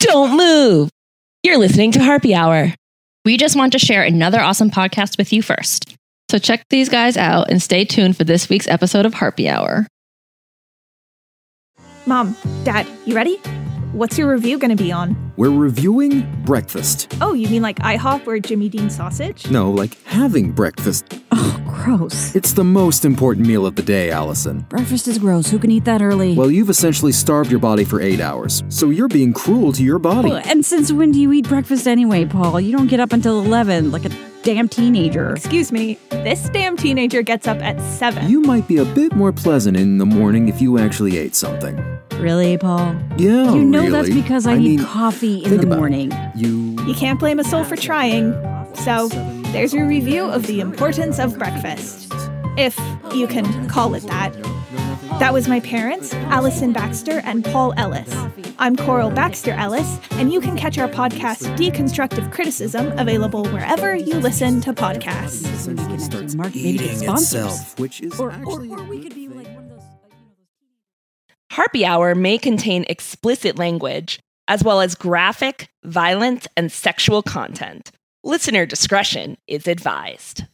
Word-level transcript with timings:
Don't 0.00 0.36
move. 0.36 0.90
You're 1.42 1.58
listening 1.58 1.92
to 1.92 2.02
Harpy 2.04 2.34
Hour. 2.34 2.72
We 3.24 3.36
just 3.36 3.56
want 3.56 3.72
to 3.72 3.78
share 3.78 4.02
another 4.02 4.40
awesome 4.40 4.70
podcast 4.70 5.18
with 5.18 5.32
you 5.32 5.42
first. 5.42 5.96
So 6.30 6.38
check 6.38 6.64
these 6.70 6.88
guys 6.88 7.16
out 7.16 7.50
and 7.50 7.62
stay 7.62 7.84
tuned 7.84 8.16
for 8.16 8.24
this 8.24 8.48
week's 8.48 8.68
episode 8.68 9.06
of 9.06 9.14
Harpy 9.14 9.48
Hour. 9.48 9.86
Mom, 12.04 12.36
Dad, 12.64 12.86
you 13.04 13.14
ready? 13.14 13.40
What's 13.96 14.18
your 14.18 14.30
review 14.30 14.58
going 14.58 14.76
to 14.76 14.82
be 14.84 14.92
on? 14.92 15.32
We're 15.38 15.48
reviewing 15.48 16.30
breakfast. 16.44 17.16
Oh, 17.22 17.32
you 17.32 17.48
mean 17.48 17.62
like 17.62 17.76
IHOP 17.78 18.26
or 18.26 18.38
Jimmy 18.38 18.68
Dean 18.68 18.90
sausage? 18.90 19.50
No, 19.50 19.70
like 19.70 19.96
having 20.04 20.52
breakfast. 20.52 21.18
Oh, 21.32 21.58
gross. 21.66 22.36
It's 22.36 22.52
the 22.52 22.62
most 22.62 23.06
important 23.06 23.46
meal 23.46 23.64
of 23.64 23.74
the 23.74 23.82
day, 23.82 24.10
Allison. 24.10 24.66
Breakfast 24.68 25.08
is 25.08 25.16
gross. 25.16 25.48
Who 25.48 25.58
can 25.58 25.70
eat 25.70 25.86
that 25.86 26.02
early? 26.02 26.34
Well, 26.34 26.50
you've 26.50 26.68
essentially 26.68 27.10
starved 27.10 27.50
your 27.50 27.58
body 27.58 27.84
for 27.84 28.02
eight 28.02 28.20
hours, 28.20 28.64
so 28.68 28.90
you're 28.90 29.08
being 29.08 29.32
cruel 29.32 29.72
to 29.72 29.82
your 29.82 29.98
body. 29.98 30.28
Well, 30.28 30.42
and 30.44 30.62
since 30.62 30.92
when 30.92 31.10
do 31.10 31.18
you 31.18 31.32
eat 31.32 31.48
breakfast 31.48 31.88
anyway, 31.88 32.26
Paul? 32.26 32.60
You 32.60 32.76
don't 32.76 32.88
get 32.88 33.00
up 33.00 33.14
until 33.14 33.38
11 33.38 33.92
like 33.92 34.04
a 34.04 34.10
damn 34.46 34.68
teenager. 34.68 35.32
Excuse 35.32 35.72
me, 35.72 35.98
this 36.10 36.48
damn 36.50 36.76
teenager 36.76 37.20
gets 37.20 37.48
up 37.48 37.58
at 37.62 37.80
7. 37.80 38.30
You 38.30 38.42
might 38.42 38.68
be 38.68 38.76
a 38.76 38.84
bit 38.84 39.12
more 39.12 39.32
pleasant 39.32 39.76
in 39.76 39.98
the 39.98 40.06
morning 40.06 40.48
if 40.48 40.62
you 40.62 40.78
actually 40.78 41.18
ate 41.18 41.34
something. 41.34 41.76
Really, 42.12 42.56
Paul? 42.56 42.96
Yeah, 43.18 43.52
you 43.52 43.64
know 43.64 43.80
really. 43.80 43.90
that's 43.90 44.14
because 44.14 44.46
I, 44.46 44.52
I 44.52 44.58
need 44.58 44.78
mean, 44.78 44.86
coffee 44.86 45.44
in 45.44 45.56
the 45.56 45.66
morning. 45.66 46.12
You. 46.36 46.76
You 46.86 46.94
can't 46.94 47.18
blame 47.18 47.40
a 47.40 47.44
soul 47.44 47.64
for 47.64 47.74
trying. 47.74 48.32
So, 48.76 49.08
there's 49.50 49.74
your 49.74 49.88
review 49.88 50.24
of 50.24 50.46
the 50.46 50.60
importance 50.60 51.18
of 51.18 51.36
breakfast. 51.36 52.12
If 52.56 52.78
you 53.14 53.26
can 53.26 53.68
call 53.68 53.94
it 53.96 54.04
that. 54.04 54.32
That 55.18 55.32
was 55.32 55.48
my 55.48 55.60
parents, 55.60 56.12
Allison 56.14 56.72
Baxter 56.72 57.20
and 57.24 57.42
Paul 57.44 57.72
Ellis. 57.78 58.12
I'm 58.58 58.76
Coral 58.76 59.10
Baxter 59.10 59.52
Ellis, 59.52 59.98
and 60.12 60.30
you 60.32 60.40
can 60.40 60.56
catch 60.56 60.76
our 60.78 60.88
podcast 60.88 61.56
Deconstructive 61.56 62.30
Criticism 62.32 62.92
available 62.98 63.44
wherever 63.48 63.94
you 63.96 64.14
listen 64.18 64.60
to 64.62 64.72
podcasts. 64.74 65.46
So 65.58 65.70
we 65.70 65.76
can 65.76 65.84
actually 65.86 65.98
starts 66.00 66.34
market, 66.34 66.56
maybe 66.56 66.88
sponsors. 66.88 67.74
which 67.78 68.00
is 68.02 68.18
Or, 68.20 68.28
or, 68.28 68.32
actually 68.32 68.68
or 68.68 68.80
a 68.80 68.82
we 68.84 68.96
good 68.98 69.02
could 69.04 69.14
be 69.14 69.26
thing. 69.28 69.36
like 69.38 69.46
one 69.54 69.64
of 69.64 69.70
those. 69.70 69.82
you 69.82 70.18
know, 70.18 70.24
those 71.28 71.56
Harpy 71.56 71.86
Hour 71.86 72.14
may 72.14 72.36
contain 72.36 72.84
explicit 72.88 73.56
language, 73.58 74.18
as 74.48 74.62
well 74.62 74.80
as 74.82 74.94
graphic, 74.94 75.68
violent, 75.84 76.46
and 76.56 76.70
sexual 76.70 77.22
content. 77.22 77.90
Listener 78.22 78.66
discretion 78.66 79.38
is 79.46 79.66
advised. 79.66 80.44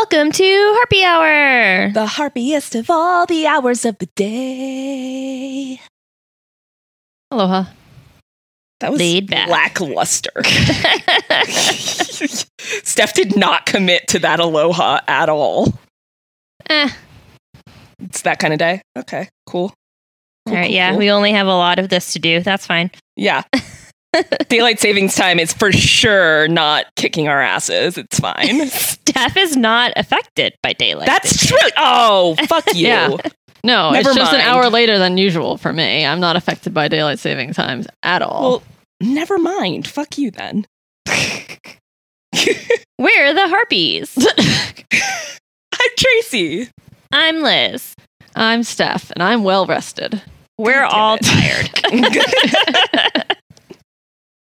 Welcome 0.00 0.32
to 0.32 0.72
Harpy 0.76 1.04
Hour. 1.04 1.92
The 1.92 2.06
harpiest 2.06 2.74
of 2.74 2.88
all 2.88 3.26
the 3.26 3.46
hours 3.46 3.84
of 3.84 3.98
the 3.98 4.06
day. 4.16 5.78
Aloha. 7.30 7.64
That 8.80 8.92
was 8.92 8.98
Laid 8.98 9.28
back. 9.28 9.50
lackluster. 9.50 10.30
Steph 12.82 13.12
did 13.12 13.36
not 13.36 13.66
commit 13.66 14.08
to 14.08 14.18
that 14.20 14.40
aloha 14.40 15.00
at 15.06 15.28
all. 15.28 15.74
Eh. 16.70 16.88
It's 17.98 18.22
that 18.22 18.38
kind 18.38 18.54
of 18.54 18.58
day. 18.58 18.80
Okay, 18.96 19.28
cool. 19.46 19.74
All 20.46 20.54
right, 20.54 20.70
yeah, 20.70 20.96
we 20.96 21.10
only 21.10 21.32
have 21.32 21.46
a 21.46 21.50
lot 21.50 21.78
of 21.78 21.90
this 21.90 22.14
to 22.14 22.18
do. 22.18 22.40
That's 22.40 22.66
fine. 22.66 22.90
Yeah. 23.16 23.42
Daylight 24.48 24.80
savings 24.80 25.14
time 25.14 25.38
is 25.38 25.52
for 25.52 25.70
sure 25.72 26.48
not 26.48 26.86
kicking 26.96 27.28
our 27.28 27.40
asses. 27.40 27.96
It's 27.96 28.18
fine. 28.18 28.66
Steph 28.68 29.36
is 29.36 29.56
not 29.56 29.92
affected 29.96 30.54
by 30.62 30.72
daylight. 30.72 31.06
That's 31.06 31.46
true. 31.46 31.56
Oh, 31.76 32.34
fuck 32.48 32.64
you. 32.74 32.88
Yeah. 32.88 33.16
No, 33.62 33.90
Never 33.90 34.08
it's 34.10 34.16
just 34.16 34.32
an 34.32 34.40
hour 34.40 34.70
later 34.70 34.98
than 34.98 35.18
usual 35.18 35.58
for 35.58 35.72
me. 35.72 36.04
I'm 36.06 36.18
not 36.18 36.34
affected 36.34 36.74
by 36.74 36.88
daylight 36.88 37.18
saving 37.18 37.52
times 37.52 37.86
at 38.02 38.22
all. 38.22 38.50
Well, 38.50 38.62
never 39.00 39.38
mind. 39.38 39.86
Fuck 39.86 40.18
you 40.18 40.30
then. 40.30 40.66
We're 42.98 43.34
the 43.34 43.48
Harpies. 43.48 44.16
I'm 45.72 45.90
Tracy. 45.96 46.68
I'm 47.12 47.42
Liz. 47.42 47.94
I'm 48.34 48.62
Steph, 48.62 49.10
and 49.10 49.22
I'm 49.22 49.44
well 49.44 49.66
rested. 49.66 50.22
We're 50.58 50.84
all 50.84 51.18
it. 51.20 51.22
tired. 51.22 53.36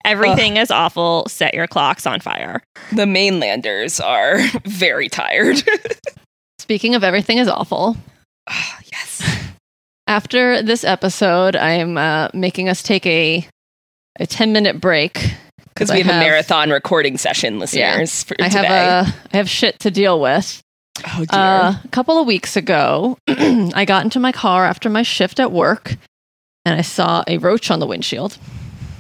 Everything 0.06 0.58
is 0.58 0.70
awful. 0.72 1.26
Set 1.28 1.54
your 1.54 1.68
clocks 1.68 2.06
on 2.06 2.20
fire. 2.20 2.62
The 2.92 3.06
mainlanders 3.06 4.00
are 4.00 4.40
very 4.66 5.08
tired. 5.10 5.64
Speaking 6.60 6.96
of 6.96 7.04
everything 7.04 7.38
is 7.38 7.48
awful, 7.48 7.96
Ah, 8.50 8.80
yes. 8.92 9.22
after 10.08 10.62
this 10.62 10.84
episode, 10.84 11.56
I'm 11.56 11.98
uh, 11.98 12.30
making 12.34 12.70
us 12.70 12.84
take 12.84 13.06
a 13.06 13.48
a 14.20 14.28
10 14.28 14.54
minute 14.54 14.80
break 14.80 15.34
Because 15.74 15.90
we 15.92 16.02
have, 16.02 16.16
a 16.16 16.20
marathon 16.20 16.70
recording 16.70 17.18
session, 17.18 17.58
listeners. 17.60 18.24
For 18.24 18.36
I 18.40 18.48
today. 18.50 18.68
have 18.68 19.08
a 19.08 19.14
I 19.34 19.38
have 19.38 19.50
shit 19.50 19.80
to 19.80 19.90
deal 19.92 20.20
with. 20.22 20.62
oh 21.08 21.26
dear. 21.26 21.28
Uh, 21.40 21.76
a 21.84 21.88
couple 21.90 22.20
of 22.20 22.28
weeks 22.28 22.56
ago, 22.56 23.18
I 23.28 23.84
got 23.86 24.04
into 24.04 24.20
my 24.20 24.32
car 24.32 24.66
after 24.66 24.90
my 24.90 25.02
shift 25.02 25.40
at 25.40 25.52
work, 25.52 25.96
and 26.66 26.76
I 26.76 26.82
saw 26.82 27.24
a 27.28 27.40
roach 27.40 27.72
on 27.72 27.80
the 27.80 27.88
windshield. 27.88 28.38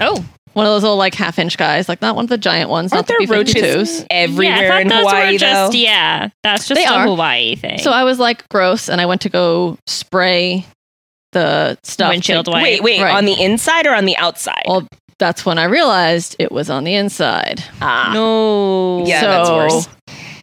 Oh, 0.02 0.26
One 0.54 0.66
of 0.66 0.72
those 0.72 0.84
little 0.84 0.98
like 0.98 1.14
half 1.16 1.40
inch 1.40 1.58
guys, 1.58 1.90
like 1.90 2.02
not 2.02 2.16
one 2.16 2.26
of 2.26 2.30
the 2.30 2.38
giant 2.38 2.70
ones, 2.70 2.92
Aren't 2.94 3.10
not 3.10 3.18
the 3.20 3.26
there 3.28 3.38
B-52s. 3.44 3.56
roaches 3.66 4.06
everywhere 4.10 4.56
yeah, 4.58 4.66
I 4.66 4.68
thought 4.70 4.82
in 4.82 4.88
those 4.88 5.00
Hawaii, 5.00 5.32
were 5.34 5.38
just 5.40 5.72
though? 5.72 5.78
yeah. 5.78 6.30
That's 6.44 6.68
just 6.68 6.80
They 6.80 6.86
a 6.86 6.92
are. 6.92 7.06
Hawaii 7.08 7.56
thing. 7.56 7.80
So 7.80 7.92
I 7.92 8.04
was 8.04 8.20
like, 8.20 8.48
gross, 8.50 8.88
and 8.90 9.02
I 9.02 9.06
went 9.08 9.22
to 9.22 9.30
go 9.30 9.78
spray 9.88 10.66
the 11.32 11.78
stuff. 11.84 12.10
to- 12.10 12.14
Windshield 12.14 12.48
wipe. 12.48 12.62
Wait, 12.64 12.84
wait. 12.84 13.02
Right. 13.02 13.16
On 13.16 13.26
the 13.26 13.42
inside 13.42 13.88
or 13.88 13.96
on 13.96 14.06
the 14.06 14.16
outside? 14.18 14.62
Well, 14.68 14.88
that's 15.20 15.46
when 15.46 15.58
I 15.58 15.64
realized 15.66 16.36
it 16.40 16.52
was 16.52 16.70
on 16.70 16.84
the 16.84 16.94
inside. 16.96 17.64
ah. 17.82 18.12
no. 18.14 19.06
Yeah, 19.06 19.22
that's 19.22 19.50
worse. 19.50 19.88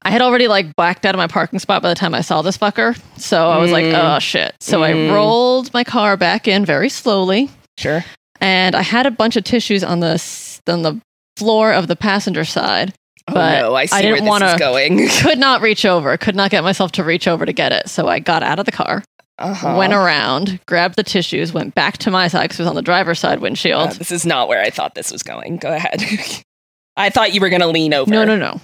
I 0.02 0.10
had 0.10 0.22
already 0.22 0.48
like 0.48 0.74
backed 0.76 1.04
out 1.04 1.14
of 1.14 1.18
my 1.18 1.26
parking 1.26 1.58
spot 1.58 1.82
by 1.82 1.88
the 1.90 1.94
time 1.94 2.14
I 2.14 2.22
saw 2.22 2.40
this 2.42 2.56
fucker. 2.56 2.98
So 3.18 3.50
I 3.50 3.58
was 3.58 3.70
like, 3.70 3.84
Mm. 3.84 4.16
oh 4.16 4.18
shit. 4.18 4.54
So 4.60 4.80
Mm. 4.80 5.10
I 5.10 5.14
rolled 5.14 5.72
my 5.74 5.84
car 5.84 6.16
back 6.16 6.48
in 6.48 6.64
very 6.64 6.88
slowly. 6.88 7.50
Sure. 7.78 8.04
And 8.40 8.74
I 8.74 8.82
had 8.82 9.06
a 9.06 9.10
bunch 9.10 9.36
of 9.36 9.44
tissues 9.44 9.82
on 9.84 10.00
the 10.00 10.22
on 10.68 10.82
the 10.82 11.00
floor 11.36 11.72
of 11.72 11.86
the 11.88 11.96
passenger 11.96 12.44
side. 12.44 12.92
Oh 13.28 13.34
But 13.34 13.60
no, 13.60 13.74
I 13.74 13.86
see 13.86 13.96
I 13.96 14.02
didn't 14.02 14.24
wanna- 14.26 14.52
is 14.54 14.58
going. 14.58 15.08
Could 15.22 15.38
not 15.38 15.60
reach 15.62 15.84
over. 15.84 16.16
Could 16.16 16.36
not 16.36 16.50
get 16.50 16.62
myself 16.64 16.92
to 16.92 17.04
reach 17.04 17.28
over 17.28 17.46
to 17.46 17.52
get 17.52 17.72
it. 17.72 17.88
So 17.88 18.08
I 18.08 18.18
got 18.18 18.42
out 18.42 18.58
of 18.58 18.66
the 18.66 18.72
car, 18.72 19.04
Uh-huh. 19.38 19.74
went 19.78 19.92
around, 19.92 20.58
grabbed 20.66 20.96
the 20.96 21.02
tissues, 21.02 21.52
went 21.52 21.74
back 21.74 21.98
to 21.98 22.10
my 22.10 22.28
side 22.28 22.44
because 22.44 22.58
it 22.60 22.62
was 22.62 22.68
on 22.70 22.74
the 22.76 22.82
driver's 22.82 23.18
side 23.20 23.40
windshield. 23.40 23.90
Uh, 23.90 23.92
this 23.94 24.10
is 24.10 24.26
not 24.26 24.48
where 24.48 24.60
I 24.62 24.70
thought 24.70 24.94
this 24.94 25.12
was 25.12 25.22
going. 25.22 25.58
Go 25.58 25.72
ahead. 25.72 26.02
I 26.96 27.08
thought 27.10 27.32
you 27.32 27.40
were 27.40 27.48
going 27.50 27.60
to 27.62 27.68
lean 27.68 27.94
over. 27.94 28.10
no, 28.10 28.24
no, 28.24 28.36
no. 28.36 28.60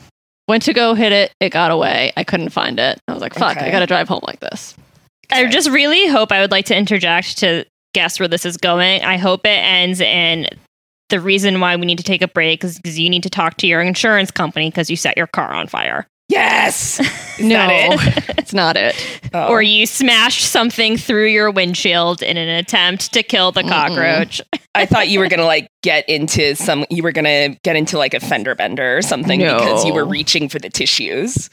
Went 0.49 0.65
to 0.65 0.73
go 0.73 0.95
hit 0.95 1.13
it. 1.13 1.33
It 1.41 1.51
got 1.51 1.71
away. 1.71 2.13
I 2.17 2.25
couldn't 2.25 2.51
find 2.51 2.79
it. 2.79 3.01
I 3.09 3.13
was 3.13 3.23
like, 3.23 3.35
fuck, 3.35 3.57
Okay. 3.57 3.67
I 3.67 3.71
got 3.71 3.81
to 3.81 3.87
drive 3.87 4.09
home 4.09 4.23
like 4.27 4.41
this. 4.41 4.75
I 5.33 5.47
just 5.47 5.71
really 5.71 6.09
hope 6.09 6.31
I 6.33 6.41
would 6.41 6.51
like 6.53 6.67
to 6.67 6.77
interject 6.77 7.39
to 7.39 7.65
guess 7.97 8.21
where 8.21 8.29
this 8.29 8.45
is 8.45 8.59
going. 8.59 9.01
I 9.01 9.17
hope 9.17 9.47
it 9.47 9.49
ends 9.49 10.03
in 10.03 10.49
the 11.09 11.19
reason 11.19 11.61
why 11.61 11.77
we 11.77 11.87
need 11.87 11.97
to 11.97 12.05
take 12.05 12.21
a 12.21 12.29
break 12.29 12.63
is 12.63 12.77
because 12.77 12.99
you 12.99 13.09
need 13.09 13.23
to 13.23 13.31
talk 13.31 13.57
to 13.57 13.67
your 13.67 13.81
insurance 13.81 14.31
company 14.31 14.69
because 14.69 14.91
you 14.91 14.97
set 14.97 15.17
your 15.17 15.27
car 15.27 15.51
on 15.55 15.67
fire. 15.67 16.07
Yes. 16.29 17.01
Is 17.39 17.47
no, 17.47 17.55
that 17.55 18.19
it? 18.29 18.39
it's 18.39 18.53
not 18.53 18.77
it. 18.77 18.97
Oh. 19.33 19.49
Or 19.49 19.63
you 19.63 19.87
smashed 19.87 20.45
something 20.45 20.99
through 20.99 21.29
your 21.29 21.51
windshield 21.51 22.23
in 22.23 22.37
an 22.37 22.49
attempt 22.51 23.15
to 23.15 23.23
kill 23.23 23.51
the 23.51 23.63
Mm-mm. 23.63 23.69
cockroach. 23.69 24.43
I 24.75 24.85
thought 24.85 25.09
you 25.09 25.21
were 25.21 25.29
gonna 25.31 25.45
like 25.45 25.69
get 25.83 26.07
into 26.07 26.55
some. 26.55 26.85
You 26.91 27.03
were 27.03 27.13
gonna 27.13 27.51
get 27.63 27.77
into 27.77 27.97
like 27.97 28.13
a 28.13 28.21
fender 28.21 28.55
bender 28.55 28.99
or 28.99 29.03
something 29.03 29.41
because 29.41 29.87
you 29.87 29.95
were 29.95 30.05
reaching 30.05 30.51
for 30.51 30.59
the 30.59 30.69
tissues. 30.69 31.49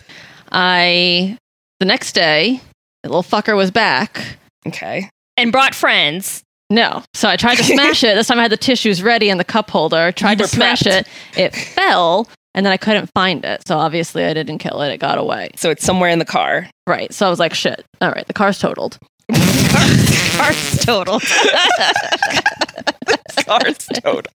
I, 0.52 1.38
the 1.80 1.86
next 1.86 2.14
day, 2.14 2.60
the 3.04 3.10
little 3.10 3.24
fucker 3.24 3.56
was 3.56 3.72
back. 3.72 4.38
Okay. 4.68 5.10
And 5.38 5.52
brought 5.52 5.76
friends. 5.76 6.44
No. 6.70 7.04
So 7.14 7.30
I 7.30 7.36
tried 7.36 7.56
to 7.56 7.64
smash 7.74 8.04
it. 8.04 8.16
This 8.16 8.28
time 8.28 8.40
I 8.40 8.44
had 8.44 8.52
the 8.52 8.58
tissues 8.58 9.04
ready 9.04 9.30
and 9.30 9.40
the 9.40 9.44
cup 9.44 9.70
holder. 9.70 10.12
Tried 10.12 10.40
to 10.40 10.48
smash 10.48 10.82
prepped. 10.82 11.02
it. 11.02 11.08
It 11.38 11.56
fell, 11.56 12.28
and 12.56 12.66
then 12.66 12.74
I 12.74 12.78
couldn't 12.78 13.10
find 13.14 13.44
it. 13.46 13.68
So 13.68 13.78
obviously 13.78 14.26
I 14.26 14.34
didn't 14.34 14.58
kill 14.60 14.82
it. 14.82 14.92
It 14.92 15.00
got 15.00 15.18
away. 15.18 15.50
So 15.56 15.70
it's 15.70 15.84
somewhere 15.84 16.10
in 16.10 16.20
the 16.20 16.26
car. 16.26 16.70
Right. 16.88 17.14
So 17.14 17.28
I 17.28 17.30
was 17.30 17.40
like, 17.40 17.54
shit. 17.54 17.86
All 18.02 18.12
right. 18.12 18.26
The 18.28 18.34
car's 18.34 18.60
totaled. 18.60 18.98
Car's 20.34 20.80
total. 20.80 21.20
Car's 23.46 23.78
totaled. 24.04 24.28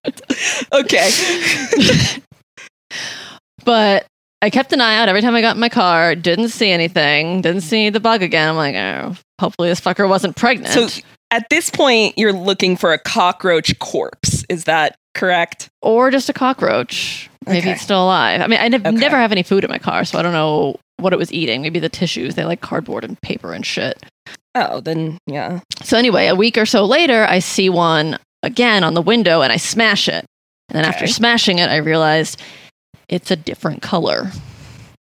Okay. 0.73 1.09
But 3.63 4.05
I 4.41 4.49
kept 4.49 4.71
an 4.71 4.79
eye 4.81 4.97
out 4.97 5.09
every 5.09 5.21
time 5.21 5.35
I 5.35 5.41
got 5.41 5.55
in 5.55 5.59
my 5.59 5.69
car. 5.69 6.15
Didn't 6.15 6.49
see 6.49 6.69
anything. 6.71 7.41
Didn't 7.41 7.61
see 7.61 7.89
the 7.89 7.99
bug 7.99 8.21
again. 8.23 8.47
I'm 8.49 8.55
like, 8.55 8.75
oh, 8.75 9.15
hopefully 9.39 9.69
this 9.69 9.81
fucker 9.81 10.07
wasn't 10.07 10.35
pregnant. 10.37 10.73
So 10.73 10.87
at 11.31 11.45
this 11.49 11.69
point, 11.69 12.17
you're 12.17 12.31
looking 12.33 12.77
for 12.77 12.93
a 12.93 12.99
cockroach 12.99 13.77
corpse. 13.79 14.45
Is 14.49 14.63
that 14.65 14.95
correct? 15.15 15.67
or 15.81 16.09
just 16.11 16.29
a 16.29 16.33
cockroach. 16.33 17.29
Maybe 17.45 17.59
Okay. 17.59 17.71
it's 17.71 17.81
still 17.81 18.03
alive. 18.03 18.41
I 18.41 18.47
mean, 18.47 18.59
I 18.59 18.67
Okay. 18.67 18.91
never 18.91 19.17
have 19.17 19.31
any 19.31 19.43
food 19.43 19.63
in 19.63 19.69
my 19.69 19.77
car, 19.79 20.05
so 20.05 20.19
I 20.19 20.21
don't 20.21 20.33
know 20.33 20.75
what 20.97 21.13
it 21.13 21.19
was 21.19 21.31
eating. 21.33 21.61
Maybe 21.61 21.79
the 21.79 21.89
tissues. 21.89 22.35
They 22.35 22.45
like 22.45 22.61
cardboard 22.61 23.03
and 23.03 23.19
paper 23.21 23.53
and 23.53 23.65
shit. 23.65 24.01
Oh, 24.55 24.79
then 24.81 25.17
yeah. 25.27 25.59
So 25.83 25.97
anyway, 25.97 26.27
a 26.27 26.35
week 26.35 26.57
or 26.57 26.65
so 26.65 26.85
later, 26.85 27.25
I 27.27 27.39
see 27.39 27.69
one 27.69 28.17
again 28.43 28.83
on 28.83 28.93
the 28.93 29.01
window 29.01 29.41
and 29.41 29.51
I 29.51 29.57
smash 29.57 30.07
it. 30.07 30.25
And 30.69 30.75
then 30.77 30.85
after 30.85 31.07
smashing 31.07 31.59
it, 31.59 31.69
I 31.69 31.77
realized 31.77 32.39
it's 33.09 33.31
a 33.31 33.35
different 33.35 33.81
color. 33.81 34.31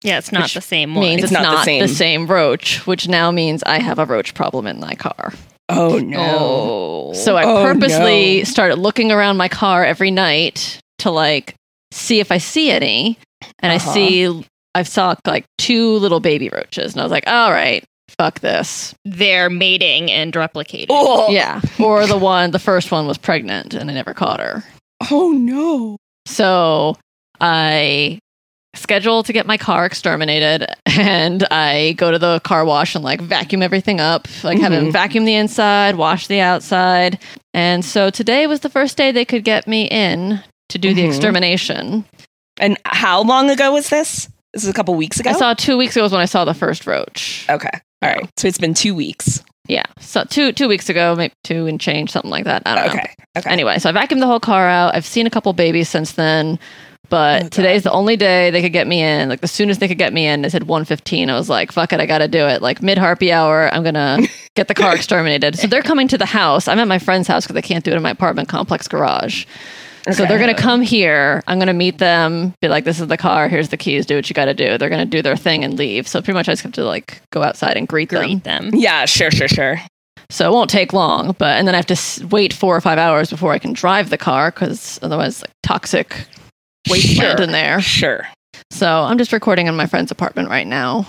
Yeah, 0.02 0.18
it's 0.18 0.30
not 0.32 0.44
Which 0.44 0.54
the 0.54 0.60
same 0.60 0.94
one. 0.94 1.02
Means 1.04 1.22
It's 1.24 1.24
it's, 1.24 1.32
not 1.32 1.42
not, 1.42 1.64
the 1.66 1.80
the, 1.80 1.88
same. 1.88 1.96
same. 1.96 2.26
roach, 2.26 2.86
which 2.86 3.08
now 3.08 3.30
means 3.30 3.62
I 3.64 3.78
have 3.80 3.98
a 3.98 4.04
roach 4.04 4.34
problem 4.34 4.66
in 4.66 4.78
my 4.78 4.94
car. 4.94 5.32
Oh 5.68 5.98
no. 5.98 6.18
Oh. 6.38 7.12
So 7.14 7.36
I 7.36 7.44
Oh, 7.44 7.64
purposely 7.64 8.38
no. 8.38 8.44
started 8.44 8.76
looking 8.78 9.10
around 9.10 9.36
my 9.36 9.48
car 9.48 9.84
every 9.84 10.10
night 10.12 10.78
to 10.98 11.10
like 11.10 11.54
see 11.92 12.20
if 12.20 12.30
I 12.30 12.38
see 12.38 12.70
any. 12.70 13.18
And 13.60 13.72
Uh-huh. 13.72 13.90
I 13.90 13.94
see 13.94 14.44
I 14.74 14.82
saw 14.84 15.14
like 15.26 15.44
two 15.58 15.92
little 15.96 16.20
baby 16.20 16.50
roaches. 16.50 16.92
And 16.92 17.00
I 17.00 17.04
was 17.04 17.10
like, 17.10 17.26
all 17.26 17.50
right, 17.50 17.82
fuck 18.18 18.38
this. 18.40 18.94
they're 19.04 19.50
mating 19.50 20.10
and 20.12 20.32
replicating. 20.34 20.86
Oh, 20.90 21.30
Yeah. 21.30 21.60
Or 21.80 22.06
the 22.06 22.18
one 22.18 22.50
the 22.52 22.58
first 22.60 22.92
one 22.92 23.06
was 23.08 23.18
pregnant 23.18 23.74
and 23.74 23.90
I 23.90 23.94
never 23.94 24.14
caught 24.14 24.38
her. 24.40 24.62
oh 25.10 25.32
no. 25.32 25.96
So 26.26 26.96
I 27.40 28.18
schedule 28.74 29.22
to 29.22 29.32
get 29.32 29.46
my 29.46 29.56
car 29.56 29.86
exterminated 29.86 30.66
and 30.86 31.44
I 31.50 31.92
go 31.96 32.10
to 32.10 32.18
the 32.18 32.40
car 32.40 32.64
wash 32.64 32.94
and 32.94 33.02
like 33.02 33.20
vacuum 33.20 33.62
everything 33.62 34.00
up, 34.00 34.28
like 34.44 34.58
have 34.60 34.70
Mhm. 34.70 34.76
them 34.76 34.92
vacuum 34.92 35.24
the 35.24 35.34
inside, 35.34 35.96
wash 35.96 36.26
the 36.26 36.40
outside. 36.40 37.18
And 37.54 37.82
so 37.84 38.10
today 38.10 38.46
was 38.46 38.60
the 38.60 38.68
first 38.68 38.96
day 38.98 39.12
they 39.12 39.24
could 39.24 39.44
get 39.44 39.66
me 39.66 39.84
in 39.86 40.40
to 40.68 40.78
do 40.78 40.92
the 40.92 41.02
Mhm. 41.04 41.08
extermination. 41.08 42.04
And 42.58 42.76
how 42.84 43.22
long 43.22 43.48
ago 43.50 43.72
was 43.72 43.88
this? 43.88 44.28
This 44.52 44.64
is 44.64 44.68
a 44.68 44.74
couple 44.74 44.94
weeks 44.94 45.20
ago. 45.20 45.30
I 45.30 45.34
saw 45.34 45.54
two 45.54 45.76
weeks 45.78 45.96
ago 45.96 46.02
was 46.02 46.12
when 46.12 46.20
I 46.20 46.26
saw 46.26 46.44
the 46.44 46.54
first 46.54 46.86
roach. 46.86 47.46
Okay. 47.48 47.70
All 48.02 48.10
right. 48.10 48.28
So 48.36 48.46
it's 48.46 48.58
been 48.58 48.74
two 48.74 48.94
weeks. 48.94 49.42
Yeah. 49.68 49.84
So 50.00 50.24
two 50.24 50.52
two 50.52 50.68
weeks 50.68 50.88
ago, 50.90 51.14
maybe 51.16 51.32
two 51.44 51.66
and 51.66 51.80
change, 51.80 52.10
something 52.10 52.30
like 52.30 52.44
that. 52.44 52.62
I 52.66 52.74
don't 52.74 52.86
know. 52.86 52.92
Okay. 52.92 53.14
Okay. 53.38 53.50
Anyway, 53.50 53.78
so 53.78 53.88
I 53.90 53.92
vacuumed 53.92 54.20
the 54.20 54.26
whole 54.26 54.38
car 54.40 54.68
out. 54.68 54.94
I've 54.94 55.06
seen 55.06 55.26
a 55.26 55.30
couple 55.30 55.52
babies 55.54 55.88
since 55.88 56.12
then, 56.12 56.58
but 57.08 57.42
Oh, 57.44 57.48
today's 57.48 57.82
the 57.82 57.90
only 57.92 58.16
day 58.16 58.50
they 58.50 58.62
could 58.62 58.72
get 58.72 58.86
me 58.86 59.02
in. 59.02 59.28
Like 59.28 59.40
the 59.40 59.48
soonest 59.48 59.80
they 59.80 59.88
could 59.88 59.98
get 59.98 60.12
me 60.12 60.26
in, 60.26 60.42
they 60.42 60.48
said 60.48 60.64
115. 60.64 61.30
I 61.30 61.34
was 61.34 61.48
like, 61.48 61.72
fuck 61.72 61.92
it, 61.92 62.00
I 62.00 62.06
gotta 62.06 62.28
do 62.28 62.46
it. 62.46 62.62
Like 62.62 62.82
mid 62.82 62.98
harpy 62.98 63.32
hour, 63.32 63.68
I'm 63.72 63.82
gonna 63.84 64.18
get 64.54 64.68
the 64.68 64.74
car 64.74 64.94
exterminated. 64.94 65.58
So 65.58 65.66
they're 65.66 65.82
coming 65.82 66.08
to 66.08 66.18
the 66.18 66.26
house. 66.26 66.68
I'm 66.68 66.78
at 66.78 66.88
my 66.88 66.98
friend's 66.98 67.28
house 67.28 67.44
because 67.46 67.56
I 67.56 67.60
can't 67.62 67.84
do 67.84 67.90
it 67.92 67.96
in 67.96 68.02
my 68.02 68.10
apartment 68.10 68.48
complex 68.48 68.88
garage. 68.88 69.46
So 70.12 70.24
they're 70.24 70.38
gonna 70.38 70.54
come 70.54 70.82
here. 70.82 71.42
I'm 71.48 71.58
gonna 71.58 71.72
meet 71.74 71.98
them, 71.98 72.54
be 72.62 72.68
like, 72.68 72.84
this 72.84 73.00
is 73.00 73.08
the 73.08 73.16
car, 73.16 73.48
here's 73.48 73.70
the 73.70 73.76
keys, 73.76 74.06
do 74.06 74.14
what 74.14 74.30
you 74.30 74.34
gotta 74.34 74.54
do. 74.54 74.78
They're 74.78 74.88
gonna 74.88 75.04
do 75.04 75.20
their 75.20 75.36
thing 75.36 75.64
and 75.64 75.76
leave. 75.76 76.06
So 76.06 76.20
pretty 76.20 76.34
much 76.34 76.48
I 76.48 76.52
just 76.52 76.62
have 76.62 76.72
to 76.74 76.84
like 76.84 77.20
go 77.32 77.42
outside 77.42 77.76
and 77.76 77.88
greet, 77.88 78.10
them. 78.10 78.22
Greet 78.22 78.44
them. 78.44 78.70
Yeah. 78.72 79.04
Sure. 79.06 79.32
Sure. 79.32 79.48
Sure. 79.48 79.76
So 80.30 80.48
it 80.48 80.52
won't 80.52 80.70
take 80.70 80.92
long, 80.92 81.34
but 81.38 81.56
and 81.58 81.66
then 81.68 81.74
I 81.74 81.78
have 81.78 81.86
to 81.86 81.92
s- 81.94 82.22
wait 82.24 82.52
four 82.52 82.76
or 82.76 82.80
five 82.80 82.98
hours 82.98 83.30
before 83.30 83.52
I 83.52 83.58
can 83.58 83.72
drive 83.72 84.10
the 84.10 84.18
car 84.18 84.50
because 84.52 84.98
otherwise, 85.02 85.40
like 85.42 85.50
toxic 85.64 86.26
wasteland 86.88 87.38
Sure. 87.38 87.44
in 87.44 87.52
there. 87.52 87.80
Sure. 87.80 88.26
So 88.70 88.86
I'm 88.88 89.18
just 89.18 89.32
recording 89.32 89.66
in 89.66 89.76
my 89.76 89.86
friend's 89.86 90.10
apartment 90.10 90.48
right 90.48 90.66
now, 90.66 91.06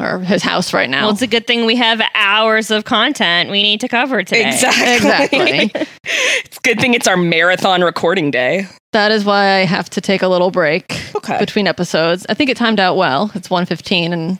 or 0.00 0.20
his 0.20 0.42
house 0.42 0.72
right 0.72 0.88
now. 0.88 1.02
Well, 1.02 1.10
it's 1.12 1.22
a 1.22 1.26
good 1.26 1.46
thing 1.46 1.66
we 1.66 1.76
have 1.76 2.00
hours 2.14 2.70
of 2.70 2.84
content 2.84 3.50
we 3.50 3.62
need 3.62 3.80
to 3.80 3.88
cover 3.88 4.22
today. 4.22 4.48
Exactly. 4.48 4.94
Exactly. 4.94 5.86
it's 6.44 6.56
a 6.58 6.60
good 6.62 6.80
thing 6.80 6.94
it's 6.94 7.06
our 7.08 7.16
marathon 7.16 7.82
recording 7.82 8.30
day. 8.30 8.66
that 8.92 9.10
is 9.12 9.24
why 9.24 9.60
I 9.60 9.64
have 9.64 9.88
to 9.90 10.00
take 10.00 10.22
a 10.22 10.28
little 10.28 10.50
break 10.50 11.00
Okay. 11.16 11.38
between 11.38 11.66
episodes. 11.66 12.26
I 12.28 12.34
think 12.34 12.50
it 12.50 12.56
timed 12.56 12.80
out 12.80 12.96
well. 12.96 13.30
It's 13.34 13.48
1:15, 13.48 14.12
and 14.12 14.38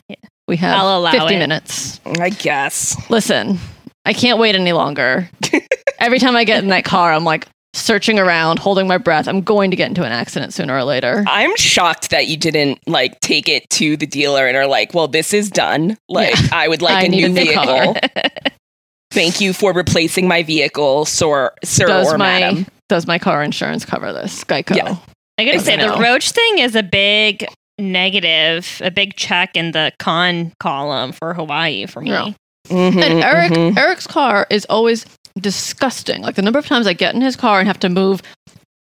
we 0.49 0.57
have 0.57 0.77
I'll 0.79 0.99
allow 0.99 1.13
50 1.13 1.35
it. 1.35 1.39
minutes. 1.39 2.01
I 2.21 2.31
guess. 2.31 2.97
Listen, 3.11 3.59
I 4.05 4.13
can't 4.13 4.39
wait 4.39 4.55
any 4.55 4.73
longer. 4.73 5.29
Every 5.99 6.19
time 6.19 6.35
I 6.37 6.45
get 6.45 6.63
in 6.63 6.71
that 6.71 6.85
car, 6.85 7.13
I'm 7.13 7.25
like 7.25 7.47
searching 7.75 8.19
around, 8.19 8.59
holding 8.59 8.87
my 8.87 8.99
breath. 8.99 9.29
I'm 9.29 9.41
going 9.43 9.71
to 9.71 9.77
get 9.77 9.89
into 9.89 10.05
an 10.05 10.13
accident 10.13 10.53
sooner 10.53 10.75
or 10.77 10.85
later. 10.85 11.25
I'm 11.27 11.55
shocked 11.57 12.11
that 12.11 12.27
you 12.27 12.37
didn't 12.37 12.81
like 12.87 13.21
take 13.21 13.49
it 13.49 13.69
to 13.71 13.97
the 13.97 14.07
dealer 14.07 14.47
and 14.47 14.57
are 14.57 14.67
like, 14.67 14.95
"Well, 14.95 15.09
this 15.09 15.33
is 15.33 15.51
done. 15.51 15.97
Like, 16.09 16.35
I 16.53 16.69
would 16.69 16.83
like 16.83 16.97
I 16.97 17.03
a 17.05 17.09
new 17.09 17.27
a 17.27 17.29
new 17.29 17.35
vehicle. 17.35 17.97
Thank 19.13 19.41
you 19.41 19.53
for 19.53 19.73
replacing 19.73 20.29
my 20.29 20.43
vehicle, 20.43 21.05
sir, 21.05 21.53
sir 21.65 21.87
does 21.87 22.13
or 22.13 22.19
my 22.19 22.41
madam." 22.41 22.67
does 22.89 23.07
my 23.07 23.19
car 23.19 23.43
insurance 23.43 23.85
cover 23.85 24.13
this? 24.13 24.43
Geico. 24.45 24.75
Yeah. 24.75 24.97
I 25.39 25.45
gotta 25.45 25.61
say, 25.61 25.77
the 25.77 25.97
roach 26.01 26.33
thing 26.33 26.59
is 26.59 26.75
a 26.75 26.83
big 26.83 27.47
negative, 27.79 28.81
a 28.85 28.91
big 28.91 29.15
check 29.17 29.57
in 29.57 29.71
the 29.73 29.93
con 29.99 30.53
column 30.61 31.13
for 31.13 31.33
Hawaii 31.35 31.87
for 31.87 32.01
me. 32.01 32.11
Yeah. 32.11 32.33
Mhm, 32.69 33.03
And 33.03 33.25
Eric 33.25 33.53
mhm. 33.53 33.77
Eric's 33.79 34.07
car 34.07 34.47
is 34.51 34.67
always 34.69 35.07
disgusting. 35.39 36.23
Like 36.23 36.35
the 36.37 36.43
number 36.43 36.59
of 36.59 36.67
times 36.67 36.87
I 36.87 36.93
get 36.93 37.15
in 37.15 37.21
his 37.21 37.37
car 37.37 37.59
and 37.59 37.67
have 37.69 37.81
to 37.81 37.89
move 37.89 38.23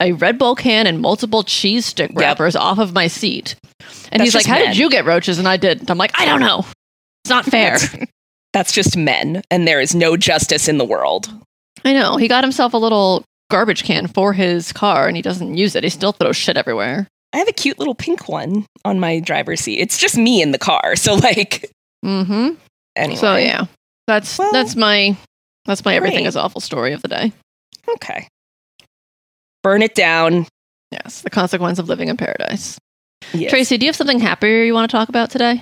a 0.01 0.11
Red 0.13 0.37
Bull 0.37 0.55
can 0.55 0.85
and 0.87 0.99
multiple 1.01 1.43
cheese 1.43 1.85
stick 1.85 2.11
Yep. 2.11 2.19
wrappers 2.19 2.55
off 2.55 2.77
of 2.79 2.93
my 2.93 3.07
seat. 3.07 3.55
And 4.11 4.19
That's 4.21 4.23
he's 4.23 4.35
like, 4.35 4.45
"How 4.45 4.55
men. 4.59 4.67
did 4.67 4.77
you 4.77 4.89
get 4.89 5.05
roaches?" 5.05 5.39
And 5.39 5.47
I 5.47 5.57
didn't. 5.57 5.89
I'm 5.89 5.97
like, 5.97 6.11
"I 6.19 6.25
don't 6.25 6.39
know. 6.39 6.65
It's 7.23 7.29
not 7.29 7.45
fair." 7.45 7.71
That's, 7.79 7.95
that's 8.53 8.71
just 8.71 8.95
men, 8.97 9.41
and 9.51 9.67
there 9.67 9.79
is 9.81 9.93
no 9.95 10.15
justice 10.17 10.67
in 10.67 10.77
the 10.77 10.85
world. 10.85 11.29
I 11.85 11.93
know. 11.93 12.17
He 12.17 12.27
got 12.27 12.43
himself 12.43 12.73
a 12.73 12.77
little 12.77 13.23
garbage 13.49 13.83
can 13.83 14.07
for 14.07 14.33
his 14.33 14.71
car 14.73 15.07
and 15.07 15.15
he 15.15 15.21
doesn't 15.21 15.55
use 15.57 15.73
it. 15.75 15.83
He 15.83 15.89
still 15.89 16.11
throws 16.11 16.35
shit 16.35 16.57
everywhere. 16.57 17.07
I 17.33 17.37
have 17.37 17.47
a 17.47 17.53
cute 17.53 17.77
little 17.79 17.95
pink 17.95 18.27
one 18.27 18.65
on 18.83 18.99
my 18.99 19.19
driver's 19.19 19.61
seat. 19.61 19.79
It's 19.79 19.97
just 19.97 20.17
me 20.17 20.41
in 20.41 20.51
the 20.51 20.57
car, 20.57 20.95
so 20.95 21.13
like, 21.15 21.69
Mm-hmm. 22.05 22.55
anyway. 22.95 23.19
So 23.19 23.35
yeah. 23.35 23.65
That's 24.07 24.37
Well, 24.37 24.51
that's 24.51 24.75
my 24.75 25.15
that's 25.67 25.85
my 25.85 25.93
everything 25.95 26.19
great. 26.23 26.27
is 26.27 26.35
awful 26.35 26.61
story 26.61 26.93
of 26.93 27.01
the 27.03 27.07
day. 27.09 27.31
okay. 27.87 28.27
Burn 29.63 29.81
it 29.83 29.93
down. 29.95 30.47
Yes, 30.91 31.21
the 31.21 31.29
consequence 31.29 31.77
of 31.79 31.89
living 31.89 32.07
in 32.07 32.17
paradise. 32.17 32.77
Yes. 33.33 33.49
Tracy, 33.51 33.77
do 33.77 33.85
you 33.85 33.89
have 33.89 33.95
something 33.95 34.19
happier 34.19 34.63
you 34.63 34.73
want 34.73 34.89
to 34.89 34.95
talk 34.97 35.09
about 35.09 35.29
today? 35.29 35.61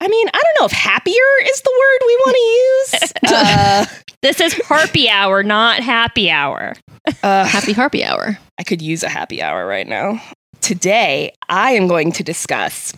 I 0.00 0.06
mean, 0.08 0.28
I 0.28 0.40
don't 0.44 0.60
know 0.60 0.66
if 0.66 0.72
happier 0.72 1.14
is 1.42 1.60
the 1.62 1.72
word 1.80 2.06
we 2.06 2.16
want 2.16 2.36
to 2.36 2.42
use. 2.42 3.12
uh, 3.32 3.86
This 4.20 4.40
is 4.40 4.52
harpy 4.66 5.08
hour, 5.08 5.44
not 5.44 5.80
happy 5.80 6.28
hour. 6.28 6.74
uh, 7.22 7.44
Happy 7.44 7.72
Harpy 7.72 8.02
Hour. 8.04 8.36
I 8.58 8.64
could 8.64 8.82
use 8.82 9.04
a 9.04 9.08
happy 9.08 9.40
hour 9.40 9.64
right 9.64 9.86
now. 9.86 10.20
Today, 10.60 11.32
I 11.48 11.70
am 11.72 11.86
going 11.86 12.10
to 12.12 12.24
discuss 12.24 12.92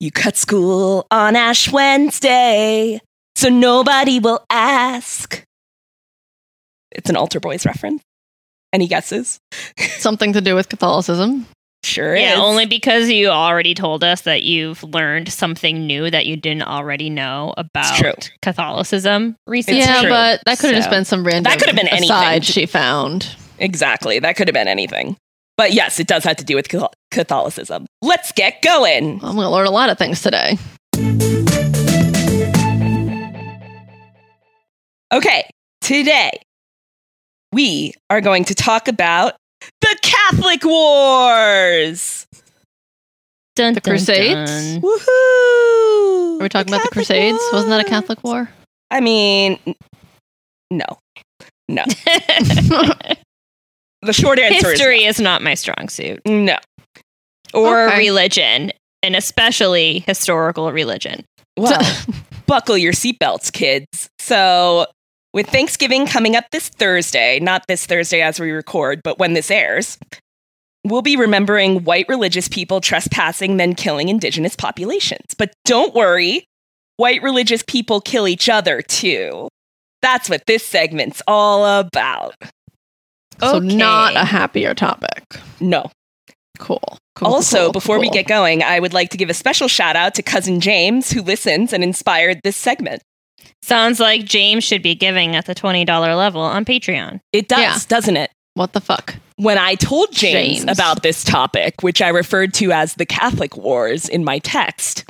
you 0.00 0.10
cut 0.10 0.36
school 0.36 1.06
on 1.12 1.36
Ash 1.36 1.70
Wednesday, 1.70 3.00
so 3.46 3.50
nobody 3.50 4.18
will 4.18 4.44
ask. 4.50 5.44
It's 6.90 7.08
an 7.08 7.14
Altar 7.14 7.38
Boys 7.38 7.64
reference. 7.64 8.02
Any 8.72 8.88
guesses? 8.88 9.38
Something 9.78 10.32
to 10.32 10.40
do 10.40 10.56
with 10.56 10.68
Catholicism. 10.68 11.46
Sure 11.84 12.16
yeah, 12.16 12.32
is. 12.32 12.38
only 12.40 12.66
because 12.66 13.08
you 13.08 13.28
already 13.28 13.72
told 13.72 14.02
us 14.02 14.22
that 14.22 14.42
you've 14.42 14.82
learned 14.82 15.28
something 15.28 15.86
new 15.86 16.10
that 16.10 16.26
you 16.26 16.36
didn't 16.36 16.64
already 16.64 17.08
know 17.08 17.54
about 17.56 17.94
true. 17.94 18.12
Catholicism 18.42 19.36
recently. 19.46 19.80
It's 19.80 19.88
yeah, 19.88 20.00
true. 20.00 20.08
but 20.08 20.40
that 20.46 20.58
could 20.58 20.70
have 20.70 20.78
just 20.78 20.90
been 20.90 21.04
some 21.04 21.24
random 21.24 21.44
That 21.44 21.60
could 21.60 21.68
have 21.68 21.76
been 21.76 21.86
anything. 21.86 22.10
aside 22.10 22.44
she 22.44 22.66
found. 22.66 23.36
Exactly. 23.60 24.18
That 24.18 24.34
could 24.34 24.48
have 24.48 24.54
been 24.54 24.66
anything. 24.66 25.16
But 25.56 25.74
yes, 25.74 26.00
it 26.00 26.08
does 26.08 26.24
have 26.24 26.36
to 26.38 26.44
do 26.44 26.56
with 26.56 26.66
Catholicism. 27.12 27.86
Let's 28.02 28.32
get 28.32 28.62
going. 28.62 29.20
I'm 29.22 29.36
going 29.36 29.46
to 29.46 29.50
learn 29.50 29.68
a 29.68 29.70
lot 29.70 29.88
of 29.88 29.98
things 29.98 30.22
today. 30.22 30.58
Okay, 35.12 35.48
today 35.80 36.30
we 37.52 37.92
are 38.10 38.20
going 38.20 38.44
to 38.46 38.54
talk 38.54 38.88
about 38.88 39.34
the 39.80 39.96
Catholic 40.02 40.64
Wars. 40.64 42.26
Dun, 43.54 43.74
The 43.74 43.80
dun, 43.80 43.92
Crusades? 43.94 44.50
dun. 44.74 44.80
Woohoo! 44.82 46.40
Are 46.40 46.42
we 46.42 46.48
talking 46.48 46.70
The 46.70 46.76
about 46.76 46.82
the 46.82 46.88
Catholic 46.88 46.92
Crusades? 46.92 47.38
Wasn't 47.52 47.70
that 47.70 47.80
a 47.86 47.88
Catholic 47.88 48.22
war? 48.24 48.50
I 48.90 49.00
mean, 49.00 49.58
no. 50.70 50.84
No. 51.68 51.84
The 54.02 54.12
short 54.12 54.38
answer 54.38 54.70
History 54.70 55.04
is 55.04 55.18
not 55.20 55.42
my 55.42 55.54
strong 55.54 55.88
suit, 55.88 56.20
no. 56.26 56.58
or 57.54 57.86
Okay. 57.88 57.98
religion, 57.98 58.70
and 59.02 59.16
especially 59.16 60.00
historical 60.00 60.70
religion. 60.70 61.24
Well, 61.56 61.80
buckle 62.46 62.76
your 62.78 62.92
seatbelts, 62.92 63.50
kids. 63.52 64.08
So, 64.20 64.86
with 65.36 65.46
Thanksgiving 65.50 66.06
coming 66.06 66.34
up 66.34 66.46
this 66.50 66.70
Thursday, 66.70 67.38
not 67.40 67.66
this 67.68 67.84
Thursday 67.84 68.22
as 68.22 68.40
we 68.40 68.52
record, 68.52 69.02
but 69.04 69.18
when 69.18 69.34
this 69.34 69.50
airs, 69.50 69.98
we'll 70.82 71.02
be 71.02 71.14
remembering 71.14 71.84
white 71.84 72.06
religious 72.08 72.48
people 72.48 72.80
trespassing, 72.80 73.58
then 73.58 73.74
killing 73.74 74.08
indigenous 74.08 74.56
populations. 74.56 75.34
But 75.36 75.52
don't 75.66 75.94
worry, 75.94 76.46
white 76.96 77.22
religious 77.22 77.62
people 77.62 78.00
kill 78.00 78.26
each 78.26 78.48
other 78.48 78.80
too. 78.80 79.48
That's 80.00 80.30
what 80.30 80.46
this 80.46 80.64
segment's 80.64 81.20
all 81.26 81.80
about. 81.80 82.34
So 83.38 83.56
Okay. 83.56 83.76
not 83.76 84.16
a 84.16 84.24
happier 84.24 84.72
topic. 84.72 85.22
No. 85.60 85.90
Cool. 86.58 86.96
Cool, 87.14 87.28
also, 87.28 87.64
cool, 87.64 87.72
before 87.72 88.00
we 88.00 88.08
get 88.08 88.26
going, 88.26 88.62
I 88.62 88.80
would 88.80 88.94
like 88.94 89.10
to 89.10 89.18
give 89.18 89.28
a 89.28 89.34
special 89.34 89.68
shout 89.68 89.96
out 89.96 90.14
to 90.14 90.22
cousin 90.22 90.60
James, 90.60 91.10
who 91.10 91.20
listens 91.20 91.74
and 91.74 91.84
inspired 91.84 92.40
this 92.42 92.56
segment. 92.56 93.02
Sounds 93.66 93.98
like 93.98 94.24
James 94.24 94.62
should 94.62 94.80
be 94.80 94.94
giving 94.94 95.34
at 95.34 95.46
the 95.46 95.54
$20 95.54 95.86
level 96.16 96.40
on 96.40 96.64
Patreon. 96.64 97.18
It 97.32 97.48
does, 97.48 97.58
Yeah. 97.58 97.78
doesn't 97.88 98.16
it? 98.16 98.30
what 98.54 98.72
the 98.74 98.80
fuck? 98.80 99.16
When 99.38 99.58
I 99.58 99.74
told 99.74 100.12
James, 100.12 100.60
James. 100.64 100.78
about 100.78 101.02
this 101.02 101.24
topic, 101.24 101.82
which 101.82 102.00
I 102.00 102.08
referred 102.08 102.54
to 102.54 102.70
as 102.70 102.94
the 102.94 103.04
Catholic 103.04 103.56
Wars 103.56 104.08
in 104.08 104.24
my 104.24 104.38
text, 104.38 105.04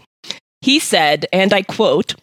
he 0.63 0.79
said, 0.81 1.27
and 1.35 1.53
I 1.53 1.61
quote, 1.63 2.15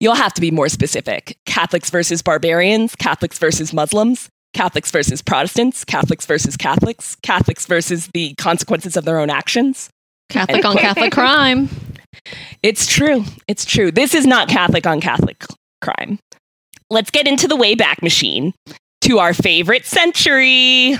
You'll 0.00 0.14
have 0.16 0.34
to 0.34 0.42
be 0.42 0.50
more 0.50 0.68
specific. 0.68 1.38
Catholics 1.46 1.88
versus 1.88 2.20
barbarians, 2.20 2.94
Catholics 2.94 3.38
versus 3.38 3.72
Muslims, 3.72 4.28
Catholics 4.52 4.90
versus 4.90 5.22
Protestants, 5.22 5.82
Catholics 5.86 6.26
versus 6.26 6.58
Catholics, 6.58 7.16
Catholics 7.22 7.64
versus 7.64 8.08
the 8.12 8.34
consequences 8.34 8.98
of 8.98 9.06
their 9.06 9.18
own 9.18 9.30
actions. 9.30 9.88
Catholic 10.28 10.64
on 10.66 10.76
Catholic 10.76 11.12
crime. 11.12 11.70
It's 12.62 12.86
true. 12.86 13.24
It's 13.48 13.64
true. 13.64 13.90
This 13.90 14.14
is 14.14 14.26
not 14.26 14.48
Catholic 14.48 14.86
on 14.86 15.00
Catholic 15.00 15.44
crime. 15.80 16.18
Let's 16.90 17.10
get 17.10 17.26
into 17.26 17.48
the 17.48 17.56
Wayback 17.56 18.02
Machine 18.02 18.52
to 19.02 19.18
our 19.18 19.34
favorite 19.34 19.84
century. 19.84 20.96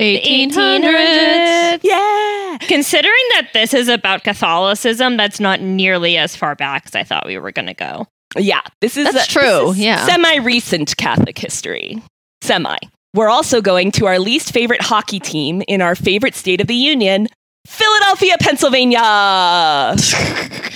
1800s. 0.00 1.80
Yeah. 1.82 2.58
Considering 2.60 3.24
that 3.34 3.48
this 3.54 3.72
is 3.72 3.88
about 3.88 4.24
Catholicism, 4.24 5.16
that's 5.16 5.40
not 5.40 5.60
nearly 5.60 6.16
as 6.16 6.36
far 6.36 6.54
back 6.54 6.84
as 6.86 6.94
I 6.94 7.02
thought 7.02 7.26
we 7.26 7.38
were 7.38 7.52
going 7.52 7.66
to 7.66 7.74
go. 7.74 8.06
Yeah. 8.36 8.60
This 8.80 8.96
is 8.96 9.12
That's 9.12 9.26
true, 9.26 9.72
yeah. 9.74 10.04
Semi 10.06 10.36
recent 10.36 10.96
Catholic 10.96 11.38
history. 11.38 12.02
Semi. 12.42 12.76
We're 13.14 13.30
also 13.30 13.62
going 13.62 13.92
to 13.92 14.06
our 14.06 14.18
least 14.18 14.52
favorite 14.52 14.82
hockey 14.82 15.18
team 15.18 15.62
in 15.66 15.80
our 15.80 15.94
favorite 15.94 16.34
state 16.34 16.60
of 16.60 16.66
the 16.66 16.74
union, 16.74 17.28
Philadelphia, 17.66 18.36
Pennsylvania. 18.40 19.96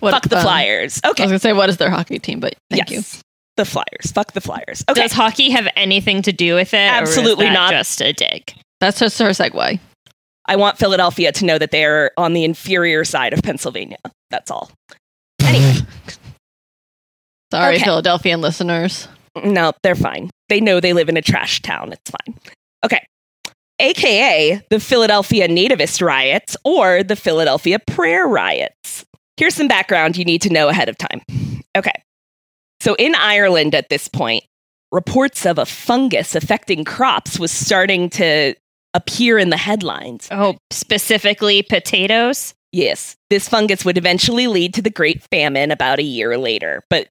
What, 0.00 0.10
Fuck 0.10 0.28
the 0.28 0.36
um, 0.36 0.42
Flyers. 0.42 1.00
Okay. 1.04 1.22
I 1.22 1.26
was 1.26 1.30
gonna 1.32 1.38
say, 1.38 1.52
what 1.54 1.70
is 1.70 1.78
their 1.78 1.88
hockey 1.90 2.18
team? 2.18 2.38
But 2.38 2.54
thank 2.70 2.90
yes. 2.90 3.22
The 3.56 3.64
Flyers. 3.64 4.12
Fuck 4.12 4.32
the 4.32 4.42
Flyers. 4.42 4.84
Okay. 4.88 5.00
Does 5.00 5.12
hockey 5.12 5.50
have 5.50 5.66
anything 5.74 6.20
to 6.22 6.32
do 6.32 6.54
with 6.54 6.74
it? 6.74 6.76
or 6.76 7.02
is 7.02 7.08
Absolutely 7.08 7.46
that 7.46 7.52
not. 7.54 7.70
Just 7.72 8.00
a 8.02 8.12
dig. 8.12 8.52
That's 8.80 8.98
just 8.98 9.18
her 9.18 9.30
segue. 9.30 9.80
I 10.44 10.56
want 10.56 10.76
Philadelphia 10.78 11.32
to 11.32 11.44
know 11.46 11.58
that 11.58 11.70
they're 11.70 12.10
on 12.18 12.34
the 12.34 12.44
inferior 12.44 13.04
side 13.04 13.32
of 13.32 13.42
Pennsylvania. 13.42 13.96
That's 14.30 14.50
all. 14.50 14.70
Anyway, 15.42 15.74
Sorry, 17.52 17.76
Okay. 17.76 17.84
Philadelphian 17.84 18.40
listeners. 18.42 19.08
no, 19.42 19.72
they're 19.82 19.94
fine. 19.94 20.30
They 20.50 20.60
know 20.60 20.78
they 20.78 20.92
live 20.92 21.08
in 21.08 21.16
a 21.16 21.22
trash 21.22 21.62
town. 21.62 21.92
It's 21.92 22.10
fine. 22.10 22.38
Okay. 22.84 23.04
AKA 23.78 24.62
the 24.70 24.80
Philadelphia 24.80 25.48
Nativist 25.48 26.04
riots 26.04 26.56
or 26.64 27.02
the 27.02 27.16
Philadelphia 27.16 27.78
Prayer 27.86 28.26
riots. 28.26 29.04
Here's 29.36 29.54
some 29.54 29.68
background 29.68 30.16
you 30.16 30.24
need 30.24 30.42
to 30.42 30.50
know 30.50 30.68
ahead 30.68 30.88
of 30.88 30.96
time. 30.96 31.20
Okay. 31.76 31.92
So 32.80 32.94
in 32.94 33.14
Ireland 33.14 33.74
at 33.74 33.88
this 33.88 34.08
point, 34.08 34.44
reports 34.92 35.44
of 35.44 35.58
a 35.58 35.66
fungus 35.66 36.34
affecting 36.34 36.84
crops 36.84 37.38
was 37.38 37.52
starting 37.52 38.08
to 38.10 38.54
appear 38.94 39.38
in 39.38 39.50
the 39.50 39.56
headlines. 39.56 40.28
Oh, 40.30 40.56
specifically 40.70 41.62
potatoes? 41.62 42.54
Yes, 42.72 43.16
this 43.30 43.48
fungus 43.48 43.84
would 43.84 43.98
eventually 43.98 44.46
lead 44.46 44.74
to 44.74 44.82
the 44.82 44.90
Great 44.90 45.22
Famine 45.30 45.70
about 45.70 45.98
a 45.98 46.02
year 46.02 46.36
later, 46.38 46.82
but 46.90 47.08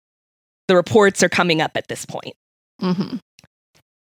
the 0.67 0.75
reports 0.75 1.21
are 1.23 1.29
coming 1.29 1.61
up 1.61 1.71
at 1.75 1.87
this 1.87 2.05
point. 2.05 2.35
hmm 2.79 3.17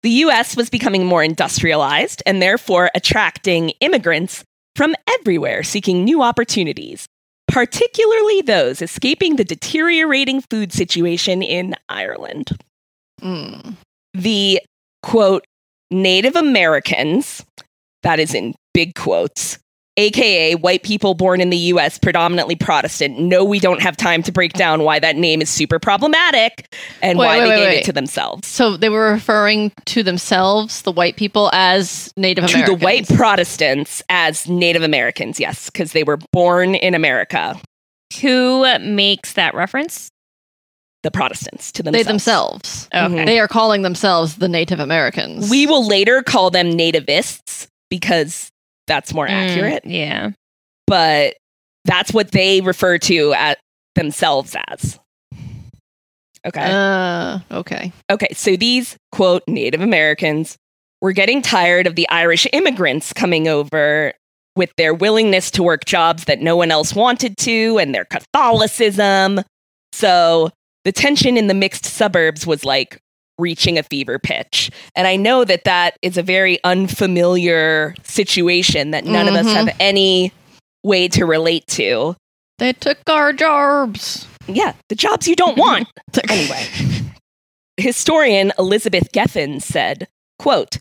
The 0.08 0.24
US 0.24 0.56
was 0.56 0.70
becoming 0.70 1.04
more 1.04 1.22
industrialized 1.22 2.22
and 2.24 2.40
therefore 2.40 2.90
attracting 2.94 3.72
immigrants 3.80 4.42
from 4.74 4.94
everywhere 5.06 5.62
seeking 5.62 6.02
new 6.02 6.22
opportunities, 6.22 7.06
particularly 7.46 8.40
those 8.40 8.80
escaping 8.80 9.36
the 9.36 9.44
deteriorating 9.44 10.40
food 10.40 10.72
situation 10.72 11.42
in 11.42 11.74
Ireland. 11.90 12.52
Mm. 13.20 13.74
The 14.14 14.62
quote, 15.02 15.44
Native 15.90 16.36
Americans, 16.36 17.44
that 18.02 18.18
is 18.18 18.32
in 18.32 18.54
big 18.72 18.94
quotes, 18.94 19.58
aka 19.98 20.54
white 20.54 20.82
people 20.82 21.12
born 21.14 21.40
in 21.40 21.50
the 21.50 21.56
US, 21.74 21.98
predominantly 21.98 22.54
Protestant. 22.56 23.18
No, 23.18 23.44
we 23.44 23.58
don't 23.58 23.82
have 23.82 23.96
time 23.96 24.22
to 24.22 24.32
break 24.32 24.52
down 24.54 24.82
why 24.84 24.98
that 24.98 25.16
name 25.16 25.42
is 25.42 25.50
super 25.50 25.78
problematic 25.78 26.74
and 27.02 27.18
Wait, 27.18 27.26
why 27.26 27.38
wait, 27.38 27.44
they 27.44 27.48
wait, 27.50 27.56
gave 27.56 27.68
wait. 27.68 27.78
it 27.80 27.84
to 27.84 27.92
themselves. 27.92 28.46
So 28.48 28.76
they 28.76 28.88
were 28.88 29.10
referring 29.12 29.72
to 29.86 30.02
themselves, 30.02 30.82
the 30.82 30.92
white 30.92 31.16
people, 31.16 31.50
as 31.52 32.12
Native 32.16 32.46
To 32.46 32.54
Americans. 32.54 32.78
the 32.80 32.84
white 32.84 33.08
Protestants 33.08 34.02
as 34.08 34.48
Native 34.48 34.82
Americans, 34.82 35.38
yes, 35.38 35.68
because 35.68 35.92
they 35.92 36.04
were 36.04 36.18
born 36.32 36.74
in 36.76 36.94
America. 36.94 37.60
Who 38.22 38.64
makes 38.78 39.34
that 39.34 39.54
reference? 39.54 40.08
The 41.02 41.10
Protestants 41.10 41.70
to 41.72 41.82
themselves. 41.82 42.04
they 42.06 42.10
themselves. 42.10 42.88
themselves. 42.92 43.14
Mhm. 43.22 43.26
They 43.26 43.38
are 43.38 43.46
calling 43.48 43.82
themselves 43.82 44.36
the 44.36 44.48
Native 44.48 44.80
Americans. 44.80 45.48
We 45.50 45.66
will 45.66 45.86
later 45.86 46.22
call 46.22 46.50
them 46.50 46.72
nativists 46.72 47.68
because 47.90 48.50
that's 48.88 49.14
more 49.14 49.28
accurate. 49.28 49.84
Mm, 49.84 49.92
yeah. 49.92 50.30
but 50.86 51.36
that's 51.84 52.12
what 52.12 52.32
they 52.32 52.60
refer 52.60 52.98
to 52.98 53.32
at 53.34 53.58
themselves 53.94 54.56
as. 54.68 54.98
Okay. 56.46 56.70
Uh, 56.70 57.40
okay. 57.50 57.92
okay. 58.10 58.28
So 58.32 58.56
these 58.56 58.96
quote 59.12 59.42
Native 59.46 59.80
Americans 59.80 60.56
were 61.00 61.12
getting 61.12 61.42
tired 61.42 61.86
of 61.86 61.94
the 61.94 62.08
Irish 62.08 62.46
immigrants 62.52 63.12
coming 63.12 63.48
over 63.48 64.12
with 64.56 64.72
their 64.76 64.92
willingness 64.92 65.50
to 65.52 65.62
work 65.62 65.84
jobs 65.84 66.24
that 66.24 66.40
no 66.40 66.56
one 66.56 66.70
else 66.70 66.94
wanted 66.94 67.36
to 67.38 67.78
and 67.78 67.94
their 67.94 68.04
Catholicism. 68.04 69.40
So 69.92 70.50
the 70.84 70.92
tension 70.92 71.36
in 71.36 71.46
the 71.46 71.54
mixed 71.54 71.84
suburbs 71.84 72.46
was 72.46 72.64
like 72.64 72.98
reaching 73.38 73.78
a 73.78 73.82
fever 73.82 74.18
pitch. 74.18 74.70
And 74.96 75.06
I 75.06 75.16
know 75.16 75.44
that 75.44 75.64
that 75.64 75.96
is 76.02 76.16
a 76.16 76.22
very 76.22 76.58
unfamiliar 76.64 77.94
situation 78.04 78.90
that 78.90 79.04
none 79.04 79.28
of 79.28 79.34
us 79.34 79.46
Mhm. 79.46 79.54
have 79.54 79.76
any 79.80 80.32
way 80.84 81.08
to 81.08 81.24
relate 81.24 81.66
to. 81.68 82.16
They 82.58 82.72
took 82.72 82.98
our 83.08 83.32
jobs. 83.32 84.26
Yeah, 84.48 84.72
the 84.88 84.94
jobs 84.94 85.28
you 85.28 85.36
don't 85.36 85.56
want. 85.58 85.86
anyway, 86.28 86.66
historian 87.76 88.52
Elizabeth 88.58 89.12
Geffen 89.12 89.62
said, 89.62 90.08
quote, 90.38 90.78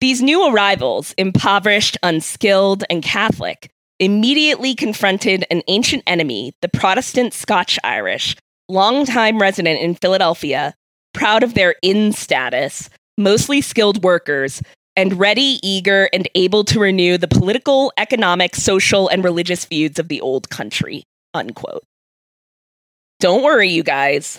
these 0.00 0.22
new 0.22 0.46
arrivals, 0.48 1.14
impoverished, 1.16 1.96
unskilled, 2.02 2.84
and 2.90 3.02
Catholic, 3.02 3.70
immediately 3.98 4.74
confronted 4.74 5.44
an 5.50 5.62
ancient 5.68 6.02
enemy, 6.06 6.52
the 6.62 6.68
Protestant 6.68 7.32
Scotch 7.32 7.78
Irish, 7.84 8.36
longtime 8.68 9.40
resident 9.40 9.80
in 9.80 9.94
Philadelphia, 9.94 10.74
proud 11.14 11.42
of 11.42 11.54
their 11.54 11.76
in 11.82 12.12
status, 12.12 12.90
mostly 13.16 13.60
skilled 13.60 14.02
workers, 14.04 14.62
and 14.96 15.18
ready, 15.18 15.58
eager, 15.62 16.08
and 16.12 16.28
able 16.34 16.64
to 16.64 16.78
renew 16.78 17.18
the 17.18 17.28
political, 17.28 17.92
economic, 17.96 18.54
social, 18.54 19.08
and 19.08 19.24
religious 19.24 19.64
feuds 19.64 19.98
of 19.98 20.08
the 20.08 20.20
old 20.20 20.50
country. 20.50 21.04
Unquote. 21.32 21.82
Don't 23.20 23.42
worry, 23.42 23.68
you 23.70 23.82
guys. 23.82 24.38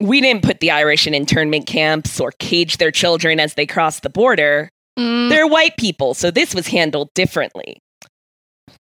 We 0.00 0.20
didn't 0.20 0.42
put 0.42 0.60
the 0.60 0.70
Irish 0.70 1.06
in 1.06 1.14
internment 1.14 1.66
camps 1.66 2.20
or 2.20 2.32
cage 2.38 2.76
their 2.76 2.90
children 2.90 3.40
as 3.40 3.54
they 3.54 3.64
crossed 3.64 4.02
the 4.02 4.10
border. 4.10 4.68
Mm, 4.98 5.30
They're 5.30 5.46
white 5.46 5.76
people, 5.78 6.12
so 6.14 6.30
this 6.30 6.54
was 6.54 6.66
handled 6.66 7.08
differently. 7.14 7.78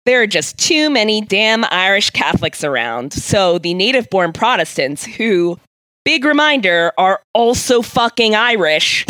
There 0.07 0.23
are 0.23 0.27
just 0.27 0.59
too 0.59 0.91
many 0.91 1.21
damn 1.21 1.65
Irish 1.71 2.11
Catholics 2.11 2.65
around, 2.65 3.13
so 3.13 3.59
the 3.59 3.75
native 3.75 4.11
born 4.11 4.33
Protestants, 4.33 5.05
who, 5.05 5.59
big 6.05 6.25
reminder, 6.25 6.93
are 6.99 7.21
also 7.35 7.83
fucking 7.83 8.35
Irish, 8.35 9.05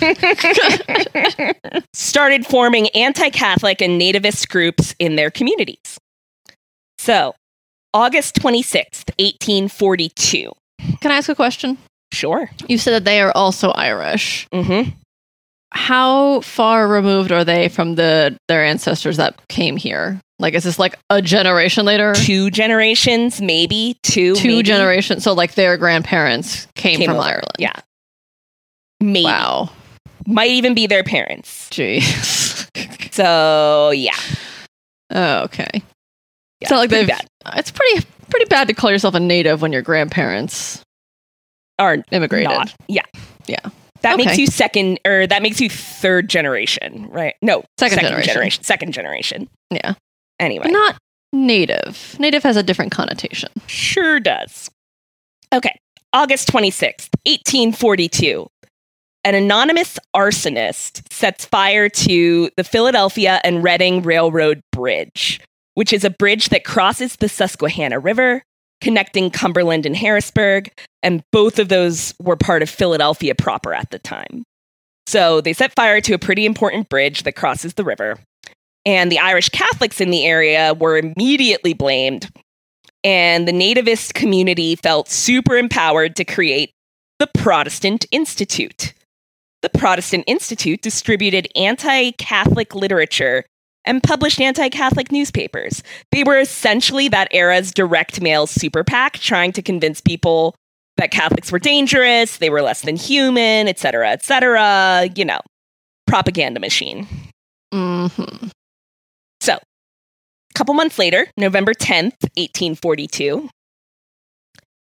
started 1.92 2.46
forming 2.46 2.88
anti 2.90 3.30
Catholic 3.30 3.80
and 3.80 4.00
nativist 4.00 4.48
groups 4.48 4.94
in 4.98 5.16
their 5.16 5.30
communities. 5.30 5.98
So, 6.98 7.34
August 7.92 8.36
26th, 8.36 9.10
1842. 9.18 10.52
Can 11.00 11.10
I 11.10 11.16
ask 11.16 11.28
a 11.28 11.34
question? 11.34 11.78
Sure. 12.12 12.50
You 12.68 12.78
said 12.78 12.92
that 12.92 13.04
they 13.04 13.20
are 13.20 13.32
also 13.34 13.70
Irish. 13.70 14.46
Mm-hmm. 14.52 14.90
How 15.72 16.40
far 16.40 16.88
removed 16.88 17.30
are 17.30 17.44
they 17.44 17.68
from 17.68 17.94
the 17.94 18.36
their 18.48 18.64
ancestors 18.64 19.16
that 19.18 19.40
came 19.48 19.76
here? 19.76 20.20
Like, 20.40 20.54
is 20.54 20.64
this 20.64 20.78
like 20.78 20.98
a 21.10 21.20
generation 21.22 21.84
later? 21.84 22.12
Two 22.14 22.50
generations, 22.50 23.40
maybe 23.40 23.98
two. 24.02 24.34
Two 24.34 24.48
maybe, 24.48 24.62
generations. 24.64 25.22
So, 25.22 25.32
like, 25.34 25.54
their 25.54 25.76
grandparents 25.76 26.66
came, 26.74 26.98
came 26.98 27.06
from 27.08 27.16
over. 27.16 27.26
Ireland. 27.26 27.52
Yeah. 27.58 27.72
Maybe. 29.00 29.24
Wow. 29.24 29.70
Might 30.26 30.50
even 30.50 30.74
be 30.74 30.86
their 30.86 31.04
parents. 31.04 31.68
Jeez. 31.70 32.26
So, 33.12 33.90
yeah. 33.90 34.14
oh, 35.10 35.42
okay. 35.42 35.68
yeah 35.74 35.80
It's 36.60 36.70
not 36.70 36.78
like 36.78 36.88
pretty 36.90 37.06
they've- 37.06 37.18
bad. 37.44 37.58
It's 37.58 37.70
pretty 37.72 38.06
pretty 38.30 38.46
bad 38.46 38.68
to 38.68 38.74
call 38.74 38.90
yourself 38.90 39.14
a 39.14 39.20
native 39.20 39.60
when 39.60 39.72
your 39.72 39.82
grandparents 39.82 40.80
Are 41.78 41.98
immigrated. 42.12 42.48
not. 42.50 42.72
Yeah. 42.88 43.02
Yeah. 43.46 43.58
That 44.02 44.16
makes 44.16 44.38
you 44.38 44.46
second, 44.46 45.00
or 45.04 45.26
that 45.26 45.42
makes 45.42 45.60
you 45.60 45.68
third 45.68 46.30
generation, 46.30 47.08
right? 47.10 47.34
No, 47.42 47.64
Second 47.78 47.98
generation. 48.00 48.62
Second 48.62 48.92
generation. 48.92 49.48
Yeah. 49.70 49.94
Anyway, 50.40 50.68
not 50.68 50.96
native. 51.32 52.16
Native 52.18 52.42
has 52.42 52.56
a 52.56 52.62
different 52.62 52.90
connotation. 52.90 53.50
Sure 53.66 54.18
does. 54.18 54.70
Okay, 55.52 55.78
August 56.12 56.48
26th, 56.48 57.10
1842. 57.26 58.48
An 59.22 59.34
anonymous 59.34 59.98
arsonist 60.16 61.12
sets 61.12 61.44
fire 61.44 61.88
to 61.90 62.50
the 62.56 62.64
Philadelphia 62.64 63.40
and 63.44 63.62
Reading 63.62 64.02
Railroad 64.02 64.62
Bridge, 64.72 65.40
which 65.74 65.92
is 65.92 66.04
a 66.04 66.10
bridge 66.10 66.48
that 66.48 66.64
crosses 66.64 67.16
the 67.16 67.28
Susquehanna 67.28 67.98
River, 67.98 68.42
connecting 68.80 69.30
Cumberland 69.30 69.84
and 69.84 69.94
Harrisburg, 69.94 70.72
and 71.02 71.22
both 71.32 71.58
of 71.58 71.68
those 71.68 72.14
were 72.18 72.36
part 72.36 72.62
of 72.62 72.70
Philadelphia 72.70 73.34
proper 73.34 73.74
at 73.74 73.90
the 73.90 73.98
time. 73.98 74.42
So 75.06 75.40
they 75.40 75.52
set 75.52 75.74
fire 75.74 76.00
to 76.00 76.14
a 76.14 76.18
pretty 76.18 76.46
important 76.46 76.88
bridge 76.88 77.24
that 77.24 77.36
crosses 77.36 77.74
the 77.74 77.84
river. 77.84 78.18
And 78.86 79.12
the 79.12 79.18
Irish 79.18 79.50
Catholics 79.50 80.00
in 80.00 80.10
the 80.10 80.24
area 80.24 80.74
were 80.74 80.96
immediately 80.96 81.74
blamed 81.74 82.30
and 83.02 83.48
the 83.48 83.52
nativist 83.52 84.14
community 84.14 84.76
felt 84.76 85.08
super 85.08 85.56
empowered 85.56 86.16
to 86.16 86.24
create 86.24 86.72
the 87.18 87.28
Protestant 87.34 88.06
Institute. 88.10 88.92
The 89.62 89.70
Protestant 89.70 90.24
Institute 90.26 90.82
distributed 90.82 91.48
anti 91.54 92.12
Catholic 92.12 92.74
literature 92.74 93.44
and 93.84 94.02
published 94.02 94.40
anti 94.40 94.68
Catholic 94.68 95.12
newspapers. 95.12 95.82
They 96.12 96.24
were 96.24 96.38
essentially 96.38 97.08
that 97.08 97.28
era's 97.32 97.72
direct 97.72 98.20
mail 98.20 98.46
super 98.46 98.84
PAC, 98.84 99.18
trying 99.18 99.52
to 99.52 99.62
convince 99.62 100.00
people 100.00 100.54
that 100.96 101.10
Catholics 101.10 101.50
were 101.50 101.58
dangerous, 101.58 102.38
they 102.38 102.50
were 102.50 102.62
less 102.62 102.82
than 102.82 102.96
human, 102.96 103.68
etc., 103.68 104.10
etc. 104.10 105.08
You 105.14 105.24
know, 105.24 105.40
propaganda 106.06 106.60
machine. 106.60 107.06
hmm 107.72 108.16
a 108.26 108.59
couple 110.60 110.74
months 110.74 110.98
later, 110.98 111.26
November 111.38 111.72
10th, 111.72 112.20
1842, 112.36 113.48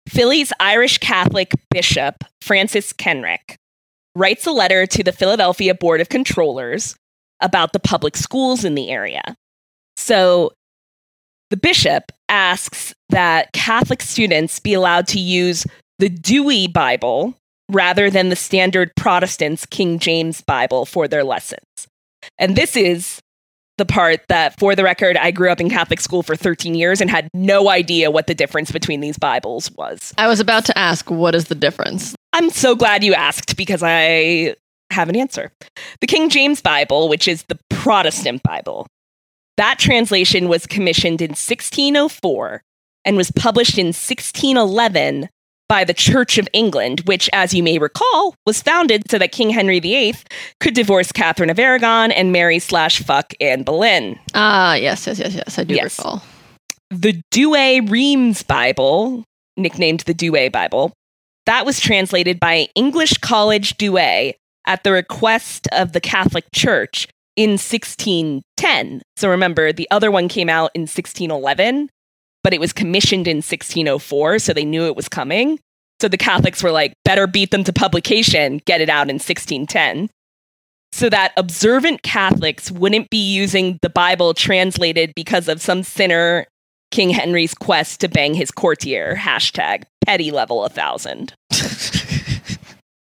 Philly's 0.08 0.52
Irish 0.60 0.98
Catholic 0.98 1.54
bishop, 1.70 2.24
Francis 2.42 2.92
Kenrick, 2.92 3.56
writes 4.16 4.48
a 4.48 4.52
letter 4.52 4.88
to 4.88 5.04
the 5.04 5.12
Philadelphia 5.12 5.76
Board 5.76 6.02
of 6.02 6.10
Controllers 6.10 6.96
about 7.40 7.74
the 7.74 7.80
public 7.80 8.18
schools 8.18 8.66
in 8.66 8.74
the 8.74 8.90
area. 8.90 9.36
So, 9.96 10.54
the 11.52 11.58
bishop 11.58 12.12
asks 12.30 12.96
that 13.10 13.52
Catholic 13.54 14.02
students 14.02 14.60
be 14.60 14.74
allowed 14.74 15.06
to 15.10 15.20
use 15.20 15.68
the 16.00 16.10
Douay 16.10 16.66
Bible 16.66 17.36
rather 17.70 18.10
than 18.10 18.30
the 18.30 18.36
standard 18.36 18.90
Protestant's 18.96 19.68
King 19.68 20.00
James 20.00 20.42
Bible 20.42 20.88
for 20.88 21.08
their 21.08 21.24
lessons. 21.24 21.62
And 22.40 22.56
this 22.56 22.76
is 22.76 23.20
the 23.80 23.86
part 23.86 24.22
that, 24.28 24.60
for 24.60 24.76
the 24.76 24.84
record, 24.84 25.18
I 25.18 25.32
grew 25.32 25.50
up 25.50 25.60
in 25.60 25.70
Catholic 25.70 26.00
school 26.00 26.22
for 26.22 26.36
13 26.36 26.76
years 26.76 27.02
and 27.02 27.10
had 27.10 27.28
no 27.34 27.70
idea 27.70 28.12
what 28.12 28.28
the 28.28 28.36
difference 28.36 28.72
between 28.72 29.00
these 29.00 29.18
Bibles 29.18 29.72
was. 29.72 30.14
I 30.20 30.28
was 30.28 30.40
about 30.40 30.66
to 30.66 30.78
ask, 30.78 31.10
what 31.10 31.34
is 31.34 31.46
the 31.46 31.56
difference? 31.56 32.16
I'm 32.34 32.52
so 32.52 32.76
glad 32.76 33.04
you 33.04 33.16
asked 33.16 33.58
because 33.58 33.82
I 33.84 34.56
have 34.92 35.10
an 35.10 35.16
answer. 35.16 35.52
The 36.02 36.08
King 36.08 36.30
James 36.30 36.62
Bible, 36.62 37.10
which 37.10 37.28
is 37.28 37.44
the 37.44 37.58
Protestant 37.70 38.44
Bible, 38.44 38.86
that 39.58 39.80
translation 39.80 40.48
was 40.48 40.68
commissioned 40.68 41.22
in 41.22 41.32
1604 41.32 42.62
and 43.06 43.18
was 43.18 43.32
published 43.32 43.78
in 43.78 43.88
1611 43.88 45.30
by 45.70 45.86
the 45.86 45.94
Church 45.94 46.38
of 46.38 46.50
England, 46.52 47.02
which, 47.06 47.30
as 47.32 47.54
you 47.54 47.64
may 47.64 47.78
recall, 47.78 48.36
was 48.46 48.62
founded 48.62 49.04
so 49.10 49.18
that 49.20 49.32
King 49.32 49.52
Henry 49.52 49.80
VIII 49.80 50.16
could 50.60 50.74
divorce 50.74 51.12
Catherine 51.14 51.50
of 51.50 51.60
Aragon 51.60 52.12
and 52.12 52.32
marry 52.34 52.60
slash 52.60 53.02
fuck 53.02 53.34
Anne 53.40 53.64
Boleyn. 53.64 54.20
Ah, 54.34 54.74
yes, 54.74 55.08
yes, 55.08 55.20
yes, 55.20 55.34
yes. 55.36 55.58
I 55.58 55.64
do 55.64 55.76
Yes. 55.76 55.98
recall. 56.00 56.22
the 56.92 57.22
Douay 57.32 57.80
Reims 57.90 58.42
Bible, 58.44 59.24
nicknamed 59.56 60.00
the 60.02 60.14
Douay 60.14 60.50
Bible, 60.52 60.92
that 61.46 61.66
was 61.66 61.80
translated 61.80 62.40
by 62.40 62.68
English 62.76 63.14
College 63.20 63.78
Douay 63.78 64.34
at 64.66 64.84
the 64.84 64.92
request 64.92 65.68
of 65.72 65.94
the 65.94 66.02
Catholic 66.02 66.46
Church 66.54 67.08
in 67.36 67.52
1610. 67.58 69.02
So 69.18 69.30
remember, 69.30 69.72
the 69.72 69.88
other 69.92 70.12
one 70.12 70.28
came 70.28 70.50
out 70.50 70.72
in 70.74 70.82
1611, 70.82 71.90
but 72.44 72.54
it 72.54 72.60
was 72.60 72.74
commissioned 72.74 73.28
in 73.28 73.38
1604, 73.38 74.40
so 74.40 74.54
they 74.54 74.66
knew 74.66 74.86
it 74.86 74.96
was 74.96 75.10
coming. 75.10 75.60
So 76.02 76.08
the 76.08 76.18
Catholics 76.18 76.64
were 76.64 76.72
like, 76.72 76.94
better 77.04 77.28
beat 77.28 77.52
them 77.52 77.64
to 77.66 77.74
publication, 77.74 78.62
get 78.66 78.82
it 78.82 78.90
out 78.90 79.10
in 79.10 79.16
1610 79.16 80.10
so 80.92 81.10
that 81.10 81.34
observant 81.38 82.02
Catholics 82.02 82.72
wouldn't 82.72 83.10
be 83.10 83.32
using 83.32 83.78
the 83.82 83.90
Bible 83.90 84.34
translated 84.34 85.14
because 85.16 85.48
of 85.48 85.62
some 85.62 85.84
sinner 85.84 86.48
King 86.92 87.12
Henry's 87.12 87.54
quest 87.54 88.02
to 88.02 88.08
bang 88.08 88.34
his 88.34 88.50
courtier. 88.50 89.16
Hashtag 89.16 89.84
petty 90.06 90.32
level 90.32 90.66
a 90.66 90.70
thousand. 90.70 91.34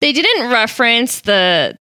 They 0.02 0.12
didn't 0.12 0.50
reference 0.50 1.20
the 1.20 1.76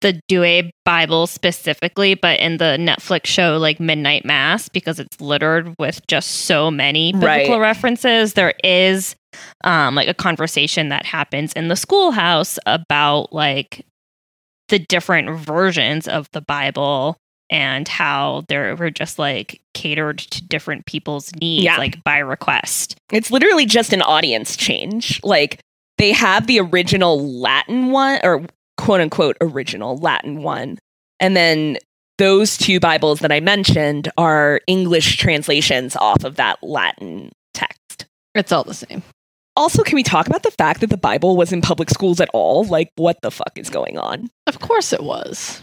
the 0.00 0.20
Douay 0.28 0.70
Bible 0.84 1.26
specifically, 1.26 2.14
but 2.14 2.38
in 2.40 2.58
the 2.58 2.76
Netflix 2.78 3.26
show 3.26 3.56
like 3.56 3.80
Midnight 3.80 4.24
Mass, 4.24 4.68
because 4.68 4.98
it's 5.00 5.20
littered 5.20 5.74
with 5.78 6.06
just 6.08 6.30
so 6.46 6.70
many 6.70 7.12
biblical 7.12 7.58
Right. 7.58 7.60
references, 7.60 8.34
there 8.34 8.54
is 8.62 9.14
um 9.64 9.94
like 9.94 10.08
a 10.08 10.14
conversation 10.14 10.90
that 10.90 11.06
happens 11.06 11.52
in 11.54 11.68
the 11.68 11.76
schoolhouse 11.76 12.58
about 12.66 13.32
like 13.32 13.84
the 14.68 14.78
different 14.78 15.38
versions 15.40 16.06
of 16.06 16.28
the 16.32 16.40
Bible 16.40 17.16
and 17.50 17.86
how 17.88 18.42
they 18.48 18.56
were 18.72 18.90
just 18.90 19.18
like 19.18 19.60
catered 19.74 20.18
to 20.18 20.42
different 20.44 20.86
people's 20.86 21.34
needs, 21.36 21.64
Yeah. 21.64 21.76
like 21.78 22.02
by 22.04 22.18
request. 22.18 22.96
It's 23.12 23.30
literally 23.30 23.66
just 23.66 23.92
an 23.92 24.02
audience 24.02 24.56
change. 24.56 25.20
Like 25.24 25.60
they 25.98 26.12
have 26.12 26.46
the 26.46 26.60
original 26.60 27.40
Latin 27.40 27.90
one, 27.90 28.20
or 28.24 28.44
quote 28.76 29.00
unquote 29.00 29.36
original 29.40 29.96
Latin 29.98 30.42
one. 30.42 30.78
And 31.20 31.36
then 31.36 31.78
those 32.18 32.56
two 32.56 32.80
Bibles 32.80 33.20
that 33.20 33.32
I 33.32 33.40
mentioned 33.40 34.10
are 34.16 34.60
English 34.66 35.16
translations 35.16 35.96
off 35.96 36.24
of 36.24 36.36
that 36.36 36.58
Latin 36.62 37.32
text. 37.54 38.06
It's 38.34 38.52
all 38.52 38.64
the 38.64 38.74
same. 38.74 39.02
Also, 39.56 39.82
can 39.84 39.94
we 39.94 40.02
talk 40.02 40.26
about 40.26 40.42
the 40.42 40.50
fact 40.50 40.80
that 40.80 40.90
the 40.90 40.96
Bible 40.96 41.36
was 41.36 41.52
in 41.52 41.60
public 41.60 41.88
schools 41.90 42.20
at 42.20 42.28
all? 42.34 42.64
Like, 42.64 42.90
what 42.96 43.18
the 43.22 43.30
fuck 43.30 43.52
is 43.56 43.70
going 43.70 43.98
on? 43.98 44.28
Of 44.48 44.58
course 44.58 44.92
it 44.92 45.02
was. 45.02 45.62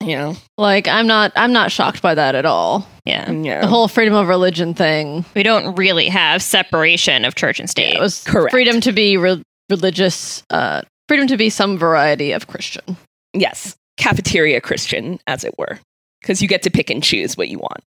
You 0.00 0.14
know? 0.16 0.36
Like 0.58 0.88
I'm 0.88 1.06
not 1.06 1.32
I'm 1.36 1.52
not 1.52 1.72
shocked 1.72 2.02
by 2.02 2.14
that 2.14 2.34
at 2.34 2.44
all. 2.44 2.86
Yeah. 3.06 3.30
Yeah. 3.30 3.62
The 3.62 3.66
whole 3.66 3.88
freedom 3.88 4.14
of 4.14 4.28
religion 4.28 4.74
thing. 4.74 5.24
We 5.34 5.42
don't 5.42 5.74
really 5.74 6.08
have 6.08 6.42
separation 6.42 7.24
of 7.24 7.34
church 7.34 7.58
and 7.58 7.68
state. 7.68 7.94
It 7.94 8.00
was 8.00 8.22
Correct. 8.24 8.50
freedom 8.52 8.80
to 8.82 8.92
be 8.92 9.16
re- 9.16 9.42
religious, 9.70 10.42
uh, 10.50 10.82
freedom 11.08 11.26
to 11.28 11.36
be 11.36 11.50
some 11.50 11.78
variety 11.78 12.32
of 12.32 12.46
Christian. 12.46 12.96
Yes, 13.32 13.76
cafeteria 13.96 14.60
Christian, 14.60 15.18
as 15.26 15.44
it 15.44 15.56
were, 15.58 15.78
because 16.20 16.42
you 16.42 16.48
get 16.48 16.62
to 16.62 16.70
pick 16.70 16.90
and 16.90 17.02
choose 17.02 17.36
what 17.36 17.48
you 17.48 17.58
want. 17.58 17.82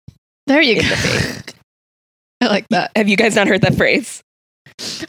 There 0.46 0.60
you 0.60 0.76
go. 0.76 0.88
the. 0.88 1.54
I 2.40 2.46
like 2.46 2.68
that. 2.68 2.90
Have 2.96 3.08
you 3.08 3.16
guys 3.16 3.36
not 3.36 3.46
heard 3.46 3.62
that 3.62 3.74
phrase? 3.74 4.22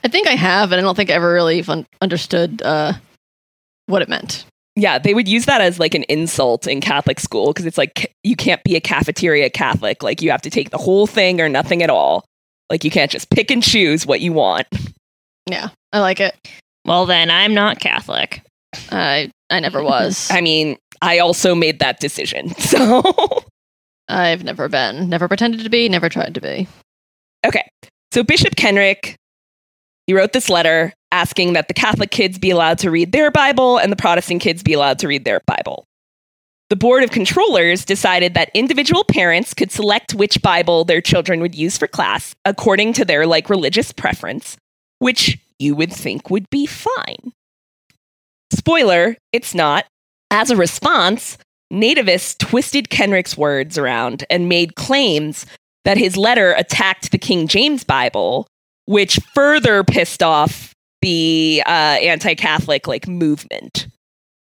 I 0.03 0.07
think 0.07 0.27
I 0.27 0.35
have, 0.35 0.71
and 0.71 0.79
I 0.79 0.83
don't 0.83 0.95
think 0.95 1.09
I 1.09 1.13
ever 1.13 1.33
really 1.33 1.61
fun- 1.61 1.87
understood 2.01 2.61
uh, 2.61 2.93
what 3.87 4.01
it 4.01 4.09
meant. 4.09 4.45
Yeah, 4.77 4.99
they 4.99 5.13
would 5.13 5.27
use 5.27 5.45
that 5.45 5.61
as 5.61 5.79
like 5.79 5.95
an 5.95 6.03
insult 6.03 6.67
in 6.67 6.81
Catholic 6.81 7.19
school 7.19 7.47
because 7.47 7.65
it's 7.65 7.77
like 7.77 8.13
you 8.23 8.35
can't 8.35 8.63
be 8.63 8.75
a 8.75 8.81
cafeteria 8.81 9.49
Catholic. 9.49 10.03
Like 10.03 10.21
you 10.21 10.31
have 10.31 10.41
to 10.41 10.49
take 10.49 10.69
the 10.69 10.77
whole 10.77 11.07
thing 11.07 11.39
or 11.39 11.47
nothing 11.47 11.81
at 11.81 11.89
all. 11.89 12.25
Like 12.69 12.83
you 12.83 12.91
can't 12.91 13.09
just 13.09 13.29
pick 13.29 13.51
and 13.51 13.63
choose 13.63 14.05
what 14.05 14.19
you 14.19 14.33
want. 14.33 14.67
Yeah, 15.49 15.69
I 15.93 15.99
like 15.99 16.19
it. 16.19 16.35
Well, 16.85 17.05
then 17.05 17.29
I'm 17.29 17.53
not 17.53 17.79
Catholic. 17.79 18.41
I 18.91 19.31
I 19.49 19.59
never 19.59 19.83
was. 19.83 20.29
I 20.31 20.41
mean, 20.41 20.77
I 21.01 21.19
also 21.19 21.55
made 21.55 21.79
that 21.79 21.99
decision. 21.99 22.53
So, 22.59 23.03
I've 24.07 24.43
never 24.43 24.69
been, 24.69 25.09
never 25.09 25.27
pretended 25.27 25.63
to 25.63 25.69
be, 25.69 25.89
never 25.89 26.09
tried 26.09 26.35
to 26.35 26.41
be. 26.41 26.67
okay. 27.45 27.67
So 28.13 28.23
Bishop 28.23 28.55
Kenrick, 28.55 29.15
he 30.07 30.13
wrote 30.13 30.31
this 30.31 30.49
letter 30.49 30.93
asking 31.11 31.53
that 31.53 31.67
the 31.67 31.73
Catholic 31.73 32.11
kids 32.11 32.37
be 32.37 32.49
allowed 32.51 32.77
to 32.79 32.91
read 32.91 33.11
their 33.11 33.31
Bible 33.31 33.77
and 33.77 33.91
the 33.91 33.95
Protestant 33.95 34.41
kids 34.41 34.61
be 34.63 34.73
allowed 34.73 34.99
to 34.99 35.07
read 35.07 35.25
their 35.25 35.41
Bible. 35.47 35.85
The 36.69 36.75
Board 36.75 37.03
of 37.03 37.11
Controllers 37.11 37.83
decided 37.83 38.33
that 38.35 38.51
individual 38.53 39.03
parents 39.05 39.53
could 39.53 39.71
select 39.71 40.13
which 40.13 40.41
Bible 40.41 40.83
their 40.85 41.01
children 41.01 41.39
would 41.41 41.55
use 41.55 41.77
for 41.77 41.87
class 41.87 42.35
according 42.45 42.93
to 42.93 43.05
their 43.05 43.25
like 43.25 43.49
religious 43.49 43.91
preference, 43.91 44.55
which 44.99 45.37
you 45.59 45.75
would 45.75 45.91
think 45.91 46.29
would 46.29 46.49
be 46.49 46.65
fine. 46.65 47.33
Spoiler, 48.51 49.17
it's 49.31 49.53
not. 49.53 49.85
As 50.31 50.49
a 50.49 50.55
response, 50.55 51.37
nativists 51.71 52.37
twisted 52.37 52.89
Kenrick's 52.89 53.37
words 53.37 53.77
around 53.77 54.25
and 54.29 54.49
made 54.49 54.75
claims 54.75 55.45
that 55.83 55.97
his 55.97 56.17
letter 56.17 56.53
attacked 56.53 57.11
the 57.11 57.17
King 57.17 57.47
James 57.47 57.83
Bible, 57.83 58.47
which 58.85 59.19
further 59.33 59.83
pissed 59.83 60.23
off 60.23 60.73
the 61.01 61.61
uh, 61.65 61.69
anti-Catholic 61.69 62.87
like 62.87 63.07
movement. 63.07 63.87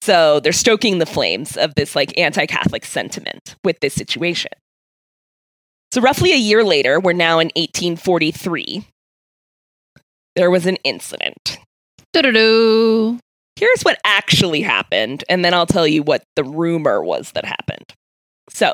So 0.01 0.39
they're 0.39 0.51
stoking 0.51 0.97
the 0.97 1.05
flames 1.05 1.57
of 1.57 1.75
this 1.75 1.95
like 1.95 2.17
anti 2.17 2.45
Catholic 2.45 2.85
sentiment 2.85 3.55
with 3.63 3.79
this 3.79 3.93
situation. 3.93 4.51
So, 5.91 6.01
roughly 6.01 6.31
a 6.31 6.37
year 6.37 6.63
later, 6.63 6.99
we're 6.99 7.13
now 7.13 7.39
in 7.39 7.47
1843. 7.55 8.85
There 10.35 10.49
was 10.49 10.65
an 10.65 10.77
incident. 10.77 11.59
Here's 12.13 13.81
what 13.81 13.99
actually 14.05 14.61
happened, 14.61 15.23
and 15.29 15.43
then 15.43 15.53
I'll 15.53 15.65
tell 15.65 15.87
you 15.87 16.01
what 16.01 16.23
the 16.35 16.43
rumor 16.43 17.03
was 17.03 17.31
that 17.33 17.45
happened. 17.45 17.93
So, 18.49 18.73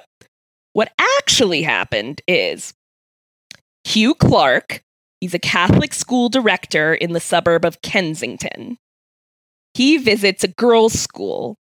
what 0.74 0.92
actually 1.00 1.64
happened 1.64 2.22
is 2.28 2.74
Hugh 3.84 4.14
Clark, 4.14 4.82
he's 5.22 5.34
a 5.34 5.40
Catholic 5.40 5.94
school 5.94 6.30
director 6.30 6.94
in 6.94 7.14
the 7.14 7.20
suburb 7.20 7.66
of 7.66 7.82
Kensington. 7.82 8.78
He 9.74 9.98
visits 9.98 10.44
a 10.44 10.50
girls' 10.50 11.00
school 11.00 11.56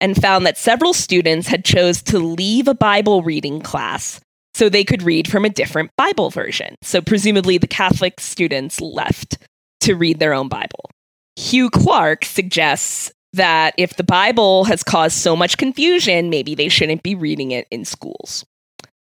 and 0.00 0.16
found 0.16 0.44
that 0.46 0.58
several 0.58 0.92
students 0.92 1.48
had 1.48 1.64
chose 1.64 2.02
to 2.04 2.18
leave 2.18 2.68
a 2.68 2.74
Bible 2.74 3.22
reading 3.22 3.60
class 3.60 4.20
so 4.56 4.70
they 4.70 4.84
could 4.84 5.02
read 5.02 5.30
from 5.30 5.44
a 5.44 5.50
different 5.50 5.90
Bible 5.98 6.30
version. 6.30 6.76
So 6.82 7.02
presumably 7.02 7.58
the 7.58 7.66
Catholic 7.66 8.20
students 8.20 8.80
left 8.80 9.36
to 9.80 9.94
read 9.94 10.18
their 10.18 10.32
own 10.32 10.48
Bible. 10.48 10.90
Hugh 11.36 11.68
Clark 11.68 12.24
suggests 12.24 13.12
that 13.34 13.74
if 13.76 13.96
the 13.96 14.02
Bible 14.04 14.64
has 14.64 14.82
caused 14.82 15.18
so 15.18 15.36
much 15.36 15.58
confusion, 15.58 16.30
maybe 16.30 16.54
they 16.54 16.70
shouldn't 16.70 17.02
be 17.02 17.14
reading 17.14 17.50
it 17.50 17.66
in 17.70 17.84
schools. 17.84 18.46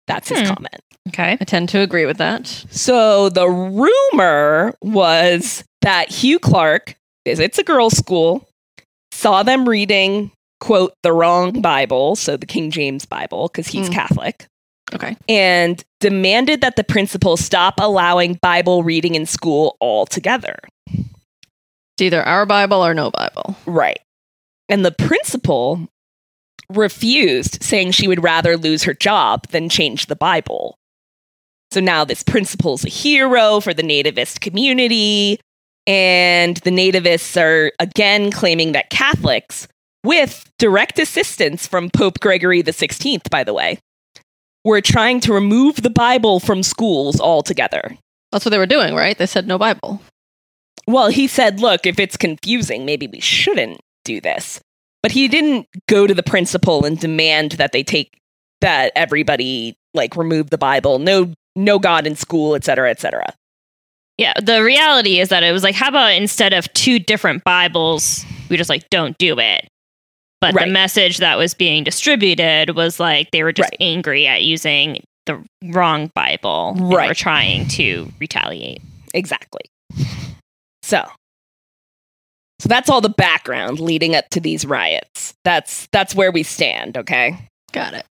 That's 0.09 0.29
his 0.29 0.41
Hmm. 0.41 0.47
comment. 0.55 0.81
Okay. 1.11 1.39
I 1.41 1.45
tend 1.45 1.69
to 1.69 1.81
agree 1.81 2.05
with 2.07 2.17
that. 2.19 2.49
So 2.71 3.29
the 3.29 3.49
rumor 3.49 4.75
was 4.83 5.63
that 5.83 6.11
Hugh 6.11 6.41
Clark 6.41 6.97
visits 7.25 7.59
a 7.59 7.63
girls' 7.63 7.97
school, 7.97 8.49
saw 9.13 9.45
them 9.45 9.69
reading, 9.69 10.33
quote, 10.61 10.95
the 11.05 11.13
wrong 11.13 11.61
Bible, 11.61 12.17
so 12.17 12.37
the 12.37 12.47
King 12.47 12.71
James 12.73 13.07
Bible, 13.07 13.49
because 13.49 13.69
he's 13.69 13.89
Mm. 13.89 13.93
Catholic, 13.93 14.47
Okay. 14.93 15.17
and 15.29 15.83
demanded 15.99 16.61
that 16.61 16.77
the 16.77 16.85
principal 16.85 17.37
stop 17.37 17.75
allowing 17.79 18.35
Bible 18.35 18.83
reading 18.83 19.15
in 19.15 19.27
school 19.27 19.77
altogether. 19.81 20.59
It's 20.87 22.03
either 22.03 22.23
our 22.23 22.45
Bible 22.45 22.85
or 22.85 22.93
no 22.93 23.11
Bible. 23.11 23.57
Right. 23.67 23.99
And 24.69 24.85
the 24.85 24.93
principal 24.93 25.89
refused, 26.69 27.63
saying 27.63 27.93
she 27.93 28.09
would 28.09 28.23
rather 28.23 28.57
lose 28.57 28.83
her 28.85 28.95
job 28.95 29.49
than 29.49 29.69
change 29.69 30.07
the 30.07 30.17
Bible. 30.17 30.77
So 31.71 31.81
now 31.81 32.05
this 32.05 32.23
principal's 32.23 32.85
a 32.85 32.89
hero 32.89 33.61
for 33.61 33.75
the 33.75 33.83
nativist 33.83 34.41
community. 34.41 35.41
And 35.87 36.57
the 36.59 36.71
nativists 36.71 37.41
are 37.41 37.73
again 37.79 38.31
claiming 38.31 38.73
that 38.73 38.91
Catholics, 38.91 39.69
with 40.03 40.51
direct 40.59 40.99
assistance 40.99 41.67
from 41.67 41.91
Pope 41.91 42.21
Gregory 42.21 42.63
XVI, 42.63 43.29
by 43.31 43.45
the 43.45 43.55
way, 43.55 43.79
were 44.65 44.81
trying 44.81 45.21
to 45.21 45.33
remove 45.33 45.83
the 45.83 45.91
Bible 45.91 46.41
from 46.41 46.63
schools 46.63 47.21
altogether. 47.21 47.97
That's 48.33 48.45
what 48.45 48.51
they 48.51 48.59
were 48.59 48.67
doing, 48.67 48.95
right? 48.95 49.17
They 49.17 49.27
said 49.27 49.47
no 49.47 49.59
Bible. 49.59 50.01
Well, 50.87 51.09
he 51.09 51.29
said, 51.29 51.61
look, 51.61 51.87
if 51.87 51.99
it's 51.99 52.17
confusing, 52.17 52.85
maybe 52.85 53.07
we 53.07 53.21
shouldn't 53.21 53.81
do 54.05 54.21
this. 54.21 54.61
But 55.03 55.13
he 55.13 55.29
didn't 55.29 55.69
go 55.89 56.07
to 56.07 56.15
the 56.15 56.23
principal 56.23 56.85
and 56.85 56.99
demand 56.99 57.53
that 57.53 57.73
they 57.73 57.83
take 57.83 58.19
that 58.61 58.93
everybody 58.97 59.77
like 59.93 60.17
remove 60.17 60.51
the 60.51 60.59
Bible, 60.59 60.99
no 60.99 61.33
no 61.55 61.79
God 61.79 62.07
in 62.07 62.17
school, 62.17 62.55
et 62.55 62.65
cetera, 62.65 62.91
et 62.91 63.01
cetera. 63.01 63.35
Yeah, 64.17 64.33
the 64.41 64.63
reality 64.63 65.21
is 65.21 65.29
that 65.29 65.43
it 65.43 65.53
was 65.53 65.63
like, 65.63 65.75
how 65.75 65.89
about 65.89 66.15
instead 66.15 66.53
of 66.53 66.73
two 66.73 66.99
different 66.99 67.45
Bibles, 67.45 68.25
we 68.49 68.57
just 68.57 68.71
like 68.71 68.89
don't 68.91 69.17
do 69.19 69.39
it. 69.39 69.69
But 70.45 70.55
Right. 70.55 70.67
the 70.67 70.73
message 70.73 71.19
that 71.19 71.39
was 71.39 71.55
being 71.55 71.85
distributed 71.85 72.77
was 72.77 73.01
like 73.01 73.31
they 73.31 73.43
were 73.43 73.53
just 73.53 73.71
Right. 73.71 73.77
angry 73.81 74.27
at 74.27 74.43
using 74.43 75.03
the 75.27 75.43
wrong 75.65 76.11
Bible. 76.15 76.75
and 76.77 76.89
were 76.91 77.15
trying 77.15 77.67
to 77.69 78.13
retaliate. 78.21 78.83
Exactly. 79.15 79.63
So 80.83 81.05
so 82.61 82.69
that's 82.69 82.89
all 82.89 83.01
the 83.01 83.09
background 83.09 83.81
leading 83.81 84.15
up 84.15 84.29
to 84.31 84.41
these 84.41 84.65
riots. 84.67 85.35
That's 85.45 85.89
that's 85.93 86.15
where 86.15 86.31
we 86.31 86.43
stand, 86.43 86.97
okay? 86.97 87.37
Got 87.73 87.95
it. 87.95 88.05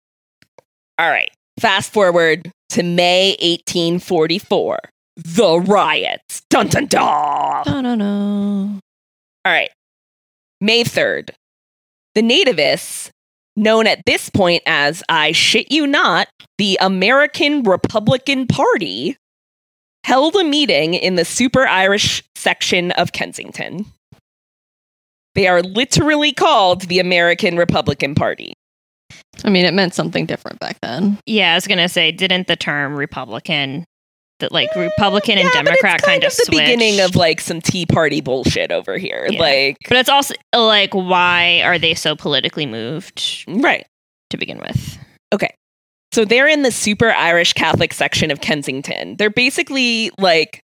All 0.97 1.09
right. 1.09 1.29
Fast 1.59 1.91
forward 1.93 2.49
to 2.69 2.83
May 2.83 3.35
1844. 3.41 4.79
The 5.17 5.59
riots. 5.59 6.41
Dun 6.49 6.67
dun 6.67 6.85
dun. 6.87 7.63
No, 7.67 7.81
no, 7.81 7.95
no. 7.95 8.79
All 9.45 9.51
right. 9.51 9.69
May 10.59 10.83
3rd. 10.83 11.31
The 12.15 12.21
nativists, 12.21 13.09
known 13.55 13.87
at 13.87 14.01
this 14.05 14.29
point 14.29 14.63
as, 14.65 15.03
I 15.09 15.31
shit 15.31 15.71
you 15.71 15.87
not, 15.87 16.27
the 16.57 16.77
American 16.81 17.63
Republican 17.63 18.47
Party, 18.47 19.17
held 20.03 20.35
a 20.35 20.43
meeting 20.43 20.93
in 20.93 21.15
the 21.15 21.25
Super 21.25 21.67
Irish 21.67 22.23
section 22.35 22.91
of 22.91 23.13
Kensington. 23.13 23.85
They 25.35 25.47
are 25.47 25.61
literally 25.61 26.33
called 26.33 26.83
the 26.83 26.99
American 26.99 27.55
Republican 27.55 28.15
Party. 28.15 28.53
I 29.45 29.49
mean, 29.49 29.65
it 29.65 29.73
meant 29.73 29.93
something 29.93 30.25
different 30.25 30.59
back 30.59 30.77
then. 30.81 31.17
Yeah, 31.25 31.53
I 31.53 31.55
was 31.55 31.67
gonna 31.67 31.89
say, 31.89 32.11
didn't 32.11 32.47
the 32.47 32.55
term 32.55 32.95
Republican, 32.95 33.85
that 34.41 34.51
like 34.51 34.69
Republican 34.75 35.37
and 35.37 35.45
Yeah, 35.45 35.61
but 35.63 35.65
Democrat 35.65 36.01
kind 36.01 36.21
kind, 36.21 36.23
of 36.23 36.35
the 36.35 36.47
beginning 36.51 36.99
of 36.99 37.15
like 37.15 37.41
some 37.41 37.61
Tea 37.61 37.85
Party 37.85 38.21
bullshit 38.21 38.71
over 38.71 38.97
here. 38.97 39.27
Yeah. 39.29 39.39
Like, 39.39 39.77
But 39.87 39.97
it's 39.97 40.09
also 40.09 40.35
like, 40.55 40.93
why 40.93 41.61
are 41.63 41.79
they 41.79 41.93
so 41.93 42.15
politically 42.15 42.65
moved 42.65 43.45
right. 43.47 43.85
to 44.29 44.37
begin 44.37 44.59
with? 44.59 44.97
Okay, 45.33 45.55
so 46.11 46.25
they're 46.25 46.47
in 46.47 46.63
the 46.63 46.71
super 46.71 47.11
Irish 47.11 47.53
Catholic 47.53 47.93
section 47.93 48.31
of 48.31 48.41
Kensington. 48.41 49.15
They're 49.15 49.29
basically 49.29 50.11
like 50.17 50.61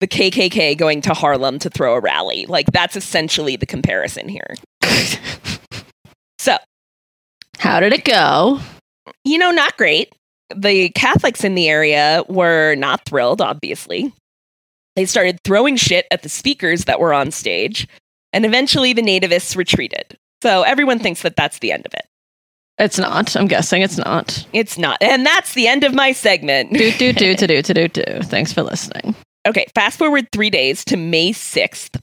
the 0.00 0.06
KKK 0.06 0.78
going 0.78 1.00
to 1.02 1.14
Harlem 1.14 1.58
to 1.60 1.70
throw 1.70 1.94
a 1.94 2.00
rally. 2.00 2.46
Like 2.46 2.70
that's 2.72 2.96
essentially 2.96 3.56
the 3.56 3.66
comparison 3.66 4.28
here. 4.28 4.54
so, 6.38 6.56
How 7.58 7.80
did 7.80 7.92
it 7.92 8.04
go? 8.04 8.60
you 9.24 9.38
know, 9.38 9.50
not 9.50 9.76
great. 9.76 10.12
The 10.54 10.90
Catholics 10.90 11.44
in 11.44 11.54
the 11.54 11.68
area 11.68 12.24
were 12.28 12.74
not 12.76 13.04
thrilled, 13.04 13.40
obviously. 13.40 14.12
They 14.94 15.04
started 15.04 15.40
throwing 15.44 15.76
shit 15.76 16.06
at 16.10 16.22
the 16.22 16.28
speakers 16.28 16.84
that 16.84 17.00
were 17.00 17.12
on 17.12 17.30
stage, 17.30 17.86
and 18.32 18.46
eventually 18.46 18.92
the 18.92 19.02
nativists 19.02 19.56
retreated. 19.56 20.16
So 20.42 20.62
everyone 20.62 20.98
thinks 20.98 21.22
that 21.22 21.36
that's 21.36 21.58
the 21.58 21.72
end 21.72 21.84
of 21.86 21.94
it. 21.94 22.06
It's 22.78 22.98
not. 22.98 23.34
I'm 23.36 23.46
guessing 23.46 23.82
it's 23.82 23.98
not. 23.98 24.46
It's 24.52 24.78
not. 24.78 24.98
And 25.00 25.24
that's 25.24 25.54
the 25.54 25.66
end 25.66 25.82
of 25.82 25.94
my 25.94 26.12
segment. 26.12 26.72
Do 26.72 26.92
do 26.92 27.12
do 27.12 27.34
to 27.36 27.46
do 27.46 27.62
to 27.62 27.74
do 27.74 27.88
do. 27.88 28.04
Thanks 28.22 28.52
for 28.52 28.62
listening. 28.62 29.14
Okay, 29.46 29.66
fast 29.74 29.98
forward 29.98 30.28
three 30.32 30.50
days 30.50 30.84
to 30.86 30.96
May 30.96 31.30
6th, 31.32 32.02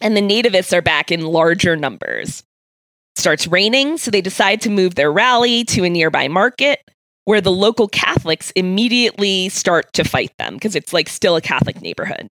and 0.00 0.16
the 0.16 0.20
nativists 0.20 0.72
are 0.72 0.82
back 0.82 1.12
in 1.12 1.22
larger 1.22 1.76
numbers. 1.76 2.40
It 3.14 3.20
starts 3.20 3.46
raining, 3.46 3.98
so 3.98 4.10
they 4.10 4.20
decide 4.20 4.60
to 4.62 4.70
move 4.70 4.94
their 4.94 5.12
rally 5.12 5.64
to 5.64 5.84
a 5.84 5.90
nearby 5.90 6.28
market 6.28 6.80
where 7.24 7.40
the 7.40 7.52
local 7.52 7.88
Catholics 7.88 8.50
immediately 8.52 9.48
start 9.48 9.92
to 9.92 10.04
fight 10.04 10.32
them 10.38 10.54
because 10.54 10.74
it's 10.74 10.92
like 10.92 11.08
still 11.08 11.36
a 11.36 11.40
Catholic 11.40 11.80
neighborhood. 11.80 12.28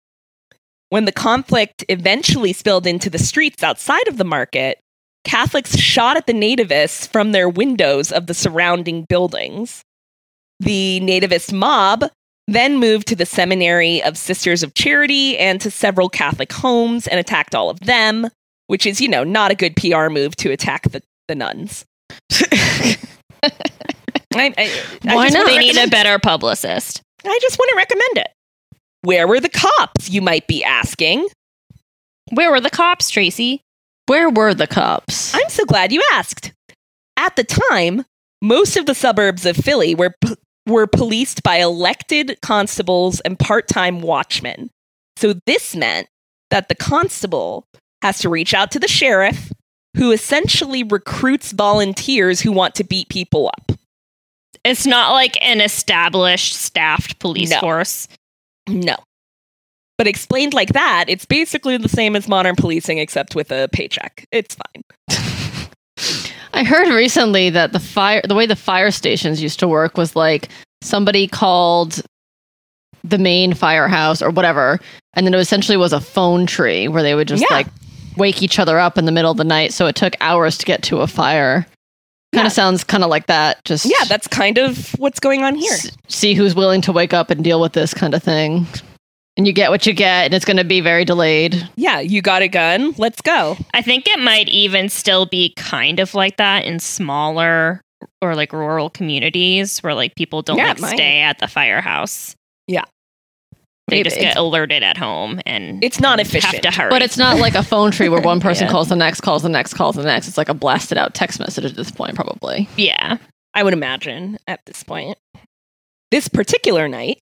When 0.90 1.04
the 1.04 1.12
conflict 1.12 1.84
eventually 1.88 2.52
spilled 2.52 2.86
into 2.86 3.10
the 3.10 3.18
streets 3.18 3.62
outside 3.62 4.06
of 4.08 4.18
the 4.18 4.24
market, 4.24 4.78
Catholics 5.24 5.76
shot 5.76 6.16
at 6.16 6.26
the 6.28 6.32
nativists 6.32 7.08
from 7.08 7.32
their 7.32 7.48
windows 7.48 8.12
of 8.12 8.28
the 8.28 8.34
surrounding 8.34 9.04
buildings. 9.08 9.82
The 10.60 11.00
nativist 11.02 11.52
mob 11.52 12.04
then 12.46 12.78
moved 12.78 13.08
to 13.08 13.16
the 13.16 13.26
Seminary 13.26 14.00
of 14.04 14.16
Sisters 14.16 14.62
of 14.62 14.74
Charity 14.74 15.36
and 15.36 15.60
to 15.60 15.70
several 15.70 16.08
Catholic 16.08 16.52
homes 16.52 17.08
and 17.08 17.18
attacked 17.18 17.56
all 17.56 17.68
of 17.68 17.80
them, 17.80 18.28
which 18.68 18.86
is, 18.86 19.00
you 19.00 19.08
know, 19.08 19.24
not 19.24 19.50
a 19.50 19.56
good 19.56 19.74
PR 19.74 20.08
move 20.08 20.36
to 20.36 20.52
attack 20.52 20.90
the, 20.90 21.02
the 21.26 21.34
nuns. 21.34 21.84
I, 24.38 24.54
I, 24.56 25.10
I 25.10 25.14
Why 25.14 25.24
just 25.26 25.34
not? 25.34 25.46
They 25.46 25.58
need 25.58 25.76
a 25.76 25.88
better 25.88 26.18
publicist. 26.18 27.02
I 27.24 27.38
just 27.42 27.58
want 27.58 27.70
to 27.70 27.76
recommend 27.76 28.18
it. 28.18 28.28
Where 29.02 29.28
were 29.28 29.40
the 29.40 29.48
cops, 29.48 30.10
you 30.10 30.20
might 30.20 30.46
be 30.46 30.64
asking? 30.64 31.28
Where 32.32 32.50
were 32.50 32.60
the 32.60 32.70
cops, 32.70 33.10
Tracy? 33.10 33.60
Where 34.06 34.30
were 34.30 34.54
the 34.54 34.66
cops? 34.66 35.34
I'm 35.34 35.48
so 35.48 35.64
glad 35.64 35.92
you 35.92 36.02
asked. 36.12 36.52
At 37.16 37.36
the 37.36 37.44
time, 37.44 38.04
most 38.42 38.76
of 38.76 38.86
the 38.86 38.94
suburbs 38.94 39.46
of 39.46 39.56
Philly 39.56 39.94
were 39.94 40.14
p- 40.20 40.36
were 40.66 40.86
policed 40.86 41.42
by 41.42 41.56
elected 41.56 42.36
constables 42.42 43.20
and 43.20 43.38
part-time 43.38 44.00
watchmen. 44.00 44.70
So 45.16 45.34
this 45.46 45.76
meant 45.76 46.08
that 46.50 46.68
the 46.68 46.74
constable 46.74 47.64
has 48.02 48.18
to 48.20 48.28
reach 48.28 48.52
out 48.52 48.72
to 48.72 48.80
the 48.80 48.88
sheriff 48.88 49.52
who 49.96 50.10
essentially 50.12 50.82
recruits 50.82 51.52
volunteers 51.52 52.40
who 52.40 52.52
want 52.52 52.74
to 52.74 52.84
beat 52.84 53.08
people 53.08 53.48
up. 53.48 53.72
It's 54.66 54.86
not 54.86 55.12
like 55.12 55.38
an 55.44 55.60
established 55.60 56.54
staffed 56.54 57.18
police 57.18 57.50
No. 57.50 57.60
force. 57.60 58.08
No. 58.68 58.96
But 59.98 60.06
explained 60.06 60.52
like 60.54 60.72
that, 60.74 61.06
it's 61.08 61.24
basically 61.24 61.76
the 61.78 61.88
same 61.88 62.16
as 62.16 62.28
modern 62.28 62.56
policing 62.56 62.98
except 62.98 63.34
with 63.34 63.50
a 63.50 63.68
paycheck. 63.72 64.26
It's 64.32 64.56
fine. 64.56 64.82
I 66.52 66.64
heard 66.64 66.88
recently 66.88 67.48
that 67.50 67.72
the 67.72 67.80
fire, 67.80 68.22
the 68.26 68.34
way 68.34 68.46
the 68.46 68.56
fire 68.56 68.90
stations 68.90 69.42
used 69.42 69.58
to 69.60 69.68
work 69.68 69.96
was 69.96 70.16
like 70.16 70.48
somebody 70.82 71.26
called 71.28 72.02
the 73.04 73.18
main 73.18 73.54
firehouse 73.54 74.20
or 74.20 74.30
whatever, 74.30 74.80
and 75.14 75.26
then 75.26 75.32
it 75.34 75.38
essentially 75.40 75.76
was 75.76 75.92
a 75.92 76.00
phone 76.00 76.44
tree 76.46 76.88
where 76.88 77.02
they 77.02 77.14
would 77.14 77.28
just 77.28 77.44
Yeah. 77.48 77.54
like 77.56 77.66
wake 78.16 78.42
each 78.42 78.58
other 78.58 78.78
up 78.78 78.98
in 78.98 79.04
the 79.04 79.12
middle 79.12 79.30
of 79.30 79.36
the 79.36 79.44
night. 79.44 79.72
So 79.72 79.86
it 79.86 79.94
took 79.96 80.14
hours 80.20 80.58
to 80.58 80.66
get 80.66 80.82
to 80.84 81.00
a 81.02 81.06
fire. 81.06 81.66
Kind 82.36 82.44
Yeah. 82.44 82.48
of 82.48 82.52
sounds 82.52 82.84
kind 82.84 83.02
of 83.02 83.08
like 83.08 83.26
that. 83.28 83.64
Just 83.64 83.86
Yeah, 83.86 84.04
that's 84.08 84.28
kind 84.28 84.58
of 84.58 84.90
what's 84.98 85.18
going 85.20 85.42
on 85.42 85.54
here. 85.54 85.72
s- 85.72 85.90
see 86.08 86.34
who's 86.34 86.54
willing 86.54 86.82
to 86.82 86.92
wake 86.92 87.14
up 87.14 87.30
and 87.30 87.42
deal 87.42 87.60
with 87.60 87.72
this 87.72 87.94
kind 87.94 88.12
of 88.14 88.22
thing. 88.22 88.66
And 89.38 89.46
you 89.46 89.52
get 89.52 89.70
what 89.70 89.86
you 89.86 89.92
get, 89.92 90.26
and 90.26 90.34
it's 90.34 90.44
going 90.44 90.56
to 90.58 90.64
be 90.64 90.80
very 90.80 91.04
delayed. 91.04 91.66
Yeah, 91.76 92.00
you 92.00 92.20
got 92.22 92.42
a 92.42 92.48
gun. 92.48 92.94
Let's 92.98 93.20
go. 93.20 93.56
I 93.74 93.80
think 93.82 94.06
it 94.06 94.18
might 94.18 94.48
even 94.48 94.88
still 94.88 95.26
be 95.26 95.54
kind 95.56 95.98
of 95.98 96.14
like 96.14 96.36
that 96.36 96.64
in 96.64 96.78
smaller 96.78 97.80
or 98.22 98.34
like 98.34 98.52
rural 98.52 98.88
communities 98.90 99.78
where 99.80 99.94
like 99.94 100.14
people 100.14 100.42
don't 100.42 100.58
Yeah, 100.58 100.68
like 100.68 100.80
might. 100.80 100.94
stay 100.96 101.20
at 101.20 101.38
the 101.38 101.48
firehouse. 101.48 102.34
Yeah. 102.66 102.84
They 103.88 104.00
It- 104.00 104.04
just 104.04 104.16
get 104.18 104.36
alerted 104.36 104.82
at 104.82 104.96
home 104.96 105.40
and 105.46 105.82
It's 105.84 106.00
not 106.00 106.18
and 106.18 106.26
efficient. 106.28 106.54
Have 106.54 106.62
to 106.62 106.70
hurry. 106.72 106.90
But 106.90 107.02
it's 107.02 107.16
not 107.16 107.38
like 107.38 107.54
a 107.54 107.62
phone 107.62 107.92
tree 107.92 108.08
where 108.08 108.20
one 108.20 108.40
person 108.48 108.66
Yeah. 108.66 108.72
calls 108.72 108.88
the 108.88 108.96
next, 108.96 109.20
calls 109.20 109.42
the 109.42 109.48
next, 109.48 109.74
calls 109.74 109.94
the 109.96 110.02
next. 110.02 110.26
It's 110.26 110.36
like 110.38 110.48
a 110.48 110.54
blasted 110.54 110.98
out 110.98 111.14
text 111.14 111.38
message 111.38 111.64
at 111.64 111.76
this 111.76 111.90
point, 111.90 112.14
probably. 112.16 112.68
yeah. 112.76 113.18
I 113.54 113.62
would 113.62 113.72
imagine 113.72 114.38
at 114.48 114.60
this 114.66 114.82
point. 114.82 115.16
This 116.10 116.28
particular 116.28 116.88
night, 116.88 117.18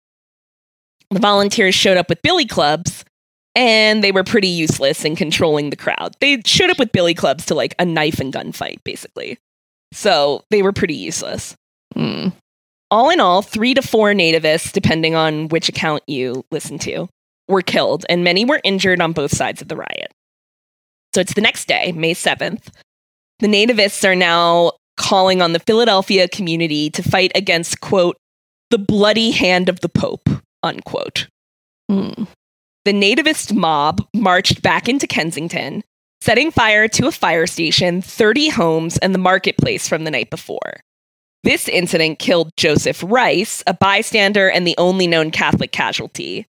the 1.10 1.20
volunteers 1.20 1.74
showed 1.76 1.96
up 1.96 2.08
with 2.08 2.20
billy 2.22 2.46
clubs 2.46 3.04
and 3.54 4.02
they 4.02 4.10
were 4.10 4.24
pretty 4.24 4.48
useless 4.48 5.04
in 5.04 5.14
controlling 5.14 5.70
the 5.70 5.76
crowd. 5.76 6.16
They 6.20 6.42
showed 6.44 6.70
up 6.70 6.78
with 6.78 6.90
billy 6.90 7.14
clubs 7.14 7.46
to 7.46 7.54
like 7.54 7.74
a 7.78 7.84
knife 7.84 8.18
and 8.18 8.32
gun 8.32 8.50
fight, 8.52 8.80
basically. 8.84 9.38
So 9.92 10.42
they 10.50 10.60
were 10.62 10.72
pretty 10.72 10.94
useless. 10.96 11.54
Hmm. 11.94 12.28
All 12.90 13.10
in 13.10 13.20
all, 13.20 13.42
three 13.42 13.74
to 13.74 13.82
four 13.82 14.12
nativists, 14.12 14.72
depending 14.72 15.14
on 15.14 15.48
which 15.48 15.68
account 15.68 16.02
you 16.06 16.44
listen 16.50 16.78
to, 16.80 17.08
were 17.48 17.62
killed, 17.62 18.04
and 18.08 18.24
many 18.24 18.44
were 18.44 18.60
injured 18.64 19.00
on 19.00 19.12
both 19.12 19.34
sides 19.34 19.60
of 19.62 19.68
the 19.68 19.76
riot. 19.76 20.12
So 21.14 21.20
it's 21.20 21.34
the 21.34 21.40
next 21.40 21.66
day, 21.66 21.92
May 21.92 22.14
7th. 22.14 22.68
The 23.40 23.46
nativists 23.46 24.04
are 24.08 24.16
now 24.16 24.72
calling 24.96 25.42
on 25.42 25.52
the 25.52 25.60
Philadelphia 25.60 26.28
community 26.28 26.90
to 26.90 27.02
fight 27.02 27.32
against, 27.34 27.80
quote, 27.80 28.16
the 28.70 28.78
bloody 28.78 29.30
hand 29.30 29.68
of 29.68 29.80
the 29.80 29.88
Pope, 29.88 30.28
unquote. 30.62 31.28
Hmm. 31.90 32.24
The 32.84 32.92
nativist 32.92 33.54
mob 33.54 34.06
marched 34.14 34.62
back 34.62 34.88
into 34.88 35.06
Kensington, 35.06 35.82
setting 36.20 36.50
fire 36.50 36.88
to 36.88 37.06
a 37.06 37.12
fire 37.12 37.46
station, 37.46 38.02
30 38.02 38.48
homes, 38.50 38.98
and 38.98 39.14
the 39.14 39.18
marketplace 39.18 39.88
from 39.88 40.04
the 40.04 40.10
night 40.10 40.30
before. 40.30 40.80
This 41.44 41.68
incident 41.68 42.18
killed 42.18 42.56
Joseph 42.56 43.04
Rice, 43.06 43.62
a 43.66 43.74
bystander 43.74 44.50
and 44.50 44.66
the 44.66 44.74
only 44.78 45.06
known 45.06 45.30
Catholic 45.30 45.72
casualty. 45.72 46.46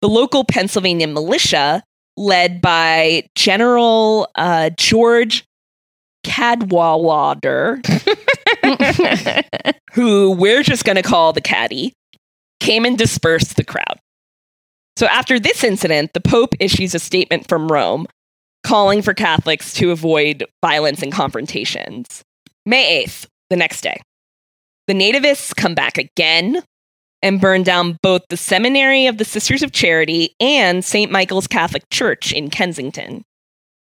The 0.00 0.08
local 0.08 0.44
Pennsylvania 0.44 1.08
militia, 1.08 1.82
led 2.16 2.60
by 2.60 3.24
General 3.34 4.28
uh, 4.36 4.70
George 4.78 5.44
Cadwallader, 6.22 7.80
who 9.92 10.30
we're 10.30 10.62
just 10.62 10.84
going 10.84 10.94
to 10.94 11.02
call 11.02 11.32
the 11.32 11.40
caddy, 11.40 11.92
came 12.60 12.84
and 12.84 12.96
dispersed 12.96 13.56
the 13.56 13.64
crowd. 13.64 13.98
So 14.96 15.06
after 15.06 15.40
this 15.40 15.64
incident, 15.64 16.12
the 16.12 16.20
Pope 16.20 16.54
issues 16.60 16.94
a 16.94 17.00
statement 17.00 17.48
from 17.48 17.66
Rome 17.66 18.06
calling 18.62 19.02
for 19.02 19.14
Catholics 19.14 19.72
to 19.74 19.90
avoid 19.90 20.44
violence 20.64 21.02
and 21.02 21.10
confrontations. 21.10 22.22
May 22.64 23.04
8th, 23.04 23.26
the 23.50 23.56
next 23.56 23.80
day, 23.80 24.00
the 24.86 24.94
nativists 24.94 25.54
come 25.54 25.74
back 25.74 25.98
again 25.98 26.62
and 27.22 27.40
burn 27.40 27.62
down 27.62 27.98
both 28.02 28.22
the 28.28 28.36
Seminary 28.36 29.06
of 29.06 29.18
the 29.18 29.24
Sisters 29.24 29.62
of 29.62 29.72
Charity 29.72 30.34
and 30.40 30.84
St. 30.84 31.10
Michael's 31.10 31.46
Catholic 31.46 31.88
Church 31.90 32.32
in 32.32 32.50
Kensington. 32.50 33.24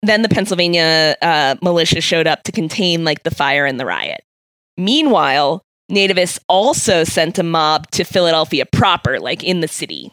Then 0.02 0.22
the 0.22 0.30
Pennsylvania 0.30 1.16
uh, 1.22 1.56
militia 1.62 2.02
showed 2.02 2.28
up 2.28 2.44
to 2.44 2.52
contain 2.52 3.04
like 3.04 3.24
the 3.24 3.32
fire 3.32 3.66
and 3.66 3.80
the 3.80 3.86
riot. 3.86 4.22
Meanwhile, 4.78 5.62
nativists 5.92 6.40
also 6.48 7.04
sent 7.04 7.40
a 7.40 7.44
mob 7.44 7.90
to 7.92 8.04
Philadelphia 8.04 8.66
proper, 8.66 9.20
like 9.20 9.44
in 9.44 9.60
the 9.60 9.68
city, 9.68 10.12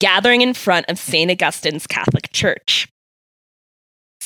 gathering 0.00 0.42
in 0.42 0.54
front 0.54 0.86
of 0.88 0.98
St. 0.98 1.30
Augustine's 1.30 1.86
Catholic 1.86 2.30
Church. 2.32 2.88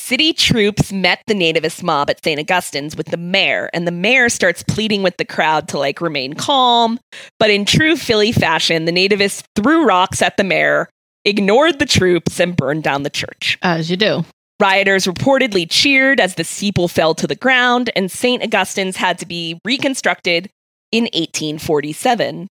City 0.09 0.33
troops 0.33 0.91
met 0.91 1.21
the 1.27 1.35
nativist 1.35 1.83
mob 1.83 2.09
at 2.09 2.23
St. 2.23 2.39
Augustine's 2.39 2.95
with 2.95 3.11
the 3.11 3.15
mayor, 3.15 3.69
and 3.73 3.85
the 3.85 3.91
mayor 3.91 4.27
starts 4.27 4.63
pleading 4.63 5.03
with 5.03 5.15
the 5.17 5.23
crowd 5.23 5.67
to 5.67 5.77
like 5.77 6.01
remain 6.01 6.33
calm. 6.33 6.99
But 7.37 7.51
in 7.51 7.63
true 7.63 7.95
Philly 7.95 8.31
fashion, 8.31 8.85
the 8.85 8.91
nativists 8.91 9.43
threw 9.55 9.85
rocks 9.85 10.23
at 10.23 10.35
the 10.35 10.43
mayor, 10.43 10.89
ignored 11.25 11.77
the 11.77 11.85
troops, 11.85 12.39
and 12.39 12.57
burned 12.57 12.81
down 12.81 13.03
the 13.03 13.11
church. 13.11 13.59
As 13.61 13.91
you 13.91 13.97
do. 13.97 14.25
Rioters 14.59 15.05
reportedly 15.05 15.67
cheered 15.69 16.19
as 16.19 16.33
the 16.33 16.43
steeple 16.43 16.87
fell 16.87 17.13
to 17.13 17.27
the 17.27 17.35
ground, 17.35 17.91
and 17.95 18.09
St. 18.09 18.41
Augustine's 18.41 18.97
had 18.97 19.19
to 19.19 19.27
be 19.27 19.59
reconstructed 19.63 20.49
in 20.91 21.03
1847. 21.03 22.47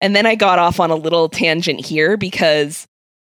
And 0.00 0.14
then 0.14 0.26
I 0.26 0.36
got 0.36 0.60
off 0.60 0.78
on 0.78 0.92
a 0.92 0.94
little 0.94 1.28
tangent 1.28 1.84
here 1.84 2.16
because 2.16 2.86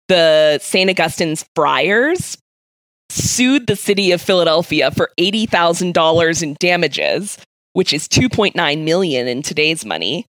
the 0.09 0.59
St. 0.61 0.89
Augustine's 0.89 1.45
friars 1.55 2.37
sued 3.11 3.67
the 3.67 3.75
city 3.75 4.11
of 4.11 4.21
Philadelphia 4.21 4.91
for 4.91 5.11
$80,000 5.19 6.43
in 6.43 6.55
damages, 6.59 7.37
which 7.73 7.93
is 7.93 8.07
2.9 8.07 8.83
million 8.83 9.27
in 9.27 9.41
today's 9.41 9.85
money. 9.85 10.25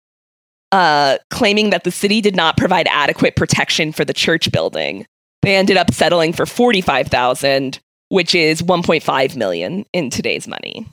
Uh, 0.71 1.19
claiming 1.31 1.69
that 1.69 1.85
the 1.85 1.91
city 1.91 2.23
did 2.23 2.35
not 2.35 2.57
provide 2.57 2.89
adequate 2.91 3.37
protection 3.37 3.93
for 3.93 4.07
the 4.07 4.15
church 4.15 4.51
building 4.51 5.05
they 5.43 5.57
ended 5.57 5.77
up 5.77 5.93
settling 5.93 6.33
for 6.33 6.47
45,000, 6.47 7.81
which 8.09 8.35
is 8.35 8.63
1.5 8.63 9.37
million 9.37 9.85
in 9.93 10.09
today's 10.09 10.49
money 10.49 10.87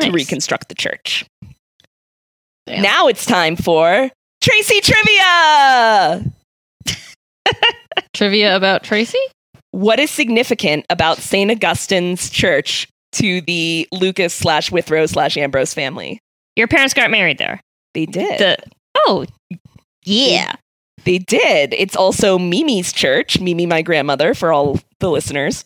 to 0.00 0.10
reconstruct 0.10 0.68
the 0.68 0.74
church. 0.76 1.26
Damn. 2.66 2.82
Now 2.82 3.08
it's 3.08 3.26
time 3.26 3.56
for 3.56 4.10
Tracy 4.40 4.80
Trivia. 4.80 6.32
Trivia 8.14 8.56
about 8.56 8.84
Tracy? 8.84 9.18
What 9.78 10.00
is 10.00 10.10
significant 10.10 10.86
about 10.90 11.18
St. 11.18 11.52
Augustine's 11.52 12.30
church 12.30 12.88
to 13.12 13.40
the 13.42 13.86
Lucas 13.92 14.34
slash 14.34 14.72
Withrow 14.72 15.06
slash 15.06 15.36
Ambrose 15.36 15.72
family? 15.72 16.18
Your 16.56 16.66
parents 16.66 16.94
got 16.94 17.12
married 17.12 17.38
there. 17.38 17.60
They 17.94 18.04
did. 18.04 18.40
The 18.40 18.56
oh 18.96 19.24
yeah. 20.04 20.56
They 21.04 21.18
did. 21.18 21.74
It's 21.74 21.94
also 21.94 22.40
Mimi's 22.40 22.92
church, 22.92 23.38
Mimi, 23.38 23.66
my 23.66 23.82
grandmother, 23.82 24.34
for 24.34 24.52
all 24.52 24.80
the 24.98 25.10
listeners. 25.10 25.64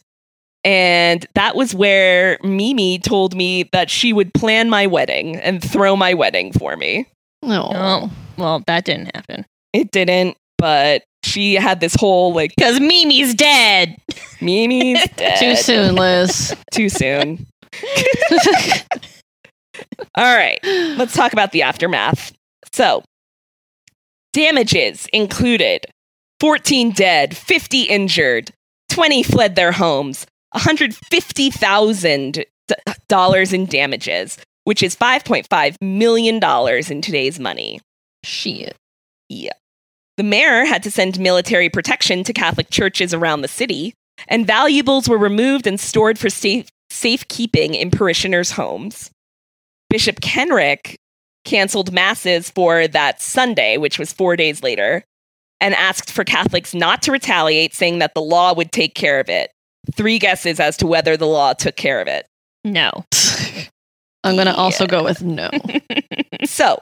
And 0.63 1.25
that 1.35 1.57
was 1.57 1.75
where 1.75 2.37
Mimi 2.43 2.99
told 2.99 3.35
me 3.35 3.63
that 3.73 3.89
she 3.89 4.13
would 4.13 4.35
plan 4.35 4.69
my 4.69 4.87
wedding 4.87 5.37
and 5.37 5.65
throw 5.65 5.97
my 5.97 6.13
wedding 6.13 6.53
for 6.53 6.77
me. 6.77 7.07
No. 7.41 7.71
Oh 7.75 8.11
well, 8.37 8.63
that 8.67 8.85
didn't 8.85 9.17
happen 9.17 9.47
It 9.73 9.91
didn't, 9.91 10.37
but 10.63 11.03
she 11.25 11.55
had 11.55 11.81
this 11.81 11.97
whole 11.97 12.33
like 12.33 12.53
because 12.57 12.79
Mimi's 12.79 13.35
dead. 13.35 13.97
Mimi's 14.41 15.05
dead. 15.17 15.41
Too 15.41 15.57
soon, 15.57 15.97
Liz. 15.97 16.55
Too 16.71 16.89
soon. 16.89 17.49
All 20.15 20.37
right, 20.37 20.61
let's 20.63 21.15
talk 21.15 21.33
about 21.33 21.51
the 21.51 21.63
aftermath. 21.63 22.31
So, 22.73 23.03
damages 24.33 25.09
included 25.13 25.85
14 26.39 26.93
dead, 26.93 27.37
50 27.37 27.83
injured, 27.83 28.53
20 28.91 29.25
fled 29.25 29.57
their 29.57 29.73
homes, 29.73 30.29
$150,000 30.55 33.53
in 33.53 33.67
damages, 33.67 34.39
which 34.63 34.85
is 34.85 34.95
5.5 34.95 35.75
million 35.81 36.39
dollars 36.39 36.89
in 36.89 37.03
today's 37.03 37.41
money. 37.41 37.81
Shit. 38.25 38.77
The 40.23 40.29
mayor 40.29 40.65
had 40.65 40.85
to 40.85 40.91
send 40.93 41.19
military 41.19 41.69
protection 41.69 42.23
to 42.23 42.33
Catholic 42.33 42.71
churches 42.71 43.13
around 43.13 43.41
the 43.41 43.49
city, 43.49 43.93
and 44.29 44.47
valuables 44.47 45.09
were 45.09 45.19
removed 45.19 45.67
and 45.67 45.81
stored 45.81 46.17
for 46.17 46.31
safe 46.31 46.69
safekeeping 46.91 47.75
in 47.75 47.91
parishioners' 47.91 48.53
homes. 48.53 49.11
Bishop 49.91 50.21
Kenrick 50.21 50.95
canceled 51.45 51.93
masses 51.93 52.51
for 52.51 52.87
that 52.87 53.21
Sunday, 53.21 53.79
which 53.79 53.99
was 53.99 54.13
four 54.13 54.37
days 54.37 54.63
later, 54.63 55.03
and 55.61 55.75
asked 55.75 56.13
for 56.13 56.23
Catholics 56.23 56.73
not 56.73 57.03
to 57.03 57.11
retaliate, 57.11 57.75
saying 57.75 57.99
that 57.99 58.15
the 58.15 58.23
law 58.23 58.55
would 58.55 58.71
take 58.71 58.95
care 58.95 59.19
of 59.19 59.29
it. 59.29 59.51
Three 59.93 60.21
guesses 60.21 60.61
as 60.61 60.77
to 60.77 60.87
whether 60.87 61.17
the 61.17 61.27
law 61.27 61.53
took 61.53 61.75
care 61.75 62.01
of 62.01 62.07
it. 62.07 62.27
No. 62.63 62.93
I'm 64.23 64.37
going 64.37 64.47
to 64.47 64.55
also 64.55 64.87
go 64.87 65.03
with 65.03 65.21
no. 65.25 65.51
So, 66.45 66.81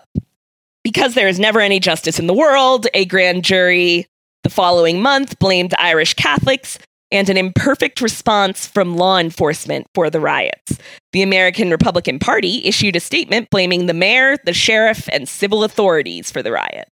because 0.84 1.14
there 1.14 1.28
is 1.28 1.38
never 1.38 1.60
any 1.60 1.80
justice 1.80 2.18
in 2.18 2.26
the 2.26 2.34
world, 2.34 2.86
a 2.94 3.04
grand 3.04 3.44
jury 3.44 4.06
the 4.42 4.50
following 4.50 5.02
month 5.02 5.38
blamed 5.38 5.74
Irish 5.78 6.14
Catholics 6.14 6.78
and 7.12 7.28
an 7.28 7.36
imperfect 7.36 8.00
response 8.00 8.66
from 8.66 8.96
law 8.96 9.18
enforcement 9.18 9.86
for 9.94 10.10
the 10.10 10.20
riots. 10.20 10.78
The 11.12 11.22
American 11.22 11.70
Republican 11.70 12.18
Party 12.18 12.64
issued 12.64 12.96
a 12.96 13.00
statement 13.00 13.50
blaming 13.50 13.86
the 13.86 13.94
mayor, 13.94 14.36
the 14.44 14.52
sheriff, 14.52 15.08
and 15.12 15.28
civil 15.28 15.64
authorities 15.64 16.30
for 16.30 16.42
the 16.42 16.52
riot. 16.52 16.88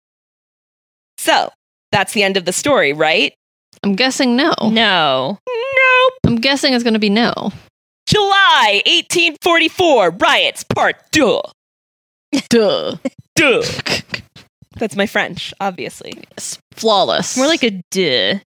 So, 1.18 1.50
that's 1.90 2.12
the 2.12 2.22
end 2.22 2.36
of 2.36 2.44
the 2.44 2.52
story, 2.52 2.92
right? 2.92 3.34
I'm 3.82 3.94
guessing 3.94 4.36
no. 4.36 4.54
No. 4.62 5.38
Nope. 5.48 6.12
I'm 6.26 6.36
guessing 6.36 6.74
it's 6.74 6.84
going 6.84 6.94
to 6.94 7.00
be 7.00 7.10
no. 7.10 7.52
July 8.06 8.82
1844, 8.86 10.10
riots 10.10 10.64
part 10.64 10.96
two. 11.10 11.40
Duh. 12.48 12.96
Duh. 13.34 13.62
That's 14.76 14.96
my 14.96 15.06
French, 15.06 15.54
obviously. 15.60 16.14
It's 16.32 16.58
flawless. 16.72 17.36
More 17.36 17.46
like 17.46 17.62
a 17.62 17.82
duh. 17.90 18.40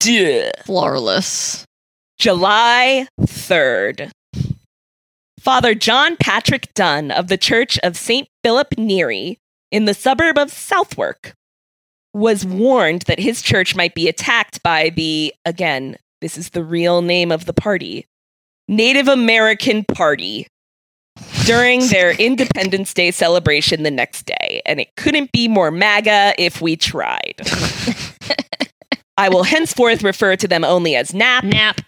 Duh. 0.00 0.50
flawless. 0.64 1.64
July 2.18 3.08
3rd. 3.20 4.10
Father 5.40 5.74
John 5.74 6.16
Patrick 6.16 6.72
Dunn 6.74 7.10
of 7.10 7.28
the 7.28 7.36
Church 7.36 7.78
of 7.82 7.96
St. 7.96 8.28
Philip 8.42 8.78
Neri 8.78 9.38
in 9.70 9.84
the 9.84 9.94
suburb 9.94 10.38
of 10.38 10.50
Southwark 10.50 11.34
was 12.14 12.46
warned 12.46 13.02
that 13.02 13.18
his 13.18 13.42
church 13.42 13.74
might 13.74 13.94
be 13.94 14.08
attacked 14.08 14.62
by 14.62 14.90
the, 14.90 15.34
again, 15.44 15.96
this 16.20 16.38
is 16.38 16.50
the 16.50 16.64
real 16.64 17.02
name 17.02 17.32
of 17.32 17.44
the 17.44 17.52
party, 17.52 18.06
Native 18.68 19.08
American 19.08 19.84
Party 19.84 20.46
during 21.46 21.86
their 21.88 22.12
Independence 22.12 22.94
Day 22.94 23.10
celebration 23.10 23.82
the 23.82 23.90
next 23.90 24.26
day. 24.26 24.62
And 24.66 24.80
it 24.80 24.88
couldn't 24.96 25.32
be 25.32 25.48
more 25.48 25.70
MAGA 25.70 26.34
if 26.38 26.60
we 26.60 26.76
tried. 26.76 27.40
I 29.16 29.28
will 29.28 29.44
henceforth 29.44 30.02
refer 30.02 30.36
to 30.36 30.48
them 30.48 30.64
only 30.64 30.96
as 30.96 31.14
NAP 31.14 31.44
Nap. 31.44 31.80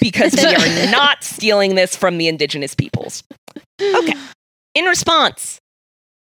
because 0.00 0.32
we 0.34 0.54
are 0.54 0.90
not 0.90 1.24
stealing 1.24 1.74
this 1.74 1.96
from 1.96 2.18
the 2.18 2.28
indigenous 2.28 2.74
peoples. 2.74 3.24
Okay. 3.80 4.14
In 4.74 4.84
response, 4.84 5.60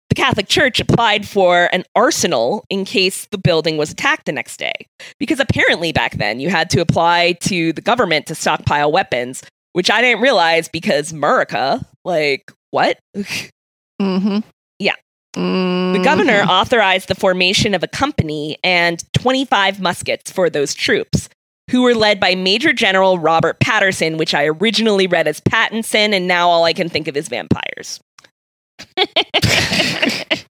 the 0.10 0.15
Catholic 0.15 0.47
Church 0.47 0.80
applied 0.80 1.28
for 1.28 1.69
an 1.73 1.84
arsenal 1.95 2.63
in 2.69 2.86
case 2.86 3.28
the 3.32 3.38
building 3.38 3.78
was 3.78 3.91
attacked 3.91 4.26
the 4.26 4.32
next 4.32 4.58
day. 4.58 4.73
Because 5.19 5.39
apparently 5.39 5.91
back 5.91 6.13
then 6.13 6.39
you 6.39 6.50
had 6.50 6.69
to 6.71 6.82
apply 6.82 7.34
to 7.41 7.73
the 7.73 7.82
government 7.82 8.28
to 8.28 8.36
stockpile 8.36 8.91
weapons, 8.91 9.43
which 9.73 9.91
I 9.91 10.02
didn't 10.02 10.21
realize 10.21 10.69
because 10.69 11.12
America, 11.12 11.86
like, 12.06 12.52
what? 12.71 12.97
Mm-hmm. 13.99 14.39
Yeah. 14.77 14.93
Mm-hmm. 15.36 15.93
The 15.97 16.03
governor 16.03 16.41
authorized 16.43 17.08
the 17.08 17.15
formation 17.15 17.73
of 17.73 17.82
a 17.82 17.88
company 17.88 18.60
and 18.63 19.03
25 19.13 19.80
muskets 19.80 20.32
for 20.32 20.51
those 20.51 20.75
troops, 20.75 21.30
who 21.71 21.82
were 21.82 21.95
led 21.95 22.19
by 22.19 22.36
Major 22.36 22.73
General 22.73 23.17
Robert 23.17 23.60
Patterson, 23.60 24.17
which 24.17 24.36
I 24.36 24.45
originally 24.45 25.08
read 25.08 25.27
as 25.27 25.41
Pattinson, 25.41 26.13
and 26.13 26.27
now 26.27 26.47
all 26.47 26.63
I 26.63 26.73
can 26.73 26.89
think 26.89 27.08
of 27.08 27.17
is 27.17 27.27
vampires. 27.27 27.99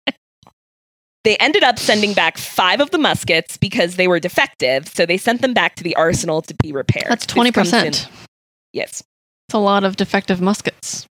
They 1.23 1.38
ended 1.38 1.63
up 1.63 1.80
sending 1.80 2.13
back 2.13 2.38
five 2.38 2.80
of 2.80 2.91
the 2.91 2.99
muskets 2.99 3.58
because 3.58 3.95
they 3.95 4.08
were 4.08 4.19
defective, 4.19 4.88
so 4.88 5.08
they 5.08 5.17
sent 5.17 5.41
them 5.41 5.56
back 5.56 5.73
to 5.78 5.84
the 5.84 5.95
arsenal 5.95 6.43
to 6.43 6.54
be 6.62 6.71
repaired. 6.71 7.08
That's 7.10 7.25
twenty 7.25 7.51
comes 7.51 7.73
in- 7.73 7.86
percent. 7.88 8.08
Yes. 8.73 9.01
It's 9.47 9.56
a 9.56 9.58
lot 9.58 9.84
of 9.84 9.95
defective 9.95 10.39
muskets. 10.39 11.08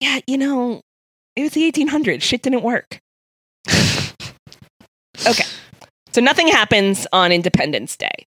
Yeah, 0.00 0.20
you 0.26 0.38
know, 0.38 0.80
it 1.36 1.42
was 1.42 1.52
the 1.52 1.70
1800s. 1.70 2.22
Shit 2.22 2.42
didn't 2.42 2.62
work. 2.62 2.98
okay. 5.26 5.44
So 6.12 6.20
nothing 6.20 6.48
happens 6.48 7.06
on 7.12 7.32
Independence 7.32 7.96
Day. 7.96 8.26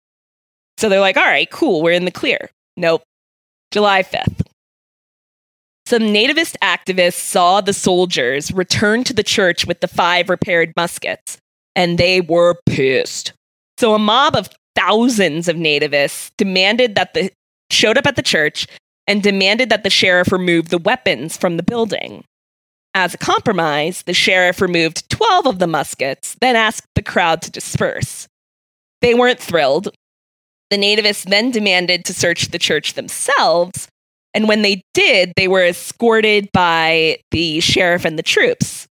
So 0.78 0.88
they're 0.88 1.00
like, 1.00 1.16
all 1.16 1.24
right, 1.24 1.50
cool, 1.50 1.82
we're 1.82 1.92
in 1.92 2.04
the 2.04 2.10
clear. 2.10 2.50
Nope. 2.76 3.02
July 3.70 4.02
5th. 4.02 4.42
Some 5.86 6.02
nativist 6.02 6.56
activists 6.62 7.20
saw 7.20 7.60
the 7.60 7.72
soldiers 7.72 8.52
return 8.52 9.04
to 9.04 9.14
the 9.14 9.22
church 9.22 9.66
with 9.66 9.80
the 9.80 9.88
five 9.88 10.28
repaired 10.28 10.72
muskets, 10.76 11.38
and 11.76 11.96
they 11.96 12.20
were 12.20 12.56
pissed. 12.66 13.32
So 13.78 13.94
a 13.94 13.98
mob 13.98 14.34
of 14.34 14.48
thousands 14.74 15.48
of 15.48 15.56
nativists 15.56 16.32
demanded 16.36 16.96
that 16.96 17.14
the 17.14 17.30
showed 17.70 17.98
up 17.98 18.06
at 18.06 18.16
the 18.16 18.22
church 18.22 18.66
and 19.06 19.22
demanded 19.22 19.70
that 19.70 19.82
the 19.82 19.90
sheriff 19.90 20.32
remove 20.32 20.68
the 20.68 20.78
weapons 20.78 21.36
from 21.36 21.56
the 21.56 21.62
building. 21.62 22.24
As 22.94 23.14
a 23.14 23.18
compromise, 23.18 24.02
the 24.02 24.14
sheriff 24.14 24.60
removed 24.60 25.08
12 25.10 25.46
of 25.46 25.58
the 25.58 25.66
muskets, 25.66 26.36
then 26.40 26.56
asked 26.56 26.86
the 26.94 27.02
crowd 27.02 27.42
to 27.42 27.50
disperse. 27.50 28.26
They 29.02 29.14
weren't 29.14 29.38
thrilled. 29.38 29.90
The 30.70 30.78
nativists 30.78 31.28
then 31.28 31.50
demanded 31.50 32.04
to 32.06 32.14
search 32.14 32.48
the 32.48 32.58
church 32.58 32.94
themselves, 32.94 33.88
and 34.34 34.48
when 34.48 34.62
they 34.62 34.82
did, 34.94 35.32
they 35.36 35.48
were 35.48 35.64
escorted 35.64 36.50
by 36.52 37.18
the 37.30 37.60
sheriff 37.60 38.04
and 38.04 38.18
the 38.18 38.22
troops. 38.22 38.86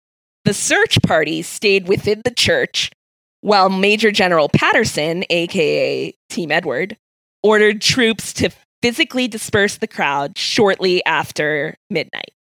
The 0.45 0.55
search 0.55 1.01
party 1.03 1.43
stayed 1.43 1.87
within 1.87 2.23
the 2.25 2.35
church, 2.35 2.91
while 3.41 3.69
Major 3.69 4.11
General 4.11 4.49
Patterson, 4.49 5.25
aka 5.31 6.13
Team 6.29 6.51
Edward, 6.51 6.97
ordered 7.43 7.81
troops 7.81 8.33
to 8.35 8.51
physically 8.83 9.29
disperse 9.29 9.79
the 9.79 9.87
crowd 9.87 10.37
shortly 10.39 11.05
after 11.05 11.77
midnight. 11.89 12.33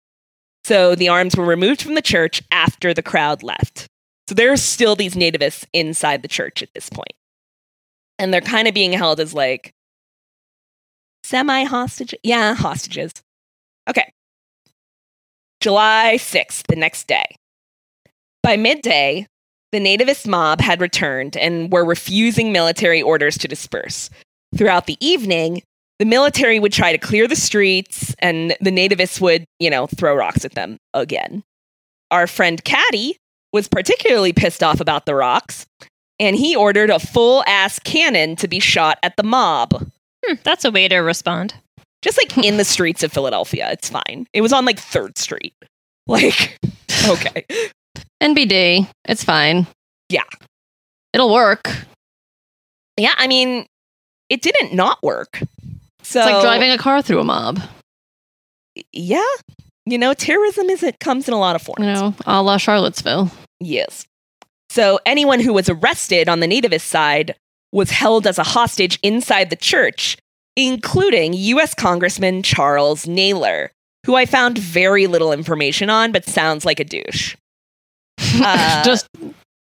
So 0.63 0.95
the 0.95 1.10
arms 1.10 1.36
were 1.36 1.45
removed 1.45 1.82
from 1.82 1.95
the 1.95 2.02
church 2.02 2.41
after 2.52 2.93
the 2.93 3.04
crowd 3.04 3.43
left. 3.43 3.88
So 4.28 4.36
there 4.36 4.52
are 4.52 4.58
still 4.58 4.95
these 4.95 5.15
nativists 5.15 5.65
inside 5.73 6.21
the 6.21 6.28
church 6.28 6.62
at 6.62 6.73
this 6.73 6.89
point. 6.89 7.13
And 8.19 8.34
they're 8.34 8.41
kind 8.41 8.67
of 8.67 8.73
being 8.73 8.91
held 8.91 9.19
as 9.19 9.34
like 9.34 9.73
semi 11.23 11.63
hostage. 11.63 12.13
Yeah, 12.23 12.54
hostages. 12.54 13.13
Okay. 13.89 14.12
July 15.62 16.15
6th, 16.17 16.67
the 16.67 16.75
next 16.75 17.08
day. 17.08 17.36
By 18.43 18.56
midday, 18.56 19.28
the 19.71 19.80
nativist 19.80 20.28
mob 20.28 20.62
had 20.62 20.82
returned 20.82 21.36
and 21.36 21.71
were 21.71 21.86
refusing 21.86 22.52
military 22.52 23.02
orders 23.02 23.38
to 23.39 23.47
disperse. 23.47 24.10
Throughout 24.56 24.86
the 24.86 24.97
evening, 24.99 25.63
the 26.00 26.06
military 26.06 26.60
would 26.60 26.72
try 26.72 26.92
to 26.92 26.98
clear 26.98 27.28
the 27.28 27.36
streets 27.36 28.16
and 28.20 28.56
the 28.62 28.72
nativists 28.72 29.20
would, 29.20 29.46
you 29.60 29.70
know, 29.70 29.86
throw 29.88 30.16
rocks 30.16 30.46
at 30.46 30.54
them 30.54 30.78
again. 30.94 31.44
Our 32.10 32.26
friend 32.26 32.64
Caddy 32.64 33.18
was 33.54 33.68
particularly 33.68 34.34
pissed 34.34 34.64
off 34.64 34.80
about 34.80 35.06
the 35.06 35.16
rocks, 35.16 35.66
and 36.20 36.36
he 36.36 36.56
ordered 36.56 36.90
a 36.90 37.00
full 37.00 37.44
ass 37.46 37.80
cannon 37.80 38.36
to 38.38 38.48
be 38.48 38.60
shot 38.60 38.98
at 39.04 39.16
the 39.18 39.24
mob. 39.24 39.90
Hmm, 40.26 40.36
that's 40.44 40.66
a 40.66 40.72
way 40.72 40.88
to 40.88 40.98
respond. 40.98 41.54
Just 42.02 42.18
like 42.18 42.38
in 42.46 42.58
the 42.58 42.66
streets 42.66 43.04
of 43.04 43.12
Philadelphia. 43.12 43.70
It's 43.72 43.90
fine. 43.90 44.26
It 44.34 44.42
was 44.42 44.54
on 44.54 44.66
like 44.66 44.80
3rd 44.80 45.18
Street. 45.18 45.54
Like, 46.08 46.58
okay. 47.08 47.46
NBD. 48.20 48.90
It's 49.06 49.24
fine. 49.24 49.68
Yeah. 50.10 50.24
It'll 51.14 51.32
work. 51.32 51.70
Yeah, 52.98 53.14
I 53.16 53.28
mean, 53.28 53.68
it 54.28 54.42
didn't 54.42 54.74
not 54.74 54.98
work. 55.04 55.44
So, 56.10 56.19
It's 56.22 56.32
like 56.32 56.41
driving 56.41 56.72
a 56.72 56.78
car 56.78 57.02
through 57.04 57.19
a 57.19 57.24
mob. 57.24 57.60
yeah, 58.93 59.24
you 59.86 59.98
know, 59.98 60.13
terrorism 60.13 60.69
isn't 60.69 61.00
comes 61.00 61.28
in 61.28 61.34
a 61.34 61.39
lot 61.39 61.56
of 61.56 61.62
forms. 61.62 61.80
You 61.86 61.86
know, 61.93 62.15
a 62.26 62.41
la 62.41 62.58
Charlottesville. 62.58 63.30
Yes. 63.60 64.06
So 64.72 65.00
anyone 65.06 65.39
who 65.39 65.54
was 65.54 65.69
arrested 65.69 66.28
on 66.30 66.39
the 66.39 66.48
nativist 66.48 66.82
side 66.82 67.36
was 67.72 67.91
held 67.91 68.26
as 68.26 68.38
a 68.39 68.43
hostage 68.43 68.98
inside 69.04 69.50
the 69.52 69.56
church, 69.56 70.17
including 70.56 71.34
U.S. 71.34 71.74
Congressman 71.76 72.41
Charles 72.41 73.06
Naylor, 73.08 73.72
who 74.06 74.15
I 74.15 74.26
found 74.26 74.58
very 74.58 75.06
little 75.08 75.32
information 75.32 75.89
on, 75.91 76.12
but 76.12 76.26
sounds 76.26 76.65
like 76.65 76.80
a 76.80 76.86
douche. 76.86 77.36
Uh, 78.41 78.84
just 78.84 79.08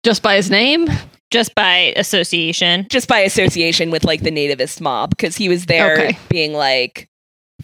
just 0.04 0.22
by 0.22 0.36
his 0.36 0.50
name. 0.50 0.86
Just 1.30 1.54
by 1.54 1.92
association. 1.96 2.86
just 2.90 3.08
by 3.08 3.20
association 3.20 3.90
with 3.90 4.04
like 4.04 4.22
the 4.22 4.30
nativist 4.30 4.80
mob, 4.80 5.10
because 5.10 5.36
he 5.36 5.48
was 5.48 5.66
there 5.66 5.92
Okay. 5.94 6.18
being 6.28 6.52
like, 6.52 7.08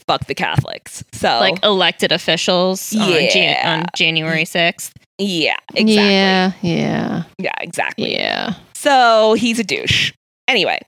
"Fuck 0.06 0.26
the 0.26 0.34
Catholics." 0.34 1.04
So 1.12 1.38
Like 1.38 1.62
elected 1.64 2.10
officials 2.12 2.94
on, 2.94 3.08
Jan- 3.30 3.66
on 3.66 3.86
January 3.94 4.44
6th. 4.44 4.92
yeah, 5.18 5.56
exactly. 5.74 5.94
Yeah, 5.94 6.52
yeah, 6.62 7.22
yeah 7.38 7.52
exactly. 7.60 8.12
yeah. 8.14 8.54
So 8.74 9.34
he's 9.34 9.58
a 9.60 9.64
douche. 9.64 10.12
Anyway, 10.48 10.80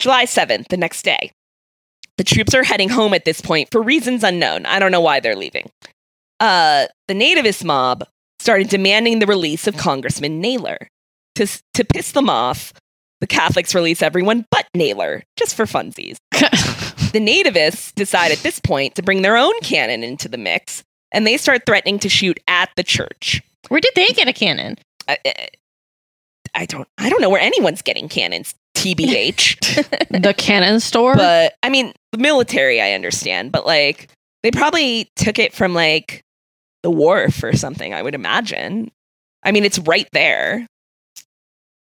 July 0.00 0.26
7th, 0.26 0.68
the 0.68 0.76
next 0.76 1.02
day. 1.02 1.32
The 2.18 2.24
troops 2.24 2.54
are 2.54 2.62
heading 2.62 2.90
home 2.90 3.14
at 3.14 3.24
this 3.24 3.40
point 3.40 3.70
for 3.72 3.80
reasons 3.80 4.22
unknown. 4.22 4.66
I 4.66 4.78
don't 4.78 4.92
know 4.92 5.00
why 5.00 5.20
they're 5.20 5.34
leaving. 5.36 5.70
Uh, 6.38 6.86
the 7.08 7.14
nativist 7.14 7.64
mob 7.64 8.04
started 8.38 8.68
demanding 8.68 9.18
the 9.18 9.26
release 9.26 9.66
of 9.66 9.78
Congressman 9.78 10.38
Naylor. 10.42 10.88
To, 11.36 11.46
to 11.74 11.84
piss 11.84 12.12
them 12.12 12.28
off, 12.28 12.72
the 13.20 13.26
Catholics 13.26 13.74
release 13.74 14.02
everyone 14.02 14.44
but 14.50 14.66
Naylor, 14.74 15.22
just 15.36 15.54
for 15.54 15.64
funsies. 15.66 16.16
The 17.12 17.18
nativists 17.18 17.92
decide 17.96 18.30
at 18.30 18.38
this 18.38 18.60
point 18.60 18.94
to 18.94 19.02
bring 19.02 19.22
their 19.22 19.36
own 19.36 19.58
cannon 19.62 20.04
into 20.04 20.28
the 20.28 20.38
mix, 20.38 20.84
and 21.10 21.26
they 21.26 21.36
start 21.38 21.66
threatening 21.66 21.98
to 22.00 22.08
shoot 22.08 22.38
at 22.46 22.70
the 22.76 22.84
church. 22.84 23.42
Where 23.66 23.80
did 23.80 23.92
they 23.96 24.06
get 24.08 24.28
a 24.28 24.32
cannon? 24.32 24.76
I, 25.08 25.18
I- 25.26 25.48
I 26.54 26.66
don't 26.66 26.86
I 26.98 27.08
don't 27.10 27.20
know 27.20 27.30
where 27.30 27.40
anyone's 27.40 27.82
getting 27.82 28.08
cannons. 28.08 28.54
TBH. 28.76 29.58
the 30.22 30.34
cannon 30.34 30.78
store. 30.80 31.14
but 31.16 31.54
I 31.64 31.68
mean, 31.68 31.92
the 32.12 32.18
military, 32.18 32.80
I 32.80 32.92
understand, 32.92 33.50
but 33.52 33.66
like 33.66 34.08
they 34.44 34.50
probably 34.52 35.08
took 35.16 35.38
it 35.40 35.52
from 35.52 35.74
like 35.74 36.22
the 36.84 36.90
wharf 36.90 37.42
or 37.42 37.56
something, 37.56 37.92
I 37.92 38.02
would 38.02 38.14
imagine. 38.14 38.90
I 39.42 39.50
mean, 39.52 39.64
it's 39.64 39.78
right 39.80 40.08
there. 40.12 40.66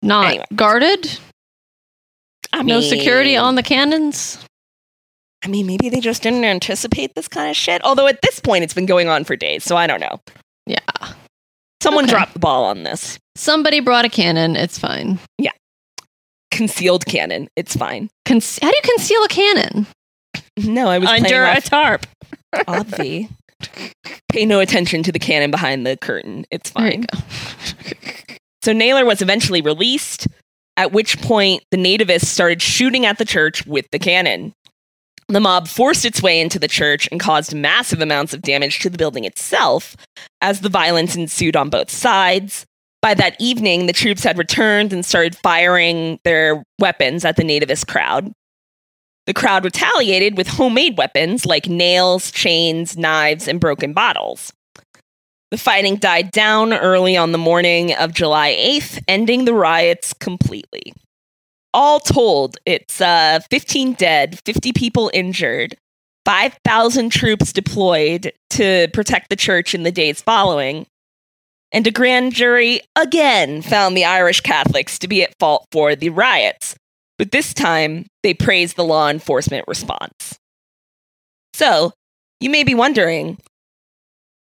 Not 0.04 0.26
anyway. 0.28 0.46
guarded. 0.56 1.20
I 2.52 2.62
No 2.62 2.82
security 2.82 3.36
on 3.36 3.56
the 3.56 3.64
cannons. 3.64 4.38
I 5.44 5.48
mean, 5.48 5.66
maybe 5.68 5.90
they 5.90 6.00
just 6.00 6.22
didn't 6.24 6.44
anticipate 6.46 7.16
this 7.16 7.28
kind 7.28 7.50
of 7.50 7.56
shit. 7.56 7.84
Although 7.84 8.08
at 8.08 8.20
this 8.22 8.40
point, 8.40 8.64
it's 8.64 8.74
been 8.74 8.86
going 8.86 9.08
on 9.10 9.24
for 9.24 9.36
days, 9.36 9.64
so 9.64 9.76
I 9.76 9.88
don't 9.88 10.00
know. 10.00 10.20
Yeah. 10.68 10.80
Someone 11.82 12.06
Okay. 12.06 12.12
dropped 12.14 12.34
the 12.34 12.40
ball 12.40 12.64
on 12.64 12.84
this. 12.84 13.18
Somebody 13.36 13.80
brought 13.82 14.06
a 14.06 14.10
cannon. 14.10 14.56
It's 14.56 14.78
fine. 14.80 15.20
Yeah. 15.38 15.52
Concealed 16.52 17.06
cannon. 17.08 17.50
It's 17.58 17.76
fine. 17.76 18.10
Con- 18.26 18.40
How 18.62 18.70
do 18.70 18.76
you 18.76 18.82
conceal 18.96 19.24
a 19.24 19.28
cannon? 19.28 19.88
No, 20.58 20.88
I 20.88 21.00
was 21.00 21.10
Under 21.10 21.44
a 21.44 21.60
tarp. 21.60 22.06
Obvi. 22.56 23.30
Pay 24.30 24.46
no 24.46 24.60
attention 24.60 25.04
to 25.04 25.12
the 25.12 25.20
cannon 25.20 25.52
behind 25.52 25.86
the 25.86 25.98
curtain. 25.98 26.46
It's 26.52 26.70
There 26.72 26.94
you 26.94 27.04
fine. 27.12 28.38
So 28.64 28.72
Naylor 28.72 29.04
was 29.04 29.22
eventually 29.22 29.60
released, 29.60 30.26
at 30.78 30.94
which 30.94 31.22
point 31.22 31.66
the 31.70 31.78
nativists 31.78 32.28
started 32.28 32.62
shooting 32.62 33.06
at 33.06 33.18
the 33.18 33.26
church 33.26 33.66
with 33.66 33.86
the 33.92 34.00
cannon. 34.00 34.54
The 35.28 35.42
mob 35.42 35.68
forced 35.68 36.06
its 36.06 36.24
way 36.24 36.40
into 36.40 36.60
the 36.60 36.70
church 36.70 37.10
and 37.12 37.20
caused 37.20 37.54
massive 37.54 38.00
amounts 38.00 38.34
of 38.34 38.42
damage 38.42 38.80
to 38.80 38.90
the 38.90 38.98
building 38.98 39.26
itself 39.26 39.98
as 40.40 40.62
the 40.62 40.70
violence 40.70 41.14
ensued 41.14 41.58
on 41.58 41.70
both 41.70 41.92
sides. 41.92 42.66
By 43.02 43.14
that 43.16 43.36
evening, 43.38 43.88
the 43.88 43.92
troops 43.92 44.24
had 44.24 44.38
returned 44.38 44.94
and 44.94 45.06
started 45.06 45.36
firing 45.36 46.22
their 46.24 46.64
weapons 46.80 47.26
at 47.26 47.36
the 47.36 47.44
nativist 47.44 47.88
crowd. 47.88 48.32
The 49.28 49.34
crowd 49.34 49.66
retaliated 49.66 50.38
with 50.38 50.48
homemade 50.48 50.98
weapons 50.98 51.46
like 51.46 51.68
nails, 51.68 52.32
chains, 52.32 52.96
knives, 52.96 53.50
and 53.50 53.60
broken 53.60 53.92
bottles. 53.92 54.54
The 55.54 55.60
fighting 55.60 55.98
died 55.98 56.32
down 56.32 56.74
early 56.74 57.16
on 57.16 57.32
the 57.32 57.38
morning 57.38 57.94
of 57.94 58.12
July 58.12 58.58
8th, 58.60 59.04
ending 59.08 59.46
the 59.46 59.54
riots 59.54 60.12
completely. 60.12 60.96
All 61.76 62.00
told, 62.00 62.58
it's 62.66 63.00
uh, 63.00 63.40
15 63.52 63.94
dead, 63.94 64.40
50 64.48 64.74
people 64.74 65.12
injured, 65.14 65.78
5,000 66.26 67.12
troops 67.12 67.54
deployed 67.54 68.34
to 68.50 68.88
protect 68.96 69.30
the 69.30 69.36
church 69.36 69.76
in 69.76 69.84
the 69.84 69.92
days 69.92 70.24
following, 70.24 70.88
and 71.72 71.86
a 71.86 71.92
grand 71.92 72.34
jury 72.34 72.82
again 72.96 73.62
found 73.62 73.96
the 73.96 74.06
Irish 74.06 74.42
Catholics 74.42 74.98
to 74.98 75.08
be 75.08 75.22
at 75.22 75.38
fault 75.38 75.68
for 75.72 75.96
the 75.96 76.10
riots, 76.10 76.76
but 77.20 77.30
this 77.30 77.54
time 77.54 78.08
they 78.24 78.34
praised 78.34 78.76
the 78.76 78.84
law 78.84 79.08
enforcement 79.08 79.68
response. 79.68 80.40
So, 81.54 81.92
you 82.40 82.50
may 82.50 82.64
be 82.64 82.74
wondering 82.74 83.38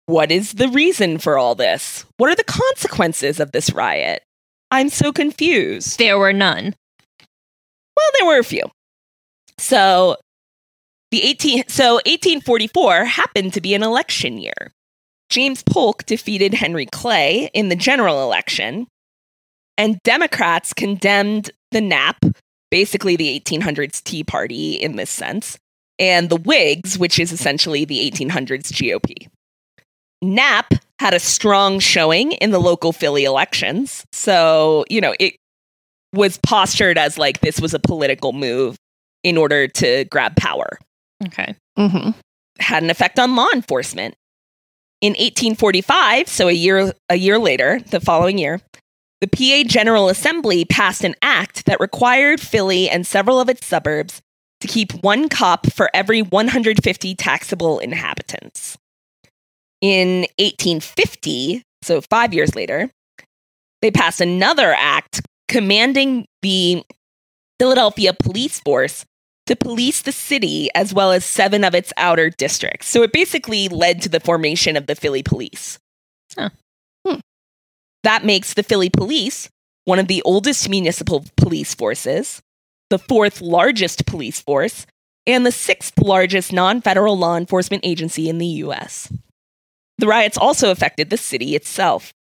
what 0.06 0.32
is 0.32 0.54
the 0.54 0.70
reason 0.70 1.18
for 1.18 1.38
all 1.38 1.56
this? 1.56 2.06
What 2.18 2.30
are 2.30 2.36
the 2.36 2.44
consequences 2.44 3.40
of 3.40 3.52
this 3.52 3.72
riot? 3.72 4.24
I'm 4.72 4.90
so 4.90 5.12
confused. 5.12 6.00
There 6.00 6.18
were 6.18 6.34
none. 6.34 6.76
Well, 7.96 8.10
there 8.20 8.28
were 8.28 8.40
a 8.40 8.44
few. 8.44 8.64
So, 9.60 10.18
the 11.12 11.24
18 11.24 11.66
so 11.68 11.96
1844 12.06 13.06
happened 13.06 13.54
to 13.54 13.62
be 13.62 13.76
an 13.76 13.84
election 13.84 14.38
year. 14.38 14.72
James 15.30 15.64
Polk 15.64 16.06
defeated 16.06 16.54
Henry 16.54 16.86
Clay 16.86 17.50
in 17.54 17.70
the 17.70 17.76
general 17.76 18.24
election, 18.24 18.88
and 19.78 20.02
Democrats 20.04 20.74
condemned 20.74 21.52
the 21.72 21.82
NAP, 21.82 22.18
basically 22.70 23.16
the 23.16 23.40
1800s 23.40 24.04
Tea 24.04 24.24
Party 24.24 24.74
in 24.74 24.96
this 24.96 25.10
sense, 25.10 25.58
and 25.98 26.30
the 26.30 26.36
Whigs, 26.36 26.98
which 26.98 27.20
is 27.20 27.32
essentially 27.32 27.86
the 27.86 28.10
1800s 28.12 28.72
GOP. 28.72 29.28
NAP 30.24 30.74
had 31.00 31.14
a 31.14 31.20
strong 31.20 31.80
showing 31.80 32.32
in 32.34 32.52
the 32.52 32.60
local 32.60 32.94
Philly 32.94 33.26
elections. 33.26 34.06
So, 34.14 34.86
you 34.90 35.02
know, 35.02 35.14
it 35.20 35.36
was 36.14 36.38
postured 36.38 36.98
as 36.98 37.18
like 37.18 37.42
this 37.42 37.60
was 37.60 37.74
a 37.74 37.80
political 37.80 38.34
move 38.34 38.76
in 39.24 39.38
order 39.38 39.68
to 39.68 40.06
grab 40.06 40.36
power. 40.36 40.78
Okay. 41.26 41.56
hmm 41.78 42.12
Had 42.60 42.84
an 42.84 42.90
effect 42.90 43.20
on 43.20 43.36
law 43.36 43.48
enforcement. 43.54 44.16
In 45.02 45.12
1845, 45.12 46.30
so 46.30 46.48
a 46.48 46.54
year 46.54 46.94
a 47.10 47.16
year 47.16 47.38
later, 47.38 47.82
the 47.92 48.00
following 48.00 48.38
year, 48.38 48.62
the 49.20 49.28
PA 49.28 49.68
General 49.68 50.08
Assembly 50.08 50.64
passed 50.64 51.04
an 51.04 51.16
act 51.22 51.66
that 51.66 51.82
required 51.82 52.40
Philly 52.40 52.90
and 52.90 53.06
several 53.06 53.42
of 53.42 53.50
its 53.50 53.66
suburbs 53.66 54.22
to 54.62 54.68
keep 54.68 54.94
one 55.04 55.28
cop 55.28 55.70
for 55.74 55.90
every 55.94 56.22
150 56.22 57.16
taxable 57.16 57.80
inhabitants. 57.80 58.78
In 59.84 60.22
1850, 60.40 61.62
so 61.82 62.00
5 62.00 62.34
years 62.34 62.56
later, 62.56 62.90
they 63.82 63.92
passed 63.92 64.22
another 64.22 64.74
act 64.74 65.20
commanding 65.50 66.26
the 66.42 66.86
Philadelphia 67.60 68.14
police 68.14 68.62
force 68.62 69.04
to 69.46 69.58
police 69.58 70.02
the 70.02 70.14
city 70.14 70.70
as 70.74 70.94
well 70.94 71.12
as 71.12 71.26
seven 71.26 71.66
of 71.66 71.76
its 71.76 71.92
outer 71.98 72.30
districts. 72.30 72.88
So 72.88 73.04
it 73.04 73.12
basically 73.12 73.68
led 73.68 74.02
to 74.04 74.10
the 74.10 74.22
formation 74.22 74.78
of 74.78 74.88
the 74.88 74.96
Philly 74.96 75.22
police. 75.22 75.80
Huh. 76.38 76.52
Hmm. 77.06 77.20
That 78.04 78.24
makes 78.24 78.54
the 78.54 78.64
Philly 78.64 78.90
police 78.90 79.50
one 79.84 80.00
of 80.00 80.08
the 80.08 80.22
oldest 80.24 80.70
municipal 80.70 81.26
police 81.36 81.76
forces, 81.76 82.42
the 82.90 83.00
fourth 83.00 83.42
largest 83.42 84.06
police 84.06 84.40
force, 84.40 84.86
and 85.28 85.46
the 85.46 85.52
sixth 85.52 86.00
largest 86.00 86.54
non 86.54 86.82
federal 86.82 87.18
law 87.18 87.36
enforcement 87.36 87.84
agency 87.86 88.30
in 88.30 88.38
the 88.38 88.64
US. 88.64 89.12
The 89.98 90.08
riots 90.08 90.38
also 90.38 90.72
affected 90.72 91.10
the 91.10 91.18
city 91.18 91.56
itself. 91.56 92.14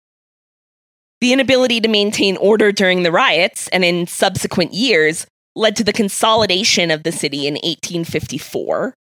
The 1.21 1.33
inability 1.33 1.81
to 1.81 1.89
maintain 1.89 2.37
order 2.37 2.73
during 2.73 3.03
the 3.03 3.13
riots 3.13 3.69
and 3.69 3.85
in 3.85 4.07
subsequent 4.07 4.75
years 4.75 5.27
led 5.55 5.77
to 5.77 5.85
the 5.85 5.93
consolidation 5.93 6.91
of 6.91 7.03
the 7.03 7.13
city 7.13 7.47
in 7.47 7.55
1854. 7.55 8.95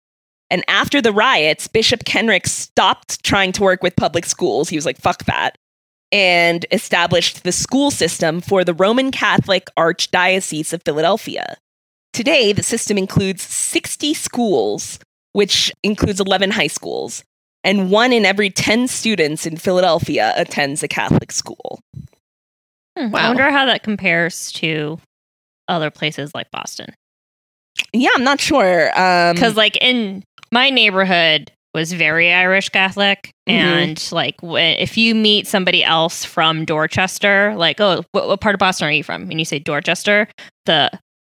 And 0.49 0.63
after 0.67 1.01
the 1.01 1.13
riots, 1.13 1.67
Bishop 1.67 2.03
Kenrick 2.05 2.47
stopped 2.47 3.23
trying 3.23 3.51
to 3.53 3.63
work 3.63 3.83
with 3.83 3.95
public 3.95 4.25
schools. 4.25 4.69
He 4.69 4.75
was 4.75 4.85
like, 4.85 4.97
fuck 4.97 5.25
that. 5.25 5.55
And 6.11 6.65
established 6.71 7.43
the 7.43 7.51
school 7.51 7.91
system 7.91 8.41
for 8.41 8.63
the 8.63 8.73
Roman 8.73 9.11
Catholic 9.11 9.69
Archdiocese 9.77 10.73
of 10.73 10.81
Philadelphia. 10.83 11.57
Today, 12.13 12.51
the 12.51 12.63
system 12.63 12.97
includes 12.97 13.43
60 13.43 14.15
schools, 14.15 14.99
which 15.33 15.71
includes 15.83 16.19
11 16.19 16.51
high 16.51 16.67
schools, 16.67 17.23
and 17.63 17.89
one 17.91 18.11
in 18.13 18.25
every 18.25 18.49
10 18.49 18.87
students 18.87 19.45
in 19.45 19.57
Philadelphia 19.57 20.33
attends 20.35 20.81
a 20.83 20.87
Catholic 20.87 21.31
school. 21.31 21.79
Hmm, 22.97 23.11
Wow. 23.11 23.19
I 23.19 23.27
wonder 23.27 23.49
how 23.51 23.65
that 23.65 23.83
compares 23.83 24.51
to 24.53 24.99
other 25.67 25.89
places 25.91 26.31
like 26.33 26.49
Boston. 26.51 26.93
Yeah, 27.93 28.09
I'm 28.15 28.23
not 28.23 28.41
sure. 28.41 28.87
Um, 28.99 29.35
Because, 29.35 29.55
like, 29.55 29.77
in 29.77 30.23
my 30.51 30.69
neighborhood 30.69 31.51
was 31.73 31.93
very 31.93 32.33
Irish 32.33 32.69
Catholic. 32.69 33.31
Mhm. 33.47 33.53
And, 33.53 34.09
like, 34.11 34.35
wh- 34.41 34.57
if 34.81 34.97
you 34.97 35.13
meet 35.13 35.47
somebody 35.47 35.83
else 35.83 36.25
from 36.25 36.65
Dorchester, 36.65 37.53
like, 37.55 37.79
oh, 37.79 38.03
what, 38.11 38.27
what 38.27 38.41
part 38.41 38.55
of 38.55 38.59
Boston 38.59 38.87
are 38.87 38.91
you 38.91 39.03
from? 39.03 39.23
And 39.29 39.39
you 39.39 39.45
say 39.45 39.59
Dorchester, 39.59 40.27
the 40.65 40.89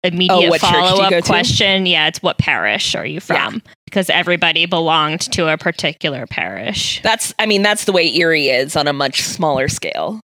immediate 0.03 0.33
Oh, 0.35 0.49
what 0.49 0.61
church 0.61 0.69
do 0.71 0.77
you 0.77 0.83
follow 0.83 1.01
up 1.03 1.09
to? 1.09 1.21
question, 1.21 1.85
yeah, 1.85 2.07
it's 2.07 2.21
what 2.21 2.37
parish 2.37 2.95
are 2.95 3.05
you 3.05 3.15
Yeah. 3.29 3.49
from? 3.49 3.61
Because 3.85 4.09
everybody 4.09 4.65
belonged 4.65 5.21
to 5.33 5.47
a 5.51 5.57
particular 5.57 6.25
parish. 6.27 6.99
That's, 7.03 7.33
I 7.39 7.45
mean, 7.45 7.61
that's 7.61 7.85
the 7.85 7.91
way 7.91 8.13
Erie 8.15 8.49
is 8.49 8.75
on 8.75 8.87
a 8.87 8.93
much 8.93 9.21
smaller 9.21 9.67
scale. 9.67 10.19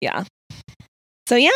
Yeah. 0.00 0.24
So, 1.28 1.36
yeah, 1.36 1.50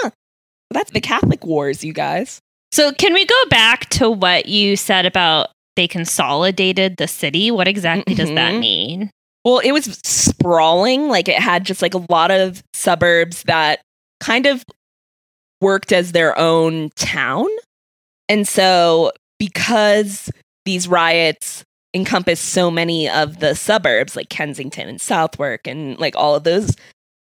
that's 0.71 0.91
the 0.93 1.01
Catholic 1.01 1.45
Wars, 1.45 1.85
you 1.85 1.93
guys. 1.93 2.39
So, 2.73 2.93
can 2.93 3.13
we 3.13 3.25
go 3.27 3.45
back 3.51 3.89
to 3.91 4.11
what 4.11 4.47
you 4.47 4.77
said 4.77 5.05
about 5.07 5.49
they 5.77 5.89
consolidated 5.89 6.97
the 6.97 7.09
city? 7.09 7.51
What 7.51 7.67
exactly 7.69 8.15
does 8.15 8.29
that 8.31 8.55
Mhm. 8.55 8.61
mean? 8.61 9.11
Well, 9.45 9.59
it 9.59 9.73
was 9.73 9.99
sprawling. 10.05 11.09
Like, 11.09 11.29
it 11.29 11.39
had 11.39 11.65
just 11.65 11.83
like 11.83 11.95
a 11.95 12.05
lot 12.09 12.31
of 12.31 12.63
suburbs 12.75 13.43
that 13.45 13.81
kind 14.21 14.47
of 14.47 14.65
worked 15.61 15.93
as 15.93 16.13
their 16.13 16.39
own 16.39 16.91
town. 16.97 17.47
And 18.29 18.47
so, 18.47 19.13
because 19.39 20.31
these 20.65 20.87
riots 20.87 21.65
encompass 21.95 22.41
so 22.41 22.71
many 22.71 23.09
of 23.09 23.41
the 23.41 23.55
suburbs, 23.55 24.15
like 24.15 24.29
Kensington 24.29 24.89
and 24.89 25.01
Southwark, 25.01 25.67
and 25.67 25.99
like 25.99 26.15
all 26.17 26.35
of 26.35 26.45
those, 26.45 26.77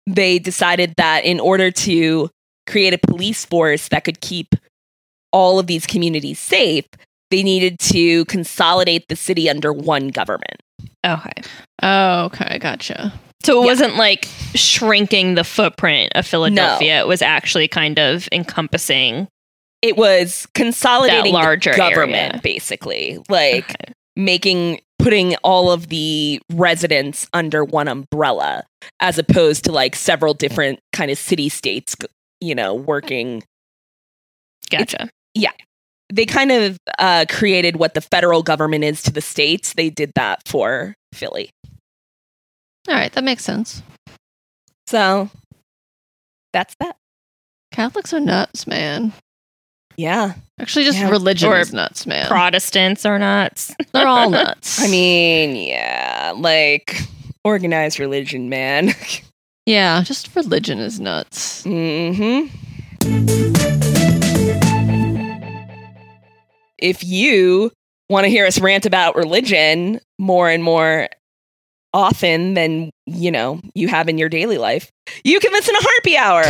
they 0.06 0.38
decided 0.38 0.94
that 0.96 1.24
in 1.24 1.40
order 1.40 1.70
to 1.70 2.28
create 2.66 2.92
a 2.92 2.98
police 2.98 3.44
force 3.44 3.88
that 3.88 4.04
could 4.04 4.20
keep 4.20 4.54
all 5.32 5.58
of 5.58 5.66
these 5.66 5.86
communities 5.86 6.38
safe, 6.38 6.84
they 7.30 7.42
needed 7.42 7.78
to 7.78 8.24
consolidate 8.26 9.08
the 9.08 9.16
city 9.16 9.48
under 9.48 9.72
one 9.72 10.08
government. 10.08 10.60
Okay. 11.04 11.32
Oh, 11.82 12.24
okay, 12.26 12.58
gotcha. 12.58 13.12
So 13.44 13.58
it 13.58 13.64
Yeah. 13.64 13.66
wasn't 13.70 13.96
like 13.96 14.28
shrinking 14.54 15.34
the 15.34 15.44
footprint 15.44 16.12
of 16.14 16.26
Philadelphia. 16.26 17.00
It 17.00 17.06
was 17.08 17.22
actually 17.22 17.68
kind 17.68 17.98
of 17.98 18.28
encompassing 18.32 19.28
it 19.82 19.96
was 19.96 20.46
consolidating 20.54 21.32
larger 21.32 21.74
government, 21.74 22.34
area. 22.34 22.40
basically, 22.40 23.18
like 23.28 23.64
Okay. 23.70 23.92
making 24.14 24.80
putting 25.00 25.34
all 25.42 25.72
of 25.72 25.88
the 25.88 26.40
residents 26.52 27.26
under 27.32 27.64
one 27.64 27.88
umbrella, 27.88 28.62
as 29.00 29.18
opposed 29.18 29.64
to 29.64 29.72
like 29.72 29.96
several 29.96 30.34
different 30.34 30.78
kind 30.92 31.10
of 31.10 31.18
city 31.18 31.48
states, 31.48 31.96
you 32.40 32.54
know, 32.54 32.72
working. 32.74 33.42
Gotcha. 34.70 35.10
Yeah. 35.34 35.50
They 36.12 36.26
kind 36.26 36.52
of 36.52 36.76
uh, 37.00 37.24
created 37.28 37.76
what 37.76 37.94
the 37.94 38.00
federal 38.02 38.44
government 38.44 38.84
is 38.84 39.02
to 39.02 39.10
the 39.10 39.20
states. 39.20 39.72
They 39.72 39.90
did 39.90 40.12
that 40.14 40.46
for 40.46 40.94
Philly. 41.12 41.50
All 42.88 42.94
right, 42.94 43.12
that 43.12 43.24
makes 43.24 43.44
sense. 43.44 43.82
So 44.86 45.30
that's 46.52 46.74
that. 46.80 46.96
Catholics 47.70 48.12
are 48.12 48.20
nuts, 48.20 48.66
man. 48.66 49.12
Yeah. 49.96 50.34
Actually, 50.60 50.84
just 50.84 50.98
Yeah. 50.98 51.10
religion 51.10 51.48
Or 51.50 51.58
is 51.58 51.72
nuts, 51.72 52.06
man. 52.06 52.26
Protestants 52.26 53.06
are 53.06 53.18
nuts. 53.18 53.74
They're 53.92 54.06
all 54.06 54.30
nuts. 54.30 54.80
I 54.82 54.88
mean, 54.88 55.54
yeah, 55.56 56.32
like 56.36 56.98
organized 57.44 57.98
religion, 57.98 58.48
man. 58.48 58.94
yeah, 59.66 60.02
just 60.02 60.34
religion 60.34 60.78
is 60.78 60.98
nuts. 61.00 61.62
Mm 61.64 62.16
hmm. 62.16 63.52
If 66.78 67.04
you 67.04 67.70
want 68.10 68.24
to 68.24 68.28
hear 68.28 68.44
us 68.46 68.60
rant 68.60 68.86
about 68.86 69.14
religion 69.16 70.00
more 70.18 70.48
and 70.50 70.62
more 70.64 71.08
often 71.94 72.54
than, 72.54 72.90
you 73.06 73.30
know, 73.30 73.60
you 73.74 73.88
have 73.88 74.08
in 74.08 74.18
your 74.18 74.28
daily 74.28 74.58
life, 74.58 74.90
you 75.24 75.40
can 75.40 75.52
listen 75.52 75.74
to 75.74 75.80
Harpy 75.82 76.16
Hour 76.16 76.44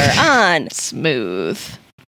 on 0.54 0.70
Smooth. 0.72 1.60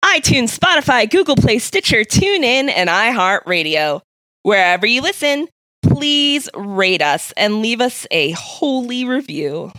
iTunes, 0.04 0.58
Spotify, 0.58 1.08
Google 1.10 1.36
Play, 1.36 1.58
Stitcher, 1.58 1.98
TuneIn 2.04 2.70
and 2.74 2.88
iHeartRadio. 2.88 4.00
Wherever 4.42 4.86
you 4.86 5.02
listen, 5.02 5.48
please 5.82 6.48
rate 6.54 7.02
us 7.02 7.32
and 7.36 7.60
leave 7.62 7.80
us 7.80 8.06
a 8.10 8.30
holy 8.32 9.04
review. 9.04 9.72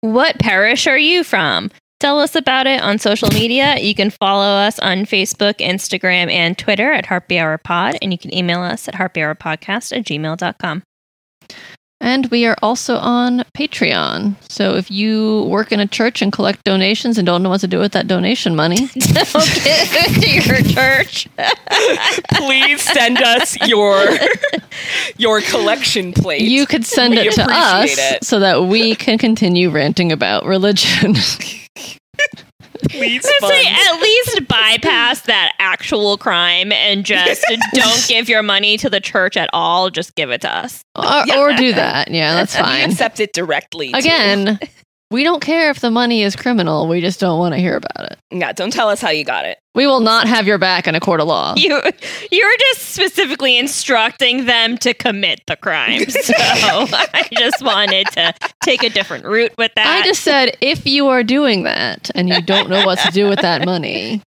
What 0.00 0.38
parish 0.38 0.86
are 0.86 0.98
you 0.98 1.24
from? 1.24 1.70
Tell 2.00 2.20
us 2.20 2.34
about 2.34 2.66
it 2.66 2.82
on 2.82 2.98
social 2.98 3.28
media. 3.30 3.78
You 3.78 3.94
can 3.94 4.10
follow 4.10 4.44
us 4.44 4.78
on 4.80 5.06
Facebook, 5.06 5.54
Instagram, 5.54 6.30
and 6.30 6.58
Twitter 6.58 6.92
at 6.92 7.06
Harpy 7.06 7.38
Hour 7.38 7.56
Pod, 7.56 7.96
and 8.02 8.12
you 8.12 8.18
can 8.18 8.34
email 8.34 8.60
us 8.60 8.88
at 8.88 8.94
harpyhourpodcast 8.94 9.96
at 9.96 10.04
gmail.com. 10.04 10.82
And 12.04 12.26
we 12.26 12.44
are 12.44 12.54
also 12.62 12.96
on 12.96 13.44
Patreon. 13.56 14.36
So 14.50 14.76
if 14.76 14.90
you 14.90 15.44
work 15.44 15.72
in 15.72 15.80
a 15.80 15.86
church 15.86 16.20
and 16.20 16.30
collect 16.30 16.62
donations 16.62 17.16
and 17.16 17.24
don't 17.24 17.42
know 17.42 17.48
what 17.48 17.62
to 17.62 17.66
do 17.66 17.78
with 17.78 17.92
that 17.92 18.06
donation 18.06 18.54
money, 18.54 18.76
Don't 18.94 18.94
give 18.94 19.88
it 20.04 20.20
to 20.22 20.30
your 20.52 20.60
church. 20.62 21.28
Please 22.34 22.82
send 22.82 23.22
us 23.22 23.56
your 23.66 24.04
your 25.16 25.40
collection 25.40 26.12
plate. 26.12 26.42
you 26.42 26.66
could 26.66 26.84
send 26.84 27.14
We 27.14 27.20
it 27.20 27.32
to 27.36 27.46
us 27.48 27.96
it. 27.98 28.22
so 28.22 28.38
that 28.38 28.64
we 28.64 28.94
can 28.94 29.16
continue 29.16 29.70
ranting 29.70 30.12
about 30.12 30.44
religion. 30.44 31.14
Please 32.90 33.24
I'd 33.24 33.48
say 33.48 33.66
at 33.66 34.00
least 34.00 34.48
bypass 34.48 35.20
that 35.22 35.52
actual 35.58 36.16
crime 36.18 36.72
and 36.72 37.04
just 37.04 37.44
don't 37.72 38.06
give 38.08 38.28
your 38.28 38.42
money 38.42 38.76
to 38.78 38.90
the 38.90 39.00
church 39.00 39.36
at 39.36 39.50
all. 39.52 39.90
Just 39.90 40.14
give 40.14 40.30
it 40.30 40.40
to 40.42 40.50
us. 40.54 40.84
or, 40.96 41.04
Yeah. 41.26 41.38
or 41.40 41.52
do 41.54 41.72
that. 41.74 42.10
Yeah, 42.10 42.34
that's 42.34 42.54
We 42.56 42.62
fine. 42.62 42.90
accept 42.90 43.20
it 43.20 43.32
directly. 43.32 43.92
too. 43.92 44.56
We 45.14 45.22
don't 45.22 45.38
care 45.38 45.70
if 45.70 45.78
the 45.78 45.92
money 45.92 46.24
is 46.24 46.34
criminal. 46.34 46.88
We 46.88 47.00
just 47.00 47.20
don't 47.20 47.38
want 47.38 47.54
to 47.54 47.60
hear 47.60 47.76
about 47.76 48.10
it. 48.10 48.18
yeah. 48.32 48.50
Don't 48.50 48.72
tell 48.72 48.88
us 48.88 49.00
how 49.00 49.10
you 49.10 49.24
got 49.24 49.44
it. 49.44 49.58
We 49.72 49.86
will 49.86 50.00
not 50.00 50.26
have 50.26 50.48
your 50.48 50.58
back 50.58 50.88
in 50.88 50.96
a 50.96 51.00
court 51.00 51.20
of 51.20 51.28
law. 51.28 51.54
You 51.64 51.80
you're 52.32 52.56
just 52.58 52.80
specifically 52.94 53.56
instructing 53.56 54.46
them 54.46 54.76
to 54.78 54.92
commit 54.92 55.40
the 55.46 55.54
crime. 55.54 56.00
So 56.10 56.34
I 56.34 57.28
just 57.32 57.64
wanted 57.64 58.08
to 58.08 58.34
take 58.64 58.82
a 58.82 58.90
different 58.90 59.24
route 59.24 59.52
with 59.56 59.70
that. 59.76 59.86
I 59.86 60.04
just 60.04 60.22
said 60.22 60.56
if 60.60 60.84
you 60.84 61.06
are 61.06 61.22
doing 61.22 61.62
that 61.62 62.10
and 62.16 62.28
you 62.28 62.42
don't 62.42 62.68
know 62.68 62.84
what 62.84 62.98
to 62.98 63.12
do 63.12 63.28
with 63.28 63.38
that 63.38 63.64
money. 63.64 64.20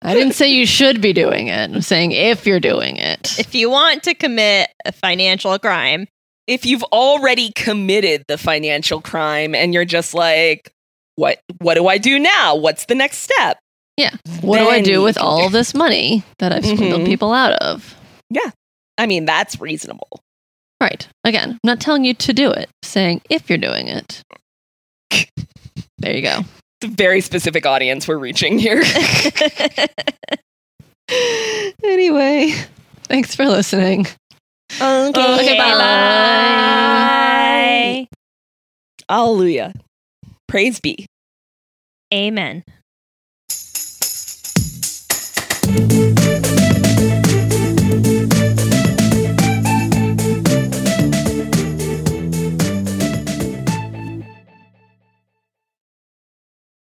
I 0.00 0.14
didn't 0.14 0.32
say 0.32 0.48
you 0.48 0.64
should 0.64 1.02
be 1.02 1.12
doing 1.12 1.48
it. 1.48 1.70
I'm 1.70 1.82
saying 1.82 2.12
if 2.12 2.46
you're 2.46 2.58
doing 2.58 2.96
it. 2.96 3.38
if 3.38 3.54
you 3.54 3.68
want 3.68 4.02
to 4.04 4.14
commit 4.14 4.70
a 4.86 4.92
financial 4.92 5.58
crime, 5.58 6.06
If 6.46 6.66
you've 6.66 6.82
already 6.84 7.52
committed 7.54 8.24
the 8.28 8.36
financial 8.38 9.00
crime 9.00 9.54
and 9.54 9.72
you're 9.72 9.84
just 9.84 10.12
like, 10.14 10.72
what 11.16 11.40
what 11.58 11.74
do 11.74 11.86
I 11.88 11.98
do 11.98 12.18
now? 12.18 12.56
What's 12.56 12.86
the 12.86 12.94
next 12.94 13.18
step? 13.18 13.58
Yeah. 13.96 14.10
What 14.40 14.58
do 14.58 14.68
I 14.68 14.80
do 14.80 15.02
with 15.02 15.18
all 15.18 15.46
of 15.46 15.52
this 15.52 15.74
money 15.74 16.24
that 16.38 16.52
I've 16.52 16.64
swindled 16.64 17.02
Mhm. 17.02 17.06
people 17.06 17.32
out 17.32 17.52
of? 17.54 17.94
Yeah. 18.30 18.50
I 18.98 19.06
mean, 19.06 19.24
that's 19.26 19.60
reasonable. 19.60 20.08
Right. 20.80 21.06
Again, 21.24 21.50
I'm 21.52 21.58
not 21.62 21.80
telling 21.80 22.04
you 22.04 22.14
to 22.14 22.32
do 22.32 22.50
it, 22.50 22.68
saying 22.82 23.20
if 23.30 23.48
you're 23.48 23.58
doing 23.58 23.88
it. 23.88 24.22
There 25.98 26.16
you 26.16 26.22
go. 26.22 26.40
It's 26.80 26.90
a 26.92 26.96
very 26.96 27.20
specific 27.20 27.66
audience 27.66 28.08
we're 28.08 28.16
reaching 28.18 28.58
here. 28.58 28.82
Anyway, 31.84 32.52
thanks 33.04 33.34
for 33.34 33.44
listening. 33.46 34.06
Okay, 34.80 35.34
Okay, 35.40 35.58
bye. 35.58 35.74
bye. 38.08 38.08
Hallelujah. 39.08 39.74
Praise 40.48 40.80
be. 40.80 41.06
Amen. 42.12 42.62